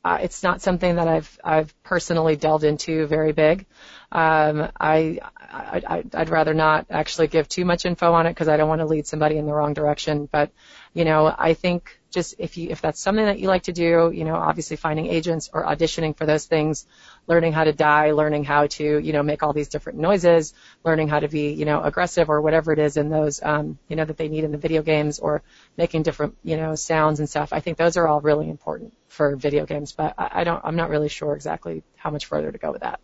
uh, 0.04 0.18
it's 0.22 0.42
not 0.42 0.62
something 0.62 0.96
that 0.96 1.08
I've 1.08 1.40
I've 1.44 1.84
personally 1.84 2.36
delved 2.36 2.64
into 2.64 3.06
very 3.06 3.34
big. 3.34 3.68
Um, 4.12 4.68
I, 4.80 5.20
I 5.40 6.04
I'd 6.14 6.30
rather 6.30 6.54
not 6.54 6.88
actually 6.90 7.28
give 7.28 7.48
too 7.48 7.64
much 7.64 7.86
info 7.86 8.12
on 8.12 8.26
it 8.26 8.32
because 8.32 8.50
I 8.50 8.58
don't 8.58 8.68
want 8.68 8.82
to 8.82 8.86
lead 8.86 9.08
somebody 9.08 9.38
in 9.38 9.46
the 9.46 9.54
wrong 9.54 9.74
direction. 9.74 10.28
But 10.30 10.52
you 10.94 11.06
know, 11.06 11.34
I 11.38 11.54
think 11.54 11.98
just 12.12 12.36
if 12.38 12.58
you 12.58 12.70
if 12.72 12.82
that's 12.82 13.00
something 13.00 13.24
that 13.24 13.40
you 13.40 13.48
like 13.48 13.64
to 13.64 13.72
do, 13.72 14.12
you 14.14 14.26
know, 14.26 14.36
obviously 14.36 14.76
finding 14.76 15.08
agents 15.08 15.50
or 15.54 15.64
auditioning 15.64 16.18
for 16.18 16.26
those 16.26 16.46
things, 16.46 16.86
learning 17.26 17.54
how 17.54 17.64
to 17.64 17.72
die, 17.72 18.12
learning 18.12 18.44
how 18.44 18.68
to 18.68 19.00
you 19.00 19.14
know 19.14 19.24
make 19.24 19.44
all 19.44 19.54
these 19.54 19.70
different 19.70 19.98
noises, 19.98 20.54
learning 20.84 21.08
how 21.08 21.20
to 21.20 21.30
be 21.30 21.54
you 21.54 21.64
know 21.64 21.82
aggressive 21.82 22.30
or 22.30 22.42
whatever 22.42 22.74
it 22.74 22.80
is 22.80 22.98
in 22.98 23.10
those 23.10 23.42
um, 23.42 23.80
you 23.88 23.96
know 23.96 24.04
that 24.04 24.18
they 24.18 24.28
need 24.28 24.44
in 24.44 24.52
the 24.52 24.58
video 24.58 24.82
games 24.82 25.20
or 25.20 25.42
making 25.78 26.04
different 26.04 26.36
you 26.44 26.58
know 26.58 26.76
sounds 26.76 27.20
and 27.20 27.30
stuff. 27.30 27.54
I 27.54 27.62
think 27.62 27.78
those 27.78 27.96
are 27.96 28.08
all 28.08 28.20
really 28.20 28.50
important 28.50 28.94
for 29.08 29.38
video 29.38 29.66
games, 29.66 29.94
but 29.94 30.16
I, 30.18 30.42
I 30.42 30.44
don't 30.44 30.62
I'm 30.66 30.76
not 30.76 30.90
really 30.90 31.10
sure 31.10 31.34
exactly 31.34 31.84
how 31.96 32.10
much 32.10 32.26
further 32.26 32.52
to 32.52 32.58
go 32.58 32.74
with 32.74 32.82
that. 32.82 33.00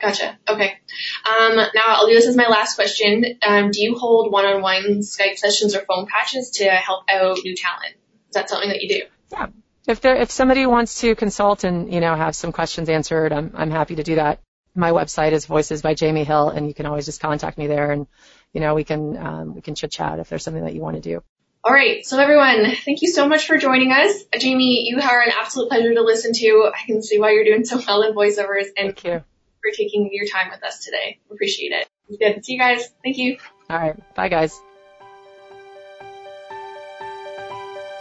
Gotcha. 0.00 0.38
Okay. 0.48 0.78
Um, 1.26 1.56
now 1.56 1.84
I'll 1.86 2.06
do 2.06 2.14
this 2.14 2.26
as 2.26 2.36
my 2.36 2.46
last 2.48 2.76
question. 2.76 3.38
Um, 3.42 3.70
do 3.72 3.82
you 3.82 3.98
hold 3.98 4.30
one-on-one 4.30 5.00
Skype 5.00 5.36
sessions 5.36 5.74
or 5.74 5.80
phone 5.80 6.06
patches 6.06 6.50
to 6.56 6.68
help 6.68 7.04
out 7.10 7.38
new 7.42 7.56
talent? 7.56 7.96
Is 8.28 8.34
that 8.34 8.48
something 8.48 8.68
that 8.68 8.80
you 8.80 8.88
do? 8.88 9.02
Yeah. 9.32 9.46
If 9.88 10.00
there, 10.00 10.16
if 10.16 10.30
somebody 10.30 10.66
wants 10.66 11.00
to 11.00 11.14
consult 11.14 11.64
and 11.64 11.92
you 11.92 12.00
know 12.00 12.14
have 12.14 12.36
some 12.36 12.52
questions 12.52 12.88
answered, 12.88 13.32
I'm 13.32 13.52
I'm 13.54 13.70
happy 13.70 13.96
to 13.96 14.02
do 14.02 14.16
that. 14.16 14.40
My 14.74 14.92
website 14.92 15.32
is 15.32 15.46
Voices 15.46 15.82
by 15.82 15.94
Jamie 15.94 16.24
Hill, 16.24 16.50
and 16.50 16.68
you 16.68 16.74
can 16.74 16.86
always 16.86 17.06
just 17.06 17.20
contact 17.20 17.56
me 17.56 17.66
there, 17.66 17.90
and 17.90 18.06
you 18.52 18.60
know 18.60 18.74
we 18.74 18.84
can 18.84 19.16
um, 19.16 19.54
we 19.54 19.62
can 19.62 19.74
chit 19.74 19.90
chat 19.90 20.18
if 20.20 20.28
there's 20.28 20.44
something 20.44 20.62
that 20.62 20.74
you 20.74 20.82
want 20.82 20.96
to 20.96 21.02
do. 21.02 21.22
All 21.64 21.72
right, 21.72 22.04
so 22.04 22.18
everyone, 22.18 22.66
thank 22.84 23.02
you 23.02 23.10
so 23.10 23.26
much 23.26 23.46
for 23.46 23.56
joining 23.56 23.90
us. 23.90 24.12
Jamie, 24.38 24.84
you 24.88 25.00
are 25.00 25.22
an 25.22 25.32
absolute 25.40 25.68
pleasure 25.68 25.92
to 25.94 26.02
listen 26.02 26.32
to. 26.34 26.70
I 26.72 26.86
can 26.86 27.02
see 27.02 27.18
why 27.18 27.32
you're 27.32 27.44
doing 27.44 27.64
so 27.64 27.80
well 27.84 28.02
in 28.02 28.14
voiceovers, 28.14 28.66
and 28.76 28.94
thank 28.94 29.04
you 29.04 29.24
for 29.68 29.76
taking 29.76 30.08
your 30.12 30.26
time 30.26 30.50
with 30.50 30.64
us 30.64 30.84
today. 30.84 31.18
Appreciate 31.30 31.72
it. 31.72 31.88
Good. 32.18 32.34
To 32.34 32.42
see 32.42 32.54
you 32.54 32.58
guys. 32.58 32.88
Thank 33.02 33.18
you. 33.18 33.36
All 33.70 33.78
right. 33.78 34.14
Bye, 34.14 34.28
guys. 34.28 34.58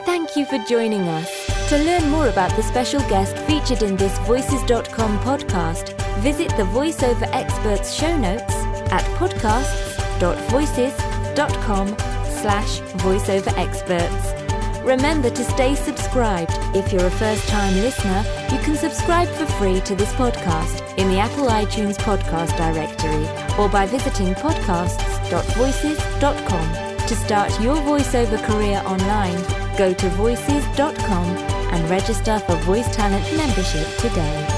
Thank 0.06 0.36
you 0.38 0.46
for 0.46 0.58
joining 0.70 1.02
us. 1.02 1.70
To 1.70 1.78
learn 1.78 2.10
more 2.10 2.30
about 2.30 2.56
the 2.56 2.64
special 2.64 3.02
guest 3.02 3.38
featured 3.40 3.84
in 3.84 3.98
this 3.98 4.18
Voices.com 4.20 5.20
podcast, 5.20 5.94
visit 6.20 6.48
the 6.52 6.64
VoiceOver 6.64 7.30
Experts 7.34 7.94
show 7.94 8.16
notes 8.18 8.54
at 8.90 9.04
podcasts.voices.com 9.18 11.98
slash 12.40 12.80
voiceoverexperts. 12.80 14.47
Remember 14.88 15.30
to 15.30 15.44
stay 15.44 15.76
subscribed. 15.76 16.54
If 16.74 16.92
you're 16.94 17.08
a 17.08 17.12
first 17.12 17.50
time 17.50 17.76
listener, 17.76 18.24
you 18.50 18.58
can 18.60 18.78
subscribe 18.78 19.28
for 19.28 19.46
free 19.58 19.82
to 19.82 19.96
this 19.96 20.14
podcast 20.14 20.82
in 20.98 21.10
the 21.10 21.20
Apple 21.20 21.48
iTunes 21.48 21.98
podcast 21.98 22.56
directory 22.56 23.28
or 23.60 23.68
by 23.68 23.86
visiting 23.86 24.34
podcasts.voices.com. 24.36 26.74
To 27.06 27.16
start 27.16 27.62
your 27.62 27.76
voiceover 27.76 28.42
career 28.46 28.82
online, 28.86 29.44
go 29.78 29.94
to 29.94 30.10
voices.com 30.12 31.38
and 31.74 31.90
register 31.90 32.40
for 32.40 32.56
Voice 32.64 32.88
Talent 32.96 33.26
membership 33.36 33.86
today. 33.98 34.57